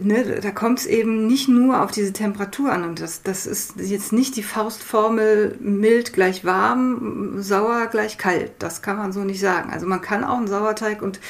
ne, 0.00 0.40
da 0.40 0.50
kommt 0.50 0.80
es 0.80 0.86
eben 0.86 1.26
nicht 1.26 1.48
nur 1.48 1.82
auf 1.82 1.90
diese 1.90 2.12
Temperatur 2.12 2.72
an. 2.72 2.84
Und 2.84 3.00
das, 3.00 3.22
das 3.22 3.46
ist 3.46 3.74
jetzt 3.78 4.12
nicht 4.12 4.36
die 4.36 4.42
Faustformel 4.42 5.56
mild 5.60 6.12
gleich 6.12 6.44
warm, 6.44 7.42
sauer 7.42 7.86
gleich 7.86 8.18
kalt. 8.18 8.52
Das 8.58 8.82
kann 8.82 8.96
man 8.96 9.12
so 9.12 9.20
nicht 9.20 9.40
sagen. 9.40 9.70
Also 9.70 9.86
man 9.86 10.00
kann 10.00 10.24
auch 10.24 10.38
einen 10.38 10.48
Sauerteig 10.48 11.02
und 11.02 11.20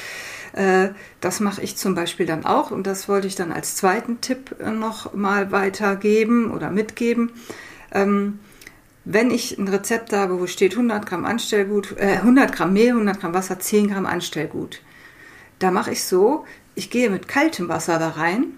äh, 0.53 0.89
das 1.21 1.39
mache 1.39 1.61
ich 1.61 1.77
zum 1.77 1.95
Beispiel 1.95 2.25
dann 2.25 2.45
auch. 2.45 2.71
Und 2.71 2.87
das 2.87 3.07
wollte 3.07 3.27
ich 3.27 3.35
dann 3.35 3.51
als 3.51 3.75
zweiten 3.75 4.21
Tipp 4.21 4.55
äh, 4.59 4.71
noch 4.71 5.13
mal 5.13 5.51
weitergeben 5.51 6.51
oder 6.51 6.71
mitgeben. 6.71 7.31
Ähm, 7.91 8.39
wenn 9.05 9.31
ich 9.31 9.57
ein 9.57 9.69
Rezept 9.69 10.11
habe, 10.11 10.39
wo 10.39 10.47
steht 10.47 10.73
100 10.73 11.05
Gramm 11.05 11.25
Anstellgut, 11.25 11.95
äh, 11.97 12.17
100 12.17 12.51
Gramm 12.51 12.73
Mehl, 12.73 12.89
100 12.89 13.21
Gramm 13.21 13.33
Wasser, 13.33 13.57
10 13.57 13.89
Gramm 13.89 14.05
Anstellgut, 14.05 14.81
da 15.59 15.71
mache 15.71 15.91
ich 15.91 16.03
so, 16.03 16.45
ich 16.77 16.91
gehe 16.91 17.09
mit 17.09 17.27
kaltem 17.27 17.69
Wasser 17.69 17.97
da 17.97 18.09
rein 18.09 18.53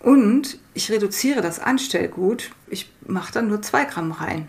und 0.00 0.58
ich 0.74 0.90
reduziere 0.90 1.40
das 1.40 1.60
Anstellgut. 1.60 2.50
Ich 2.66 2.92
mache 3.06 3.32
dann 3.32 3.46
nur 3.46 3.62
zwei 3.62 3.84
Gramm 3.84 4.10
rein. 4.10 4.48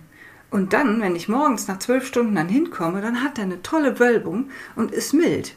Und 0.50 0.74
dann, 0.74 1.02
wenn 1.02 1.16
ich 1.16 1.30
morgens 1.30 1.68
nach 1.68 1.78
zwölf 1.78 2.08
Stunden 2.08 2.34
dann 2.34 2.50
hinkomme, 2.50 3.02
dann 3.02 3.24
hat 3.24 3.38
er 3.38 3.44
eine 3.44 3.62
tolle 3.62 4.00
Wölbung 4.00 4.50
und 4.76 4.92
ist 4.92 5.14
mild. 5.14 5.54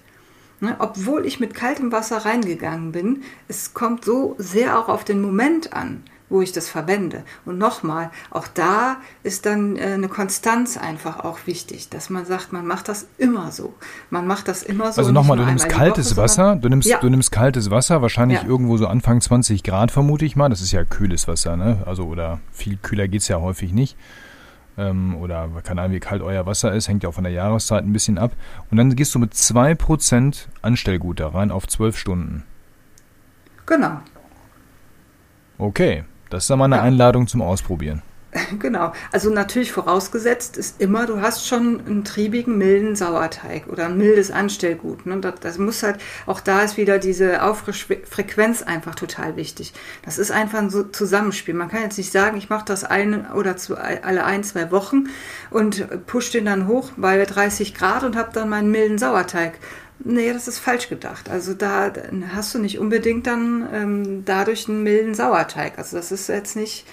Ne, 0.61 0.77
obwohl 0.79 1.25
ich 1.25 1.41
mit 1.41 1.55
kaltem 1.55 1.91
Wasser 1.91 2.19
reingegangen 2.19 2.93
bin, 2.93 3.23
es 3.47 3.73
kommt 3.73 4.05
so 4.05 4.35
sehr 4.39 4.79
auch 4.79 4.89
auf 4.89 5.05
den 5.05 5.23
Moment 5.23 5.73
an 5.73 6.03
wo 6.31 6.43
ich 6.43 6.53
das 6.53 6.69
verwende. 6.69 7.23
Und 7.45 7.59
nochmal, 7.59 8.11
auch 8.31 8.47
da 8.47 8.97
ist 9.23 9.47
dann 9.47 9.77
äh, 9.77 9.95
eine 9.95 10.09
Konstanz 10.09 10.77
einfach 10.77 11.21
auch 11.25 11.39
wichtig, 11.47 11.89
dass 11.89 12.11
man 12.11 12.25
sagt, 12.25 12.53
man 12.53 12.67
macht 12.67 12.89
das 12.89 13.07
immer 13.19 13.51
so. 13.51 13.75
Man 14.11 14.27
macht 14.27 14.49
das 14.49 14.63
immer 14.63 14.93
so. 14.93 15.01
Also 15.01 15.13
nochmal, 15.13 15.37
du 15.37 15.45
nimmst 15.45 15.69
kaltes 15.69 16.13
Woche, 16.13 16.25
Wasser, 16.25 16.57
du 16.57 16.69
nimmst, 16.69 16.89
ja. 16.89 16.99
du 16.99 17.09
nimmst 17.09 17.33
kaltes 17.33 17.71
Wasser, 17.71 18.03
wahrscheinlich 18.03 18.43
ja. 18.43 18.49
irgendwo 18.49 18.77
so 18.77 18.87
Anfang 18.87 19.21
20 19.21 19.63
Grad 19.63 19.91
vermute 19.91 20.25
ich 20.25 20.37
mal. 20.37 20.49
Das 20.49 20.61
ist 20.61 20.73
ja 20.73 20.85
kühles 20.85 21.29
Wasser, 21.29 21.57
ne? 21.57 21.83
Also 21.87 22.05
oder 22.05 22.41
viel 22.53 22.77
kühler 22.77 23.09
geht 23.09 23.23
es 23.23 23.29
ja 23.29 23.41
häufig 23.41 23.73
nicht. 23.73 23.97
Ähm, 24.79 25.17
oder 25.17 25.49
keine 25.65 25.83
Ahnung, 25.83 25.97
wie 25.97 26.01
kalt 26.01 26.23
euer 26.23 26.47
Wasser 26.47 26.73
ist, 26.73 26.89
hängt 26.89 27.03
ja 27.03 27.09
auch 27.09 27.15
von 27.15 27.25
der 27.25 27.33
Jahreszeit 27.33 27.85
ein 27.85 27.93
bisschen 27.93 28.17
ab. 28.17 28.33
Und 28.71 28.77
dann 28.77 28.95
gehst 28.95 29.15
du 29.15 29.19
mit 29.19 29.33
2% 29.35 30.47
Anstellgut 30.63 31.21
da 31.21 31.29
rein 31.29 31.51
auf 31.51 31.67
12 31.67 31.99
Stunden. 31.99 32.45
Genau. 33.67 34.01
Okay, 35.59 36.05
das 36.31 36.45
ist 36.45 36.51
dann 36.51 36.59
mal 36.59 36.67
eine 36.67 36.77
ja. 36.77 36.83
Einladung 36.83 37.27
zum 37.27 37.43
Ausprobieren. 37.43 38.03
Genau. 38.59 38.93
Also 39.13 39.31
natürlich 39.31 39.73
vorausgesetzt 39.73 40.57
ist 40.57 40.81
immer, 40.81 41.07
du 41.07 41.21
hast 41.21 41.47
schon 41.47 41.81
einen 41.87 42.05
triebigen, 42.05 42.59
milden 42.59 42.97
Sauerteig 42.97 43.67
oder 43.69 43.87
ein 43.87 43.97
mildes 43.97 44.31
Anstellgut. 44.31 45.07
Ne? 45.07 45.19
Das, 45.21 45.35
das, 45.41 45.59
muss 45.59 45.83
halt, 45.83 45.99
auch 46.27 46.41
da 46.41 46.63
ist 46.63 46.77
wieder 46.77 46.99
diese 46.99 47.43
Aufrischfrequenz 47.43 48.63
einfach 48.63 48.95
total 48.95 49.37
wichtig. 49.37 49.73
Das 50.05 50.19
ist 50.19 50.31
einfach 50.31 50.59
ein 50.59 50.71
Zusammenspiel. 50.93 51.55
Man 51.55 51.69
kann 51.69 51.83
jetzt 51.83 51.99
nicht 51.99 52.13
sagen, 52.13 52.37
ich 52.37 52.51
mache 52.51 52.65
das 52.65 52.85
eine 52.85 53.35
oder 53.35 53.57
zu, 53.57 53.77
alle 53.77 54.25
ein, 54.25 54.45
zwei 54.45 54.71
Wochen 54.71 55.05
und 55.51 56.07
push 56.07 56.31
den 56.31 56.45
dann 56.45 56.67
hoch 56.67 56.93
bei 56.97 57.25
30 57.25 57.75
Grad 57.75 58.05
und 58.05 58.17
habe 58.17 58.31
dann 58.33 58.49
meinen 58.49 58.71
milden 58.71 58.99
Sauerteig. 58.99 59.59
Nee, 60.05 60.33
das 60.33 60.47
ist 60.47 60.59
falsch 60.59 60.89
gedacht. 60.89 61.29
Also 61.29 61.55
da 61.55 61.93
hast 62.33 62.55
du 62.55 62.59
nicht 62.59 62.79
unbedingt 62.79 63.27
dann 63.27 63.69
ähm, 63.73 64.25
dadurch 64.25 64.69
einen 64.69 64.83
milden 64.83 65.15
Sauerteig. 65.15 65.79
Also 65.79 65.97
das 65.97 66.13
ist 66.13 66.29
jetzt 66.29 66.57
nicht 66.57 66.87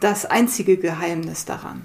das 0.00 0.26
einzige 0.26 0.76
Geheimnis 0.76 1.44
daran. 1.44 1.82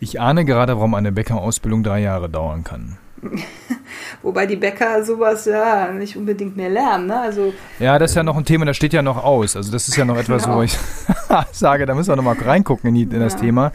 Ich 0.00 0.20
ahne 0.20 0.44
gerade, 0.44 0.76
warum 0.76 0.94
eine 0.94 1.12
Bäckerausbildung 1.12 1.82
drei 1.82 2.00
Jahre 2.00 2.28
dauern 2.28 2.62
kann. 2.62 2.98
Wobei 4.22 4.46
die 4.46 4.56
Bäcker 4.56 5.04
sowas 5.04 5.44
ja 5.44 5.92
nicht 5.92 6.16
unbedingt 6.16 6.56
mehr 6.56 6.70
lernen. 6.70 7.06
Ne? 7.06 7.20
Also, 7.20 7.52
ja, 7.78 7.98
das 7.98 8.12
ist 8.12 8.16
ja 8.16 8.22
noch 8.22 8.36
ein 8.36 8.44
Thema, 8.44 8.64
das 8.64 8.76
steht 8.76 8.92
ja 8.92 9.02
noch 9.02 9.22
aus. 9.22 9.56
Also 9.56 9.70
das 9.70 9.88
ist 9.88 9.96
ja 9.96 10.04
noch 10.04 10.16
etwas, 10.16 10.44
genau. 10.44 10.58
wo 10.58 10.62
ich 10.62 10.76
sage, 11.52 11.86
da 11.86 11.94
müssen 11.94 12.10
wir 12.10 12.16
nochmal 12.16 12.36
reingucken 12.36 12.88
in, 12.88 12.94
die, 12.94 13.02
in 13.02 13.20
das 13.20 13.34
ja. 13.34 13.40
Thema. 13.40 13.72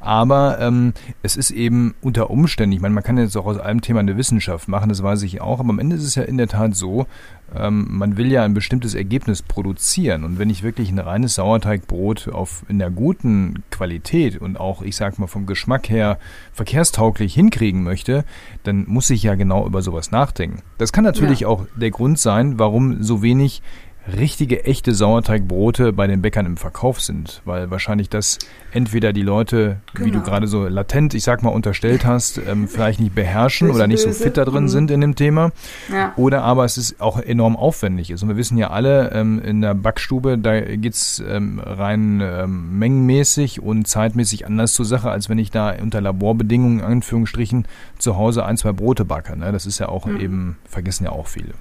Aber 0.00 0.58
ähm, 0.60 0.94
es 1.22 1.36
ist 1.36 1.50
eben 1.50 1.94
unter 2.00 2.30
Umständen, 2.30 2.74
ich 2.74 2.80
meine, 2.80 2.94
man 2.94 3.04
kann 3.04 3.18
jetzt 3.18 3.36
auch 3.36 3.46
aus 3.46 3.58
einem 3.58 3.82
Thema 3.82 4.00
eine 4.00 4.16
Wissenschaft 4.16 4.68
machen, 4.68 4.88
das 4.88 5.02
weiß 5.02 5.22
ich 5.22 5.42
auch, 5.42 5.60
aber 5.60 5.68
am 5.68 5.78
Ende 5.78 5.96
ist 5.96 6.04
es 6.04 6.14
ja 6.14 6.22
in 6.22 6.38
der 6.38 6.48
Tat 6.48 6.74
so, 6.74 7.06
ähm, 7.54 7.86
man 7.90 8.16
will 8.16 8.30
ja 8.30 8.44
ein 8.44 8.54
bestimmtes 8.54 8.94
Ergebnis 8.94 9.42
produzieren. 9.42 10.24
Und 10.24 10.38
wenn 10.38 10.50
ich 10.50 10.62
wirklich 10.62 10.90
ein 10.90 10.98
reines 10.98 11.34
Sauerteigbrot 11.34 12.28
auf 12.28 12.64
in 12.68 12.78
der 12.78 12.90
guten 12.90 13.62
Qualität 13.70 14.40
und 14.40 14.58
auch, 14.58 14.82
ich 14.82 14.96
sag 14.96 15.18
mal, 15.18 15.26
vom 15.26 15.46
Geschmack 15.46 15.88
her 15.90 16.18
verkehrstauglich 16.52 17.34
hinkriegen 17.34 17.82
möchte, 17.82 18.24
dann 18.62 18.84
muss 18.90 19.08
ich 19.10 19.22
ja 19.22 19.34
genau 19.34 19.66
über 19.66 19.82
sowas 19.82 20.10
nachdenken. 20.10 20.62
Das 20.78 20.92
kann 20.92 21.04
natürlich 21.04 21.40
ja. 21.40 21.48
auch 21.48 21.66
der 21.76 21.90
Grund 21.90 22.18
sein, 22.18 22.58
warum 22.58 23.02
so 23.02 23.22
wenig 23.22 23.62
richtige, 24.06 24.64
echte 24.64 24.94
Sauerteigbrote 24.94 25.92
bei 25.92 26.06
den 26.06 26.22
Bäckern 26.22 26.46
im 26.46 26.56
Verkauf 26.56 27.00
sind, 27.00 27.42
weil 27.44 27.70
wahrscheinlich 27.70 28.08
das 28.08 28.38
entweder 28.72 29.12
die 29.12 29.22
Leute, 29.22 29.78
genau. 29.92 30.06
wie 30.06 30.10
du 30.10 30.18
genau. 30.18 30.30
gerade 30.30 30.46
so 30.46 30.66
latent, 30.66 31.14
ich 31.14 31.22
sag 31.22 31.42
mal, 31.42 31.50
unterstellt 31.50 32.04
hast, 32.04 32.38
ähm, 32.38 32.66
vielleicht 32.68 33.00
nicht 33.00 33.14
beherrschen 33.14 33.68
böse, 33.68 33.76
oder 33.76 33.86
nicht 33.86 34.00
so 34.00 34.10
fit 34.12 34.36
da 34.36 34.44
drin 34.44 34.64
mhm. 34.64 34.68
sind 34.68 34.90
in 34.90 35.00
dem 35.00 35.14
Thema, 35.16 35.52
ja. 35.92 36.12
oder 36.16 36.42
aber 36.42 36.64
es 36.64 36.78
ist 36.78 37.00
auch 37.00 37.20
enorm 37.20 37.56
aufwendig 37.56 38.10
ist. 38.10 38.22
Und 38.22 38.30
wir 38.30 38.36
wissen 38.36 38.56
ja 38.56 38.70
alle, 38.70 39.12
ähm, 39.12 39.40
in 39.40 39.60
der 39.60 39.74
Backstube, 39.74 40.38
da 40.38 40.60
geht's 40.60 41.22
ähm, 41.26 41.60
rein 41.60 42.20
ähm, 42.22 42.78
mengenmäßig 42.78 43.60
und 43.60 43.86
zeitmäßig 43.86 44.46
anders 44.46 44.72
zur 44.72 44.84
Sache, 44.84 45.10
als 45.10 45.28
wenn 45.28 45.38
ich 45.38 45.50
da 45.50 45.74
unter 45.80 46.00
Laborbedingungen, 46.00 46.80
Anführungsstrichen, 46.80 47.66
zu 47.98 48.16
Hause 48.16 48.44
ein, 48.44 48.56
zwei 48.56 48.72
Brote 48.72 49.04
backe. 49.04 49.36
Ne? 49.36 49.52
Das 49.52 49.66
ist 49.66 49.78
ja 49.78 49.88
auch 49.88 50.06
mhm. 50.06 50.20
eben, 50.20 50.56
vergessen 50.64 51.04
ja 51.04 51.12
auch 51.12 51.26
viele. 51.26 51.52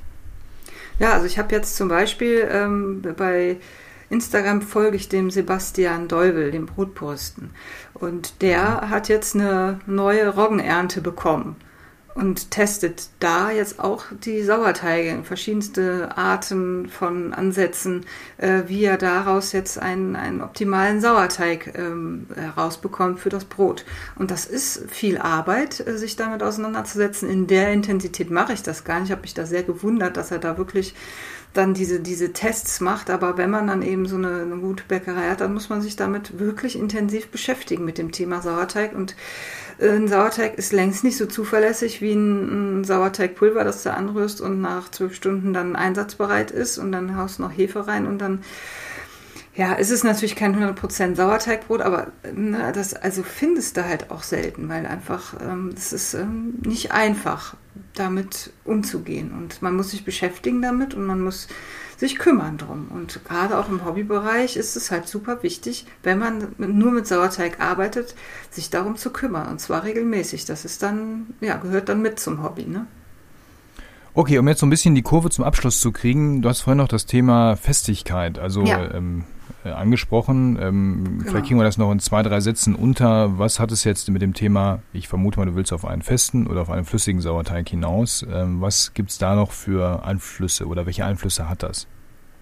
Ja, 1.00 1.14
also 1.14 1.26
ich 1.26 1.40
habe 1.40 1.56
jetzt 1.56 1.76
zum 1.76 1.88
Beispiel 1.88 2.48
ähm, 2.52 3.02
bei 3.18 3.58
Instagram 4.10 4.62
folge 4.62 4.98
ich 4.98 5.08
dem 5.10 5.32
Sebastian 5.32 6.08
Deuvel, 6.08 6.52
dem 6.52 6.66
Brotposten. 6.66 7.52
Und 7.94 8.42
der 8.42 8.90
hat 8.90 9.08
jetzt 9.08 9.36
eine 9.36 9.80
neue 9.86 10.28
Roggenernte 10.28 11.02
bekommen 11.02 11.56
und 12.20 12.52
testet 12.52 13.08
da 13.20 13.50
jetzt 13.50 13.80
auch 13.80 14.06
die 14.12 14.44
Sauerteige, 14.44 15.24
verschiedenste 15.24 16.18
Arten 16.18 16.90
von 16.90 17.34
Ansätzen, 17.34 18.06
äh, 18.38 18.64
wie 18.68 18.84
er 18.84 18.98
daraus 18.98 19.54
jetzt 19.54 19.80
einen, 19.80 20.18
einen 20.18 20.42
optimalen 20.42 21.00
Sauerteig 21.00 21.74
ähm, 21.78 22.28
herausbekommt 22.36 23.20
für 23.20 23.30
das 23.30 23.46
Brot. 23.46 23.86
Und 24.16 24.32
das 24.32 24.46
ist 24.46 24.84
viel 24.90 25.18
Arbeit, 25.18 25.86
äh, 25.88 25.98
sich 25.98 26.18
damit 26.18 26.44
auseinanderzusetzen. 26.44 27.30
In 27.30 27.48
der 27.48 27.72
Intensität 27.72 28.30
mache 28.30 28.52
ich 28.52 28.64
das 28.64 28.84
gar 28.84 29.00
nicht. 29.00 29.10
Ich 29.10 29.12
habe 29.12 29.22
mich 29.22 29.34
da 29.34 29.46
sehr 29.46 29.64
gewundert, 29.64 30.18
dass 30.18 30.32
er 30.32 30.40
da 30.40 30.58
wirklich 30.58 30.96
dann 31.54 31.74
diese, 31.74 32.00
diese 32.00 32.34
Tests 32.34 32.80
macht. 32.80 33.10
Aber 33.10 33.38
wenn 33.38 33.50
man 33.50 33.68
dann 33.68 33.82
eben 33.82 34.06
so 34.06 34.18
eine, 34.18 34.42
eine 34.42 34.58
gute 34.58 34.84
Bäckerei 34.88 35.30
hat, 35.30 35.42
dann 35.42 35.54
muss 35.54 35.70
man 35.70 35.82
sich 35.82 35.96
damit 35.96 36.38
wirklich 36.38 36.78
intensiv 36.78 37.30
beschäftigen 37.30 37.86
mit 37.86 37.98
dem 37.98 38.12
Thema 38.12 38.42
Sauerteig 38.42 38.94
und 38.94 39.16
ein 39.82 40.08
Sauerteig 40.08 40.58
ist 40.58 40.74
längst 40.74 41.04
nicht 41.04 41.18
so 41.18 41.26
zuverlässig 41.26 42.02
wie 42.02 42.14
ein, 42.14 42.84
Sauerteigpulver, 42.84 43.64
das 43.64 43.84
du 43.84 43.94
anrührst 43.94 44.42
und 44.42 44.62
nach 44.62 44.90
zwölf 44.90 45.16
Stunden 45.16 45.54
dann 45.54 45.76
einsatzbereit 45.76 46.52
ist 46.52 46.78
und 46.78 46.92
dann 46.92 47.16
haust 47.18 47.40
du 47.40 47.44
noch 47.44 47.52
Hefe 47.52 47.88
rein 47.88 48.06
und 48.08 48.20
dann 48.20 48.42
ja, 49.56 49.76
es 49.78 49.90
ist 49.90 50.06
natürlich 50.06 50.38
kein 50.38 50.56
100% 50.56 51.16
Sauerteigbrot, 51.16 51.82
aber 51.82 52.08
ne, 52.34 52.72
das 52.74 52.94
also 52.94 53.24
findest 53.24 53.76
du 53.76 53.84
halt 53.84 54.10
auch 54.10 54.24
selten, 54.24 54.70
weil 54.70 54.86
einfach 54.86 55.34
ähm, 55.42 55.74
es 55.76 55.92
ist 55.92 56.14
ähm, 56.14 56.60
nicht 56.64 56.94
einfach, 56.94 57.56
damit 57.94 58.52
umzugehen. 58.64 59.32
Und 59.32 59.62
man 59.62 59.76
muss 59.76 59.92
sich 59.92 60.06
beschäftigen 60.06 60.62
damit 60.62 60.94
und 60.94 61.06
man 61.06 61.20
muss 61.20 61.48
sich 62.00 62.18
kümmern 62.18 62.58
drum. 62.58 62.88
Und 62.90 63.26
gerade 63.26 63.58
auch 63.58 63.68
im 63.68 63.84
Hobbybereich 63.84 64.56
ist 64.56 64.78
es 64.78 64.90
halt 64.90 65.08
super 65.08 65.44
wichtig, 65.44 65.86
wenn 66.02 66.18
man 66.18 66.56
nur 66.58 66.92
mit 66.92 67.06
Sauerteig 67.06 67.60
arbeitet, 67.60 68.16
sich 68.50 68.70
darum 68.70 68.96
zu 68.96 69.12
kümmern. 69.12 69.50
Und 69.50 69.60
zwar 69.60 69.84
regelmäßig. 69.84 70.46
Das 70.46 70.64
ist 70.64 70.82
dann, 70.82 71.28
ja, 71.42 71.58
gehört 71.58 71.90
dann 71.90 72.02
mit 72.02 72.18
zum 72.20 72.42
Hobby, 72.42 72.66
ne? 72.66 72.88
Okay, 74.14 74.38
um 74.40 74.48
jetzt 74.48 74.62
so 74.62 74.66
ein 74.66 74.70
bisschen 74.70 74.96
die 74.96 75.02
Kurve 75.02 75.30
zum 75.30 75.44
Abschluss 75.44 75.80
zu 75.82 75.92
kriegen, 75.92 76.42
du 76.42 76.50
hast 76.50 76.62
vorhin 76.62 76.78
noch 76.78 76.88
das 76.88 77.06
Thema 77.06 77.56
Festigkeit, 77.58 78.40
also 78.40 78.64
ja. 78.64 78.92
ähm, 78.94 79.20
äh, 79.20 79.39
angesprochen. 79.64 80.58
Ähm, 80.62 81.04
genau. 81.04 81.30
Vielleicht 81.30 81.48
kriegen 81.48 81.60
wir 81.60 81.64
das 81.64 81.78
noch 81.78 81.92
in 81.92 82.00
zwei, 82.00 82.24
drei 82.24 82.40
Sätzen 82.40 82.76
unter. 82.76 83.38
Was 83.38 83.60
hat 83.60 83.72
es 83.72 83.84
jetzt 83.84 84.10
mit 84.10 84.22
dem 84.22 84.34
Thema, 84.34 84.80
ich 84.94 85.08
vermute 85.08 85.40
mal, 85.40 85.46
du 85.46 85.56
willst 85.56 85.74
auf 85.74 85.86
einen 85.86 86.02
festen 86.02 86.48
oder 86.48 86.62
auf 86.62 86.70
einen 86.70 86.86
flüssigen 86.86 87.22
Sauerteig 87.22 87.68
hinaus. 87.70 88.26
Ähm, 88.32 88.62
was 88.62 88.94
gibt 88.94 89.12
es 89.12 89.18
da 89.18 89.36
noch 89.36 89.52
für 89.52 90.06
Einflüsse 90.06 90.68
oder 90.68 90.86
welche 90.86 91.06
Einflüsse 91.06 91.50
hat 91.50 91.64
das? 91.64 91.88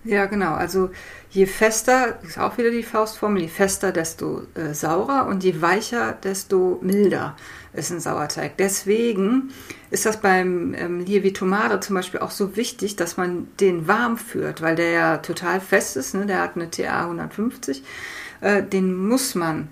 Ja, 0.07 0.25
genau. 0.25 0.53
Also 0.53 0.89
je 1.31 1.45
fester, 1.45 2.17
ist 2.23 2.39
auch 2.39 2.57
wieder 2.57 2.71
die 2.71 2.83
Faustformel, 2.83 3.41
je 3.41 3.47
fester, 3.49 3.91
desto 3.91 4.43
äh, 4.55 4.73
saurer 4.73 5.27
und 5.27 5.43
je 5.43 5.61
weicher, 5.61 6.13
desto 6.13 6.79
milder 6.81 7.35
ist 7.73 7.91
ein 7.91 7.99
Sauerteig. 7.99 8.55
Deswegen 8.57 9.51
ist 9.91 10.05
das 10.05 10.21
beim 10.21 10.73
ähm, 10.75 11.01
Lievi 11.01 11.33
Tomate 11.33 11.81
zum 11.81 11.95
Beispiel 11.95 12.21
auch 12.21 12.31
so 12.31 12.55
wichtig, 12.55 12.95
dass 12.95 13.17
man 13.17 13.49
den 13.59 13.89
warm 13.89 14.17
führt, 14.17 14.61
weil 14.61 14.77
der 14.77 14.91
ja 14.91 15.17
total 15.17 15.59
fest 15.59 15.97
ist, 15.97 16.13
ne? 16.13 16.25
der 16.25 16.41
hat 16.41 16.55
eine 16.55 16.71
TA 16.71 17.03
150. 17.03 17.83
Äh, 18.39 18.63
den 18.63 18.95
muss 18.95 19.35
man 19.35 19.67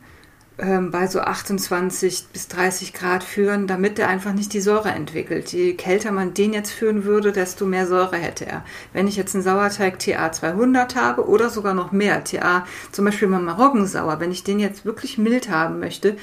ähm, 0.58 0.90
bei 0.92 1.08
so 1.08 1.20
28 1.20 2.28
bis 2.32 2.48
30 2.48 2.94
Grad 2.94 3.24
führen, 3.24 3.68
damit 3.68 4.00
er 4.00 4.08
einfach 4.08 4.34
nicht 4.34 4.54
die 4.54 4.62
Säure 4.62 4.90
entwickelt. 4.90 5.52
Je 5.52 5.74
kälter 5.74 6.12
man 6.12 6.34
den 6.34 6.54
jetzt 6.54 6.72
führen 6.72 7.04
würde, 7.04 7.34
desto 7.34 7.66
mehr 7.66 7.88
Säure 7.88 8.16
hätte 8.16 8.46
er. 8.46 8.64
Wenn 8.94 9.08
ich 9.08 9.18
jetzt 9.18 9.36
einen 9.36 9.44
Sauerteig 9.44 10.00
TA 10.00 10.32
200 10.32 10.96
habe 10.96 11.28
oder 11.28 11.50
sogar 11.50 11.74
noch 11.74 11.92
mehr, 11.92 12.24
TA 12.24 12.66
zum 12.92 13.06
Beispiel 13.06 13.28
mal 13.28 13.42
Maroggensauer, 13.42 14.20
wenn 14.20 14.32
ich 14.32 14.44
den 14.44 14.60
jetzt 14.60 14.86
wirklich 14.86 15.18
mild 15.18 15.50
haben 15.50 15.80
möchte, 15.80 16.16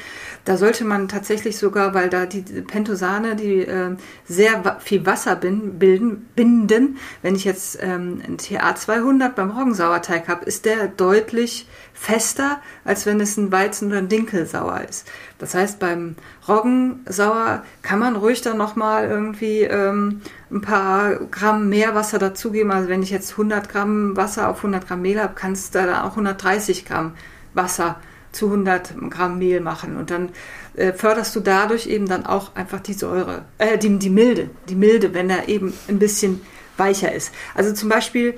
da 0.44 0.56
sollte 0.56 0.84
man 0.84 1.08
tatsächlich 1.08 1.58
sogar, 1.58 1.92
weil 1.92 2.08
da 2.08 2.24
die 2.24 2.40
Pentosane, 2.40 3.36
die 3.36 3.60
äh, 3.62 3.96
sehr 4.26 4.80
viel 4.80 5.04
Wasser 5.04 5.36
bilden, 5.36 6.26
binden, 6.34 6.96
wenn 7.20 7.34
ich 7.34 7.44
jetzt 7.44 7.78
ähm, 7.82 8.22
einen 8.24 8.38
TA 8.38 8.74
200 8.74 9.34
beim 9.34 9.50
Roggensauerteig 9.50 10.28
habe, 10.28 10.46
ist 10.46 10.64
der 10.64 10.88
deutlich 10.88 11.66
fester, 11.94 12.60
als 12.84 13.06
wenn 13.06 13.20
es 13.20 13.36
ein 13.36 13.52
Weizen- 13.52 13.88
oder 13.88 13.98
ein 13.98 14.08
Dinkelsauer 14.22 14.82
ist. 14.88 15.10
Das 15.38 15.54
heißt, 15.54 15.78
beim 15.78 16.16
Roggensauer 16.48 17.62
kann 17.82 17.98
man 17.98 18.16
ruhig 18.16 18.42
dann 18.42 18.56
nochmal 18.56 19.08
irgendwie 19.08 19.62
ähm, 19.62 20.20
ein 20.50 20.60
paar 20.60 21.16
Gramm 21.30 21.68
mehr 21.68 21.94
Wasser 21.94 22.18
dazugeben. 22.18 22.70
Also 22.70 22.88
wenn 22.88 23.02
ich 23.02 23.10
jetzt 23.10 23.32
100 23.32 23.68
Gramm 23.68 24.16
Wasser 24.16 24.48
auf 24.48 24.58
100 24.58 24.86
Gramm 24.86 25.02
Mehl 25.02 25.20
habe, 25.20 25.34
kannst 25.34 25.74
du 25.74 25.84
da 25.84 26.04
auch 26.04 26.10
130 26.10 26.84
Gramm 26.84 27.14
Wasser 27.54 27.96
zu 28.30 28.46
100 28.46 28.94
Gramm 29.10 29.38
Mehl 29.38 29.60
machen. 29.60 29.96
Und 29.96 30.10
dann 30.10 30.30
äh, 30.74 30.92
förderst 30.92 31.34
du 31.36 31.40
dadurch 31.40 31.86
eben 31.86 32.06
dann 32.08 32.24
auch 32.24 32.54
einfach 32.54 32.80
die 32.80 32.94
Säure, 32.94 33.44
äh, 33.58 33.76
die, 33.76 33.98
die 33.98 34.10
Milde, 34.10 34.50
die 34.68 34.76
Milde, 34.76 35.12
wenn 35.14 35.28
er 35.28 35.48
eben 35.48 35.74
ein 35.88 35.98
bisschen 35.98 36.40
weicher 36.76 37.12
ist. 37.12 37.32
Also 37.54 37.74
zum 37.74 37.88
Beispiel 37.88 38.34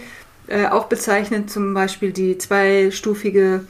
äh, 0.48 0.66
auch 0.66 0.86
bezeichnet 0.86 1.50
zum 1.50 1.74
Beispiel 1.74 2.12
die 2.12 2.36
zweistufige 2.38 3.64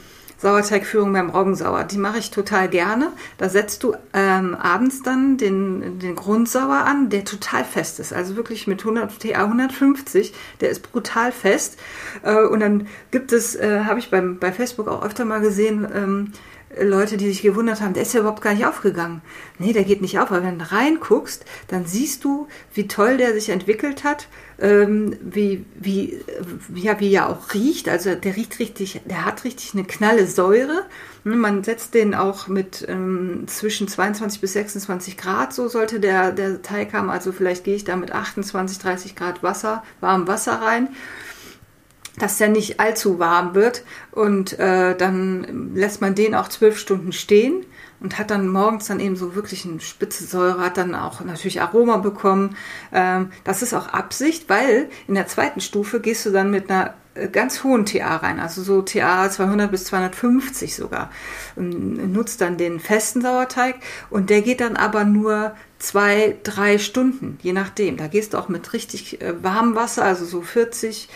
Sauerteigführung 0.45 1.14
beim 1.14 1.30
Roggensauer. 1.30 1.84
Die 1.84 1.97
mache 1.97 2.18
ich 2.18 2.30
total 2.30 2.68
gerne. 2.68 3.12
Da 3.38 3.49
setzt 3.49 3.82
du 3.82 3.95
ähm, 4.12 4.55
abends 4.55 5.03
dann 5.03 5.38
den, 5.38 5.99
den 5.99 6.14
Grundsauer 6.14 6.84
an, 6.84 7.09
der 7.09 7.24
total 7.24 7.64
fest 7.64 7.99
ist. 7.99 8.12
Also 8.12 8.36
wirklich 8.36 8.66
mit 8.66 8.80
100 8.80 9.20
TA 9.20 9.45
150. 9.45 10.34
Der 10.61 10.68
ist 10.68 10.92
brutal 10.92 11.32
fest. 11.32 11.78
Äh, 12.22 12.42
und 12.42 12.61
dann 12.61 12.88
gibt 13.11 13.32
es, 13.32 13.57
äh, 13.57 13.84
habe 13.84 13.99
ich 13.99 14.11
beim, 14.11 14.38
bei 14.38 14.53
Facebook 14.53 14.86
auch 14.86 15.03
öfter 15.03 15.24
mal 15.24 15.40
gesehen, 15.40 15.88
ähm, 15.95 16.32
Leute, 16.78 17.16
die 17.16 17.28
sich 17.28 17.40
gewundert 17.40 17.80
haben, 17.80 17.95
der 17.95 18.03
ist 18.03 18.12
ja 18.12 18.20
überhaupt 18.20 18.42
gar 18.42 18.53
nicht 18.53 18.66
aufgegangen. 18.66 19.22
Nee, 19.59 19.72
der 19.72 19.84
geht 19.84 20.03
nicht 20.03 20.18
auf, 20.18 20.30
aber 20.30 20.45
wenn 20.45 20.59
du 20.59 20.70
reinguckst, 20.70 21.45
dann 21.68 21.86
siehst 21.86 22.24
du, 22.24 22.49
wie 22.74 22.88
toll 22.88 23.16
der 23.16 23.32
sich 23.32 23.49
entwickelt 23.49 24.05
hat, 24.05 24.28
ähm, 24.59 25.16
wie, 25.22 25.64
wie, 25.74 26.20
ja, 26.74 27.00
wie 27.00 27.12
er 27.12 27.28
auch 27.28 27.55
riecht. 27.55 27.88
Also 27.88 28.14
der 28.14 28.36
riecht 28.36 28.59
richtig, 28.59 29.00
der 29.05 29.24
hat 29.24 29.44
richtig 29.44 29.74
eine 29.74 29.84
knalle 29.84 30.26
Säure 30.26 30.84
Ne, 31.26 31.36
man 31.36 31.64
setzt 31.64 31.94
den 31.94 32.14
auch 32.14 32.48
mit 32.48 32.84
ähm, 32.86 33.44
zwischen 33.46 33.88
22 33.88 34.42
bis 34.42 34.52
26 34.52 35.16
Grad, 35.16 35.55
so 35.55 35.68
sollte 35.68 35.98
der, 35.98 36.32
der 36.32 36.61
Teig 36.61 36.92
haben. 36.92 37.09
Also 37.09 37.32
vielleicht 37.32 37.64
gehe 37.64 37.76
ich 37.76 37.84
da 37.84 37.96
mit 37.96 38.12
28, 38.12 38.78
30 38.78 39.16
Grad 39.16 39.42
Wasser, 39.42 39.82
warmem 40.00 40.28
Wasser 40.28 40.61
rein 40.61 40.88
dass 42.16 42.38
der 42.38 42.46
nicht 42.46 42.78
allzu 42.78 43.18
warm 43.18 43.57
wird 43.57 43.82
und 44.12 44.57
äh, 44.61 44.96
dann 44.96 45.74
lässt 45.74 46.00
man 46.00 46.14
den 46.14 46.36
auch 46.36 46.48
zwölf 46.48 46.78
Stunden 46.78 47.11
stehen 47.11 47.66
und 48.05 48.18
hat 48.18 48.30
dann 48.30 48.48
morgens 48.48 48.84
dann 48.84 49.00
eben 49.00 49.16
so 49.16 49.34
wirklich 49.34 49.64
eine 49.64 49.80
spitze 49.80 50.24
Säure, 50.24 50.61
hat 50.61 50.76
dann 50.76 50.94
auch 50.94 51.22
natürlich 51.22 51.62
Aroma 51.62 51.96
bekommen. 51.96 52.55
Ähm, 52.92 53.30
das 53.44 53.62
ist 53.62 53.72
auch 53.72 53.88
Absicht, 53.88 54.50
weil 54.50 54.90
in 55.09 55.14
der 55.14 55.26
zweiten 55.26 55.62
Stufe 55.62 56.00
gehst 56.00 56.26
du 56.26 56.30
dann 56.30 56.50
mit 56.50 56.70
einer 56.70 56.92
äh, 57.14 57.28
ganz 57.28 57.64
hohen 57.64 57.86
TA 57.86 58.16
rein, 58.16 58.40
also 58.40 58.62
so 58.62 58.82
TA 58.82 59.30
200 59.30 59.70
bis 59.70 59.84
250 59.86 60.76
sogar. 60.76 61.11
Und 61.57 62.12
nutzt 62.12 62.42
dann 62.42 62.59
den 62.59 62.78
festen 62.78 63.22
Sauerteig 63.22 63.76
und 64.11 64.28
der 64.28 64.42
geht 64.42 64.61
dann 64.61 64.76
aber 64.76 65.05
nur 65.07 65.55
zwei, 65.78 66.36
drei 66.42 66.76
Stunden, 66.76 67.38
je 67.40 67.55
nachdem. 67.55 67.96
Da 67.96 68.07
gehst 68.09 68.34
du 68.34 68.38
auch 68.38 68.50
mit 68.50 68.74
richtig 68.74 69.22
äh, 69.22 69.42
warmem 69.42 69.76
Wasser, 69.76 70.05
also 70.05 70.26
so 70.26 70.42
40 70.42 71.09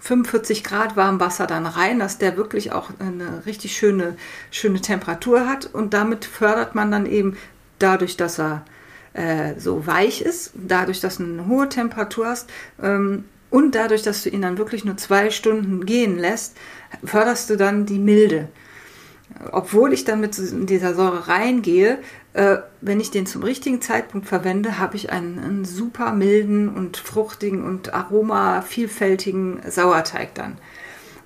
45 0.00 0.64
Grad 0.64 0.96
warm 0.96 1.20
Wasser 1.20 1.46
dann 1.46 1.66
rein, 1.66 1.98
dass 1.98 2.18
der 2.18 2.36
wirklich 2.36 2.72
auch 2.72 2.90
eine 2.98 3.44
richtig 3.46 3.76
schöne, 3.76 4.16
schöne 4.50 4.80
Temperatur 4.80 5.46
hat. 5.46 5.66
Und 5.66 5.94
damit 5.94 6.24
fördert 6.24 6.74
man 6.74 6.90
dann 6.90 7.06
eben 7.06 7.36
dadurch, 7.78 8.16
dass 8.16 8.38
er 8.38 8.64
äh, 9.12 9.58
so 9.58 9.86
weich 9.86 10.22
ist, 10.22 10.52
dadurch, 10.54 11.00
dass 11.00 11.18
du 11.18 11.24
eine 11.24 11.46
hohe 11.46 11.68
Temperatur 11.68 12.26
hast 12.26 12.50
ähm, 12.82 13.24
und 13.50 13.74
dadurch, 13.74 14.02
dass 14.02 14.22
du 14.22 14.30
ihn 14.30 14.42
dann 14.42 14.58
wirklich 14.58 14.84
nur 14.84 14.96
zwei 14.96 15.30
Stunden 15.30 15.84
gehen 15.84 16.18
lässt, 16.18 16.56
förderst 17.04 17.50
du 17.50 17.56
dann 17.56 17.86
die 17.86 17.98
Milde 17.98 18.48
obwohl 19.52 19.92
ich 19.92 20.04
dann 20.04 20.20
mit 20.20 20.36
dieser 20.68 20.94
Säure 20.94 21.28
reingehe, 21.28 21.98
äh, 22.34 22.58
wenn 22.80 23.00
ich 23.00 23.10
den 23.10 23.26
zum 23.26 23.42
richtigen 23.42 23.80
Zeitpunkt 23.80 24.26
verwende, 24.26 24.78
habe 24.78 24.96
ich 24.96 25.10
einen, 25.10 25.38
einen, 25.38 25.64
super 25.64 26.12
milden 26.12 26.68
und 26.68 26.96
fruchtigen 26.96 27.64
und 27.64 27.94
aroma 27.94 28.62
vielfältigen 28.62 29.60
Sauerteig 29.68 30.34
dann. 30.34 30.58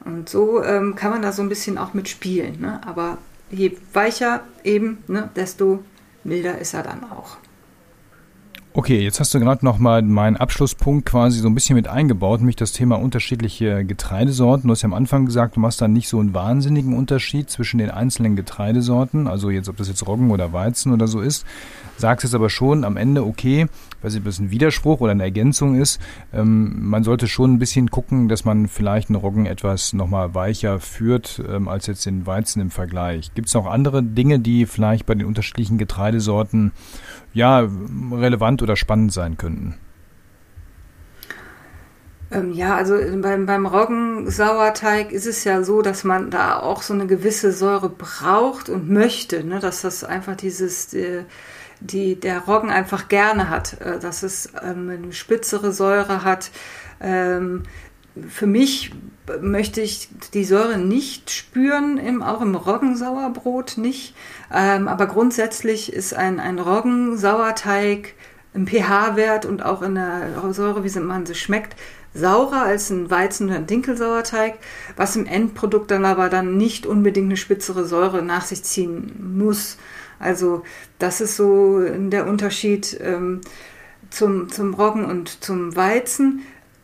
Und 0.04 0.28
so 0.28 0.62
ähm, 0.62 0.94
kann 0.94 1.10
man 1.10 1.22
da 1.22 1.32
so 1.32 1.42
ein 1.42 1.48
bisschen 1.48 1.78
auch 1.78 1.94
mitspielen. 1.94 2.60
Ne? 2.60 2.80
Aber 2.86 3.18
je 3.50 3.76
weicher 3.92 4.42
eben, 4.64 5.02
ne, 5.06 5.30
desto 5.36 5.84
milder 6.24 6.58
ist 6.58 6.74
er 6.74 6.82
dann 6.82 7.04
auch. 7.10 7.36
Okay, 8.74 9.02
jetzt 9.02 9.20
hast 9.20 9.34
du 9.34 9.38
gerade 9.38 9.66
noch 9.66 9.78
mal 9.78 10.00
meinen 10.00 10.38
Abschlusspunkt 10.38 11.04
quasi 11.04 11.40
so 11.40 11.48
ein 11.48 11.54
bisschen 11.54 11.76
mit 11.76 11.88
eingebaut, 11.88 12.40
nämlich 12.40 12.56
das 12.56 12.72
Thema 12.72 12.98
unterschiedliche 12.98 13.84
Getreidesorten. 13.84 14.66
Du 14.66 14.72
hast 14.72 14.80
ja 14.80 14.86
am 14.86 14.94
Anfang 14.94 15.26
gesagt, 15.26 15.56
du 15.56 15.60
machst 15.60 15.82
da 15.82 15.88
nicht 15.88 16.08
so 16.08 16.18
einen 16.18 16.32
wahnsinnigen 16.32 16.96
Unterschied 16.96 17.50
zwischen 17.50 17.76
den 17.76 17.90
einzelnen 17.90 18.34
Getreidesorten, 18.34 19.26
also 19.26 19.50
jetzt 19.50 19.68
ob 19.68 19.76
das 19.76 19.88
jetzt 19.88 20.06
Roggen 20.06 20.30
oder 20.30 20.54
Weizen 20.54 20.90
oder 20.94 21.06
so 21.06 21.20
ist. 21.20 21.44
Sagst 21.98 22.24
jetzt 22.24 22.34
aber 22.34 22.48
schon 22.48 22.84
am 22.84 22.96
Ende, 22.96 23.26
okay, 23.26 23.66
weiß 24.02 24.12
nicht, 24.12 24.20
ob 24.22 24.26
das 24.26 24.38
ein 24.38 24.50
Widerspruch 24.50 25.00
oder 25.00 25.12
eine 25.12 25.22
Ergänzung 25.22 25.80
ist, 25.80 26.00
ähm, 26.32 26.88
man 26.88 27.04
sollte 27.04 27.28
schon 27.28 27.54
ein 27.54 27.58
bisschen 27.58 27.90
gucken, 27.90 28.28
dass 28.28 28.44
man 28.44 28.68
vielleicht 28.68 29.08
einen 29.08 29.16
Roggen 29.16 29.46
etwas 29.46 29.92
nochmal 29.92 30.34
weicher 30.34 30.80
führt 30.80 31.42
ähm, 31.48 31.68
als 31.68 31.86
jetzt 31.86 32.06
den 32.06 32.26
Weizen 32.26 32.60
im 32.60 32.70
Vergleich. 32.70 33.34
Gibt 33.34 33.48
es 33.48 33.56
auch 33.56 33.66
andere 33.66 34.02
Dinge, 34.02 34.38
die 34.38 34.66
vielleicht 34.66 35.06
bei 35.06 35.14
den 35.14 35.26
unterschiedlichen 35.26 35.78
Getreidesorten 35.78 36.72
ja, 37.32 37.68
relevant 38.12 38.62
oder 38.62 38.76
spannend 38.76 39.12
sein 39.12 39.36
könnten? 39.36 39.76
Ähm, 42.32 42.52
ja, 42.52 42.76
also 42.76 42.96
beim, 43.20 43.44
beim 43.46 43.66
Roggensauerteig 43.66 45.12
ist 45.12 45.26
es 45.26 45.44
ja 45.44 45.62
so, 45.62 45.82
dass 45.82 46.02
man 46.02 46.30
da 46.30 46.58
auch 46.58 46.82
so 46.82 46.94
eine 46.94 47.06
gewisse 47.06 47.52
Säure 47.52 47.90
braucht 47.90 48.70
und 48.70 48.88
möchte, 48.90 49.44
ne? 49.44 49.60
dass 49.60 49.82
das 49.82 50.02
einfach 50.02 50.36
dieses, 50.36 50.88
die, 50.88 50.98
äh, 50.98 51.24
die 51.86 52.18
der 52.18 52.40
Roggen 52.40 52.70
einfach 52.70 53.08
gerne 53.08 53.50
hat, 53.50 53.80
äh, 53.80 53.98
dass 53.98 54.22
es 54.22 54.52
ähm, 54.62 54.90
eine 54.90 55.12
spitzere 55.12 55.72
Säure 55.72 56.24
hat. 56.24 56.50
Ähm, 57.00 57.64
für 58.28 58.46
mich 58.46 58.92
möchte 59.40 59.80
ich 59.80 60.08
die 60.34 60.44
Säure 60.44 60.78
nicht 60.78 61.30
spüren, 61.30 61.96
im, 61.96 62.22
auch 62.22 62.40
im 62.40 62.54
Roggensauerbrot 62.54 63.78
nicht. 63.78 64.14
Ähm, 64.52 64.88
aber 64.88 65.06
grundsätzlich 65.06 65.92
ist 65.92 66.14
ein, 66.14 66.40
ein 66.40 66.58
Roggensauerteig 66.58 68.14
im 68.54 68.66
pH-Wert 68.66 69.46
und 69.46 69.64
auch 69.64 69.82
in 69.82 69.94
der 69.94 70.32
Säure, 70.50 70.84
wie 70.84 71.00
man 71.00 71.24
sie 71.24 71.34
schmeckt, 71.34 71.76
saurer 72.14 72.62
als 72.62 72.90
ein 72.90 73.10
Weizen- 73.10 73.48
oder 73.48 73.56
ein 73.56 73.66
Dinkelsauerteig, 73.66 74.58
was 74.96 75.16
im 75.16 75.24
Endprodukt 75.24 75.90
dann 75.90 76.04
aber 76.04 76.28
dann 76.28 76.56
nicht 76.58 76.84
unbedingt 76.84 77.26
eine 77.26 77.36
spitzere 77.36 77.86
Säure 77.86 78.22
nach 78.22 78.44
sich 78.44 78.62
ziehen 78.62 79.36
muss. 79.36 79.78
Also 80.22 80.62
das 80.98 81.20
ist 81.20 81.36
so 81.36 81.80
der 81.80 82.26
Unterschied 82.26 82.98
ähm, 83.02 83.40
zum, 84.10 84.48
zum 84.50 84.74
Roggen 84.74 85.04
und 85.04 85.42
zum 85.42 85.74
Weizen. 85.76 86.42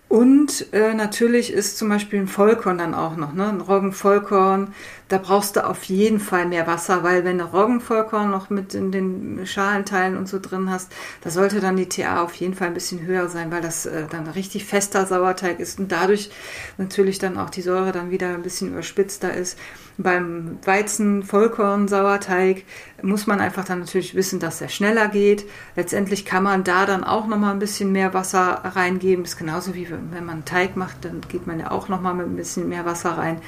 Und 0.08 0.72
äh, 0.72 0.94
natürlich 0.94 1.52
ist 1.52 1.76
zum 1.76 1.90
Beispiel 1.90 2.20
ein 2.20 2.28
Vollkorn 2.28 2.78
dann 2.78 2.94
auch 2.94 3.16
noch, 3.16 3.34
ne? 3.34 3.48
ein 3.48 3.60
Roggenvollkorn. 3.60 4.72
Da 5.08 5.16
brauchst 5.16 5.56
du 5.56 5.66
auf 5.66 5.84
jeden 5.84 6.20
Fall 6.20 6.46
mehr 6.46 6.66
Wasser, 6.66 7.02
weil 7.02 7.24
wenn 7.24 7.38
du 7.38 7.44
Roggenvollkorn 7.44 8.30
noch 8.30 8.50
mit 8.50 8.74
in 8.74 8.92
den 8.92 9.46
Schalenteilen 9.46 10.18
und 10.18 10.28
so 10.28 10.38
drin 10.38 10.70
hast, 10.70 10.92
da 11.22 11.30
sollte 11.30 11.60
dann 11.60 11.76
die 11.76 11.88
TA 11.88 12.22
auf 12.22 12.34
jeden 12.34 12.54
Fall 12.54 12.68
ein 12.68 12.74
bisschen 12.74 13.06
höher 13.06 13.28
sein, 13.28 13.50
weil 13.50 13.62
das 13.62 13.86
äh, 13.86 14.04
dann 14.10 14.26
richtig 14.26 14.66
fester 14.66 15.06
Sauerteig 15.06 15.60
ist 15.60 15.78
und 15.78 15.92
dadurch 15.92 16.30
natürlich 16.76 17.18
dann 17.18 17.38
auch 17.38 17.48
die 17.48 17.62
Säure 17.62 17.92
dann 17.92 18.10
wieder 18.10 18.28
ein 18.28 18.42
bisschen 18.42 18.68
überspitzter 18.68 19.32
ist. 19.32 19.58
Beim 19.96 20.58
Weizen-Vollkorn-Sauerteig 20.64 22.64
muss 23.02 23.26
man 23.26 23.40
einfach 23.40 23.64
dann 23.64 23.80
natürlich 23.80 24.14
wissen, 24.14 24.40
dass 24.40 24.60
er 24.60 24.68
schneller 24.68 25.08
geht. 25.08 25.46
Letztendlich 25.74 26.26
kann 26.26 26.42
man 26.42 26.64
da 26.64 26.84
dann 26.84 27.02
auch 27.02 27.26
nochmal 27.26 27.52
ein 27.52 27.58
bisschen 27.58 27.92
mehr 27.92 28.12
Wasser 28.12 28.60
reingeben. 28.62 29.24
Das 29.24 29.32
ist 29.32 29.38
genauso 29.38 29.74
wie 29.74 29.88
wenn 29.90 30.24
man 30.24 30.44
Teig 30.44 30.76
macht, 30.76 31.06
dann 31.06 31.22
geht 31.28 31.46
man 31.46 31.58
ja 31.58 31.70
auch 31.70 31.88
nochmal 31.88 32.12
mit 32.14 32.26
ein 32.26 32.36
bisschen 32.36 32.68
mehr 32.68 32.84
Wasser 32.84 33.16
rein. 33.16 33.40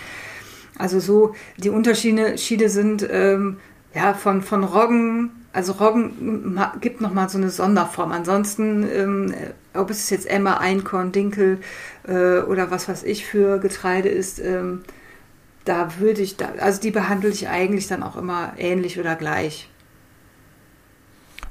Also 0.81 0.99
so, 0.99 1.35
die 1.59 1.71
Unterschiede 1.71 2.69
sind 2.69 3.07
ähm, 3.11 3.59
ja 3.95 4.15
von, 4.15 4.43
von 4.43 4.65
Roggen, 4.65 5.31
also 5.53 5.73
Roggen 5.73 6.59
gibt 6.81 7.01
nochmal 7.01 7.29
so 7.29 7.39
eine 7.39 7.51
Sonderform. 7.51 8.13
Ansonsten, 8.13 8.89
ähm, 8.91 9.35
ob 9.75 9.91
es 9.91 10.11
jetzt 10.11 10.29
Emma, 10.29 10.59
Einkorn, 10.59 11.13
Dinkel 11.13 11.59
äh, 12.07 12.41
oder 12.41 12.71
was 12.71 12.89
weiß 12.89 13.05
ich 13.05 13.27
für 13.27 13.59
Getreide 13.59 14.09
ist, 14.09 14.39
ähm, 14.41 14.83
da 15.65 15.99
würde 15.99 16.23
ich, 16.23 16.37
da, 16.37 16.51
also 16.59 16.81
die 16.81 16.91
behandle 16.91 17.31
ich 17.31 17.49
eigentlich 17.49 17.87
dann 17.87 18.03
auch 18.03 18.17
immer 18.17 18.55
ähnlich 18.59 18.99
oder 18.99 19.17
gleich. 19.17 19.70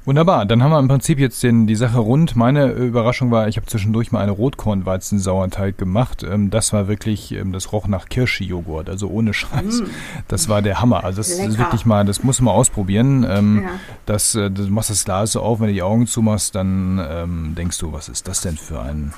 Wunderbar, 0.10 0.48
dann 0.48 0.64
haben 0.64 0.72
wir 0.72 0.80
im 0.80 0.88
Prinzip 0.88 1.20
jetzt 1.20 1.44
den, 1.44 1.68
die 1.68 1.76
Sache 1.76 2.00
rund. 2.00 2.36
Meine 2.36 2.72
Überraschung 2.72 3.30
war, 3.30 3.48
ich 3.48 3.58
habe 3.58 3.68
zwischendurch 3.68 4.12
mal 4.12 4.22
eine 4.22 4.32
Rotkornweizensauerteig 4.32 5.78
gemacht. 5.78 6.24
Ähm, 6.24 6.50
das 6.50 6.74
war 6.74 6.88
wirklich, 6.88 7.32
ähm, 7.32 7.52
das 7.52 7.72
roch 7.72 7.86
nach 7.86 8.10
Kirschjoghurt, 8.10 8.90
also 8.90 9.08
ohne 9.08 9.36
Scheiß. 9.36 9.82
Mm. 9.82 9.86
Das 10.28 10.50
war 10.50 10.64
der 10.64 10.82
Hammer. 10.82 11.04
Also 11.04 11.18
das 11.18 11.38
Lecker. 11.38 11.50
ist 11.50 11.60
wirklich 11.60 11.86
mal, 11.86 12.06
das 12.06 12.24
muss 12.24 12.42
man 12.42 12.46
mal 12.46 12.60
ausprobieren. 12.60 13.24
Ähm, 13.30 13.62
ja. 13.66 13.70
das, 14.08 14.34
äh, 14.34 14.50
du 14.50 14.64
machst 14.72 14.90
das 14.90 15.06
Glas 15.06 15.34
so 15.34 15.44
auf, 15.44 15.60
wenn 15.60 15.68
du 15.68 15.74
die 15.74 15.84
Augen 15.84 16.08
zumachst, 16.08 16.56
dann 16.56 17.54
denkst 17.56 17.78
du, 17.78 17.94
was 17.94 18.10
ist 18.10 18.28
das 18.28 18.42
denn 18.42 18.58
für 18.58 18.82
ein 18.82 19.14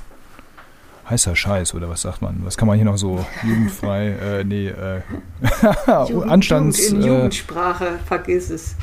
heißer 1.10 1.38
Scheiß 1.38 1.74
oder 1.74 1.88
was 1.88 2.02
sagt 2.02 2.22
man? 2.22 2.42
Was 2.44 2.58
kann 2.58 2.68
man 2.68 2.76
hier 2.76 2.86
noch 2.86 2.98
so 2.98 3.26
jugendfrei, 3.44 4.10
äh, 4.10 4.44
nee, 4.44 4.68
äh, 4.68 5.00
Jugend, 6.10 6.30
Anstands... 6.30 6.90
Jugend 6.90 7.06
in 7.06 7.10
äh, 7.10 7.16
Jugendsprache, 7.16 8.00
vergiss 8.06 8.50
es. 8.50 8.76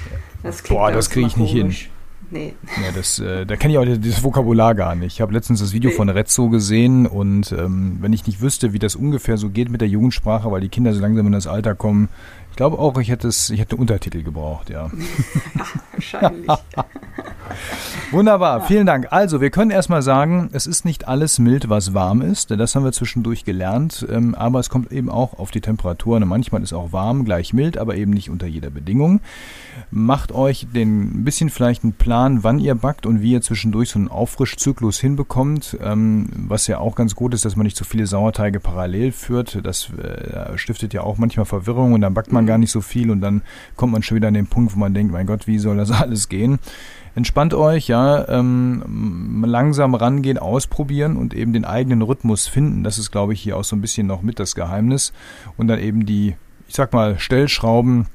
Das 0.43 0.63
boah, 0.63 0.91
das 0.91 1.11
kriege 1.11 1.27
ich 1.27 1.37
nicht 1.37 1.53
hin. 1.53 1.75
Nee. 2.31 2.55
Ja, 2.83 2.93
das, 2.95 3.19
äh, 3.19 3.47
da 3.47 3.57
kenne 3.57 3.73
ich 3.73 3.79
auch 3.79 3.85
das 3.85 4.23
Vokabular 4.23 4.75
gar 4.75 4.95
nicht. 4.95 5.15
Ich 5.15 5.21
habe 5.21 5.33
letztens 5.33 5.61
das 5.61 5.73
Video 5.73 5.91
nee. 5.91 5.97
von 5.97 6.09
Rezzo 6.09 6.49
gesehen 6.49 7.07
und 7.07 7.53
ähm, 7.53 7.99
wenn 8.01 8.13
ich 8.13 8.27
nicht 8.27 8.41
wüsste, 8.41 8.73
wie 8.73 8.79
das 8.79 8.97
ungefähr 8.97 9.39
so 9.39 9.49
geht 9.49 9.71
mit 9.71 9.81
der 9.81 9.89
Jugendsprache, 9.89 10.51
weil 10.51 10.61
die 10.61 10.69
Kinder 10.69 10.93
so 10.93 11.01
langsam 11.01 11.27
in 11.27 11.33
das 11.33 11.47
Alter 11.47 11.75
kommen, 11.75 12.09
ich 12.51 12.57
glaube 12.57 12.79
auch, 12.79 12.99
ich 12.99 13.09
hätte 13.09 13.29
es, 13.29 13.51
ich 13.51 13.61
hätte 13.61 13.77
Untertitel 13.77 14.23
gebraucht, 14.23 14.69
ja. 14.69 14.91
Wahrscheinlich. 15.93 16.49
Wunderbar, 18.11 18.63
vielen 18.63 18.87
Dank. 18.87 19.09
Also, 19.11 19.43
wir 19.43 19.51
können 19.51 19.71
erstmal 19.71 20.01
sagen, 20.01 20.49
es 20.53 20.67
ist 20.67 20.87
nicht 20.87 21.07
alles 21.07 21.39
mild, 21.39 21.69
was 21.69 21.93
warm 21.93 22.23
ist. 22.23 22.51
Das 22.51 22.75
haben 22.75 22.85
wir 22.85 22.93
zwischendurch 22.93 23.45
gelernt. 23.45 24.07
Ähm, 24.11 24.35
aber 24.35 24.61
es 24.61 24.71
kommt 24.71 24.91
eben 24.93 25.11
auch 25.11 25.39
auf 25.39 25.51
die 25.51 25.61
Temperaturen. 25.61 26.27
manchmal 26.27 26.63
ist 26.63 26.73
auch 26.73 26.93
warm 26.93 27.27
gleich 27.27 27.53
mild, 27.53 27.77
aber 27.77 27.97
eben 27.97 28.13
nicht 28.13 28.31
unter 28.31 28.47
jeder 28.47 28.71
Bedingung. 28.71 29.21
Macht 29.91 30.33
euch 30.33 30.67
den, 30.75 31.21
ein 31.21 31.25
bisschen 31.25 31.51
vielleicht 31.51 31.85
einen 31.85 31.93
Plan, 31.93 32.45
wann 32.45 32.61
ihr 32.61 32.75
backt 32.75 33.05
und 33.05 33.21
wie 33.21 33.33
ihr 33.33 33.43
zwischendurch 33.43 33.91
so 33.91 33.99
einen 33.99 34.09
Auffrischzyklus 34.09 34.99
hinbekommt. 34.99 35.77
Ähm, 35.83 36.31
was 36.35 36.67
ja 36.67 36.79
auch 36.79 36.95
ganz 36.95 37.15
gut 37.15 37.35
ist, 37.35 37.45
dass 37.45 37.57
man 37.57 37.65
nicht 37.65 37.77
so 37.77 37.85
viele 37.85 38.07
Sauerteige 38.07 38.59
parallel 38.59 39.13
führt. 39.13 39.61
Das 39.67 39.91
äh, 39.93 40.57
stiftet 40.57 40.95
ja 40.95 41.03
auch 41.03 41.19
manchmal 41.19 41.45
Verwirrung 41.45 41.93
und 41.93 42.01
dann 42.01 42.15
backt 42.15 42.33
man 42.33 42.47
gar 42.47 42.57
nicht 42.57 42.71
so 42.71 42.81
viel 42.81 43.11
und 43.11 43.21
dann 43.21 43.43
kommt 43.77 43.93
man 43.93 44.03
schon 44.03 44.17
wieder 44.17 44.29
an 44.29 44.35
den 44.35 44.47
Punkt, 44.47 44.75
wo 44.75 44.79
man 44.79 44.95
denkt, 44.95 45.13
mein 45.13 45.27
Gott, 45.27 45.47
wie 45.47 45.59
soll 45.59 45.77
das 45.77 45.91
alles 46.01 46.31
gehen? 46.31 46.59
Entspannt 47.19 47.53
euch, 47.53 47.89
ja, 47.89 48.27
ähm, 48.29 49.43
langsam 49.45 49.97
rangehen, 49.97 50.39
ausprobieren 50.39 51.17
und 51.17 51.35
eben 51.35 51.53
den 51.53 51.65
eigenen 51.65 52.03
Rhythmus 52.03 52.47
finden. 52.47 52.85
Das 52.85 52.97
ist, 52.97 53.11
glaube 53.11 53.33
ich, 53.33 53.41
hier 53.41 53.57
auch 53.57 53.65
so 53.65 53.75
ein 53.75 53.81
bisschen 53.81 54.07
noch 54.07 54.23
mit 54.23 54.39
das 54.39 54.55
Geheimnis. 54.55 55.13
Und 55.57 55.67
dann 55.67 55.81
eben 55.81 56.07
die, 56.07 56.37
ich 56.69 56.77
sag 56.77 56.93
mal, 56.93 57.19
Stellschrauben 57.19 58.07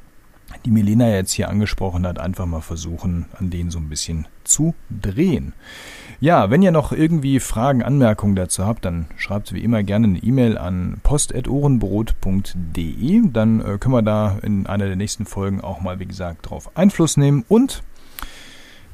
die 0.64 0.72
Milena 0.72 1.10
jetzt 1.10 1.34
hier 1.34 1.50
angesprochen 1.50 2.08
hat, 2.08 2.18
einfach 2.18 2.46
mal 2.46 2.62
versuchen, 2.62 3.26
an 3.38 3.50
denen 3.50 3.72
so 3.72 3.80
ein 3.80 3.90
bisschen 3.90 4.26
zu 4.46 4.74
drehen. 4.90 5.52
Ja, 6.22 6.50
wenn 6.50 6.62
ihr 6.62 6.72
noch 6.72 6.94
irgendwie 6.94 7.42
Fragen, 7.42 7.84
Anmerkungen 7.84 8.38
dazu 8.38 8.66
habt, 8.66 8.86
dann 8.86 9.08
schreibt 9.18 9.52
wie 9.52 9.66
immer 9.66 9.84
gerne 9.84 10.08
eine 10.08 10.20
E-Mail 10.20 10.58
an 10.58 11.02
post.ohrenbrot.de. 11.04 13.22
Dann 13.34 13.60
äh, 13.60 13.78
können 13.80 13.96
wir 13.96 14.02
da 14.02 14.38
in 14.44 14.66
einer 14.66 14.86
der 14.86 14.96
nächsten 14.96 15.26
Folgen 15.26 15.60
auch 15.60 15.82
mal, 15.82 16.00
wie 16.00 16.06
gesagt, 16.06 16.50
drauf 16.50 16.72
Einfluss 16.78 17.18
nehmen. 17.18 17.44
Und 17.50 17.84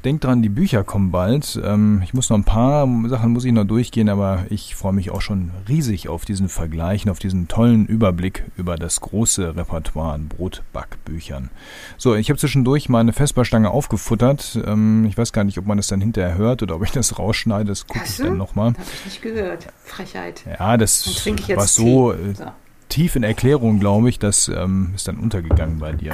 Denkt 0.06 0.24
dran, 0.24 0.42
die 0.42 0.50
Bücher 0.50 0.86
kommen 0.86 1.12
bald. 1.12 1.60
Ähm, 1.62 2.02
ich 2.06 2.14
muss 2.14 2.30
noch 2.30 2.38
ein 2.38 2.46
paar 2.46 2.88
Sachen 3.10 3.32
muss 3.32 3.44
ich 3.44 3.52
noch 3.52 3.66
durchgehen, 3.66 4.08
aber 4.08 4.46
ich 4.50 4.76
freue 4.76 4.94
mich 4.94 5.12
auch 5.12 5.20
schon 5.20 5.52
riesig 5.68 6.08
auf 6.08 6.24
diesen 6.24 6.48
Vergleich 6.48 7.04
und 7.04 7.12
auf 7.12 7.20
diesen 7.20 7.50
tollen 7.50 7.86
Überblick 7.86 8.46
über 8.56 8.78
das 8.78 9.02
große 9.02 9.58
Repertoire 9.58 10.14
an 10.14 10.30
Brotbackbüchern. 10.30 11.50
So, 11.98 12.16
ich 12.16 12.30
habe 12.30 12.40
zwischendurch 12.40 12.88
meine 12.88 13.12
Vesperstange 13.12 13.72
aufgefuttert. 13.72 14.58
Ähm, 14.66 15.06
ich 15.06 15.18
weiß 15.18 15.34
gar 15.34 15.44
nicht, 15.44 15.58
ob 15.58 15.66
man 15.66 15.76
das 15.76 15.88
dann 15.88 16.00
hinterher 16.00 16.38
hört 16.38 16.64
oder 16.64 16.78
ob 16.78 16.84
ich 16.84 16.92
das 16.92 17.20
rausschneide. 17.20 17.68
Das 17.68 17.86
gucke 17.86 18.06
ich 18.06 18.16
dann 18.16 18.38
nochmal. 18.38 18.68
Habe 18.68 18.84
ich 18.94 19.06
nicht 19.06 19.22
gehört. 19.22 19.68
Frechheit. 19.84 20.46
Ja, 20.60 20.78
das 20.78 21.26
war 21.26 21.68
so, 21.68 22.14
äh, 22.14 22.36
so 22.36 22.46
tief 22.90 23.16
in 23.16 23.24
Erklärung, 23.24 23.80
glaube 23.80 24.10
ich. 24.10 24.20
Das 24.20 24.50
ähm, 24.50 24.92
ist 24.96 25.08
dann 25.08 25.18
untergegangen 25.18 25.80
bei 25.80 25.94
dir. 25.94 26.14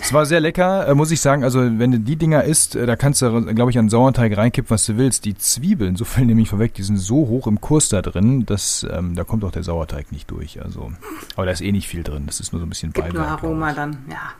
Es 0.00 0.12
war 0.12 0.26
sehr 0.26 0.40
lecker, 0.40 0.86
äh, 0.86 0.94
muss 0.94 1.10
ich 1.10 1.20
sagen. 1.20 1.44
Also, 1.44 1.60
wenn 1.60 1.92
du 1.92 2.00
die 2.00 2.16
Dinger 2.16 2.44
isst, 2.44 2.76
äh, 2.76 2.84
da 2.84 2.96
kannst 2.96 3.22
du, 3.22 3.54
glaube 3.54 3.70
ich, 3.70 3.78
an 3.78 3.88
Sauerteig 3.88 4.36
reinkippen, 4.36 4.70
was 4.70 4.84
du 4.86 4.96
willst. 4.96 5.24
Die 5.24 5.36
Zwiebeln, 5.36 5.96
so 5.96 6.04
viel 6.04 6.26
nehme 6.26 6.42
ich 6.42 6.50
vorweg, 6.50 6.74
die 6.74 6.82
sind 6.82 6.98
so 6.98 7.16
hoch 7.28 7.46
im 7.46 7.60
Kurs 7.60 7.88
da 7.88 8.02
drin, 8.02 8.44
dass 8.44 8.86
ähm, 8.90 9.14
da 9.14 9.24
kommt 9.24 9.44
auch 9.44 9.52
der 9.52 9.62
Sauerteig 9.62 10.12
nicht 10.12 10.30
durch. 10.30 10.62
Also, 10.62 10.92
aber 11.36 11.46
da 11.46 11.52
ist 11.52 11.62
eh 11.62 11.72
nicht 11.72 11.88
viel 11.88 12.02
drin. 12.02 12.24
Das 12.26 12.40
ist 12.40 12.52
nur 12.52 12.60
so 12.60 12.66
ein 12.66 12.68
bisschen 12.68 12.92
Gibt 12.92 13.08
Beiwerk. 13.08 13.42
Nur 13.42 13.50
Aroma 13.50 13.72
dann, 13.72 13.98
ja. 14.10 14.32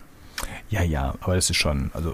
Ja, 0.71 0.83
ja, 0.83 1.15
aber 1.21 1.35
das 1.35 1.49
ist 1.51 1.57
schon, 1.57 1.91
also, 1.95 2.11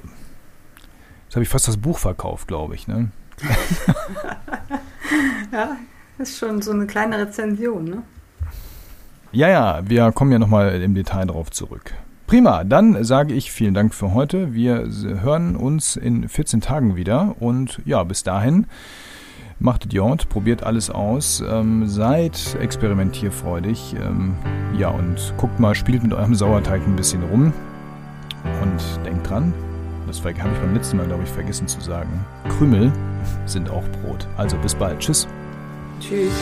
jetzt 1.27 1.35
habe 1.35 1.43
ich 1.43 1.49
fast 1.49 1.67
das 1.67 1.77
Buch 1.77 1.99
verkauft, 1.99 2.47
glaube 2.47 2.75
ich, 2.75 2.87
ne? 2.87 3.11
ja, 5.53 5.77
das 6.19 6.31
ist 6.31 6.39
schon 6.39 6.63
so 6.63 6.71
eine 6.71 6.87
kleine 6.87 7.19
Rezension, 7.19 7.85
ne? 7.85 8.03
Ja, 9.35 9.49
ja, 9.49 9.81
wir 9.85 10.13
kommen 10.13 10.31
ja 10.31 10.39
nochmal 10.39 10.81
im 10.81 10.95
Detail 10.95 11.27
darauf 11.27 11.51
zurück. 11.51 11.93
Prima, 12.29 12.63
dann 12.63 13.03
sage 13.03 13.35
ich 13.35 13.51
vielen 13.51 13.75
Dank 13.75 13.93
für 13.93 14.15
heute. 14.15 14.55
Wir 14.55 14.89
hören 15.23 15.57
uns 15.57 15.97
in 15.97 16.29
14 16.29 16.61
Tagen 16.61 16.95
wieder 16.95 17.35
und 17.41 17.81
ja, 17.85 18.05
bis 18.05 18.23
dahin 18.23 18.67
macht 19.59 19.87
Idiot, 19.87 20.29
probiert 20.29 20.63
alles 20.63 20.89
aus, 20.89 21.43
ähm, 21.51 21.89
seid 21.89 22.57
experimentierfreudig, 22.61 23.97
ähm, 24.01 24.37
ja 24.79 24.89
und 24.89 25.35
guckt 25.37 25.59
mal, 25.59 25.75
spielt 25.75 26.05
mit 26.05 26.13
eurem 26.13 26.37
Sauerteig 26.37 26.87
ein 26.87 26.95
bisschen 26.95 27.25
rum 27.25 27.53
und 28.63 29.05
denkt 29.05 29.29
dran, 29.29 29.53
das 30.07 30.21
habe 30.21 30.31
ich 30.31 30.61
beim 30.61 30.75
letzten 30.75 30.99
Mal, 30.99 31.07
glaube 31.07 31.25
ich, 31.25 31.31
vergessen 31.31 31.67
zu 31.67 31.81
sagen, 31.81 32.25
Krümel 32.57 32.93
sind 33.47 33.69
auch 33.69 33.83
Brot. 34.01 34.29
Also 34.37 34.57
bis 34.59 34.77
bald, 34.77 35.01
tschüss. 35.01 35.27
Tschüss. 35.99 36.33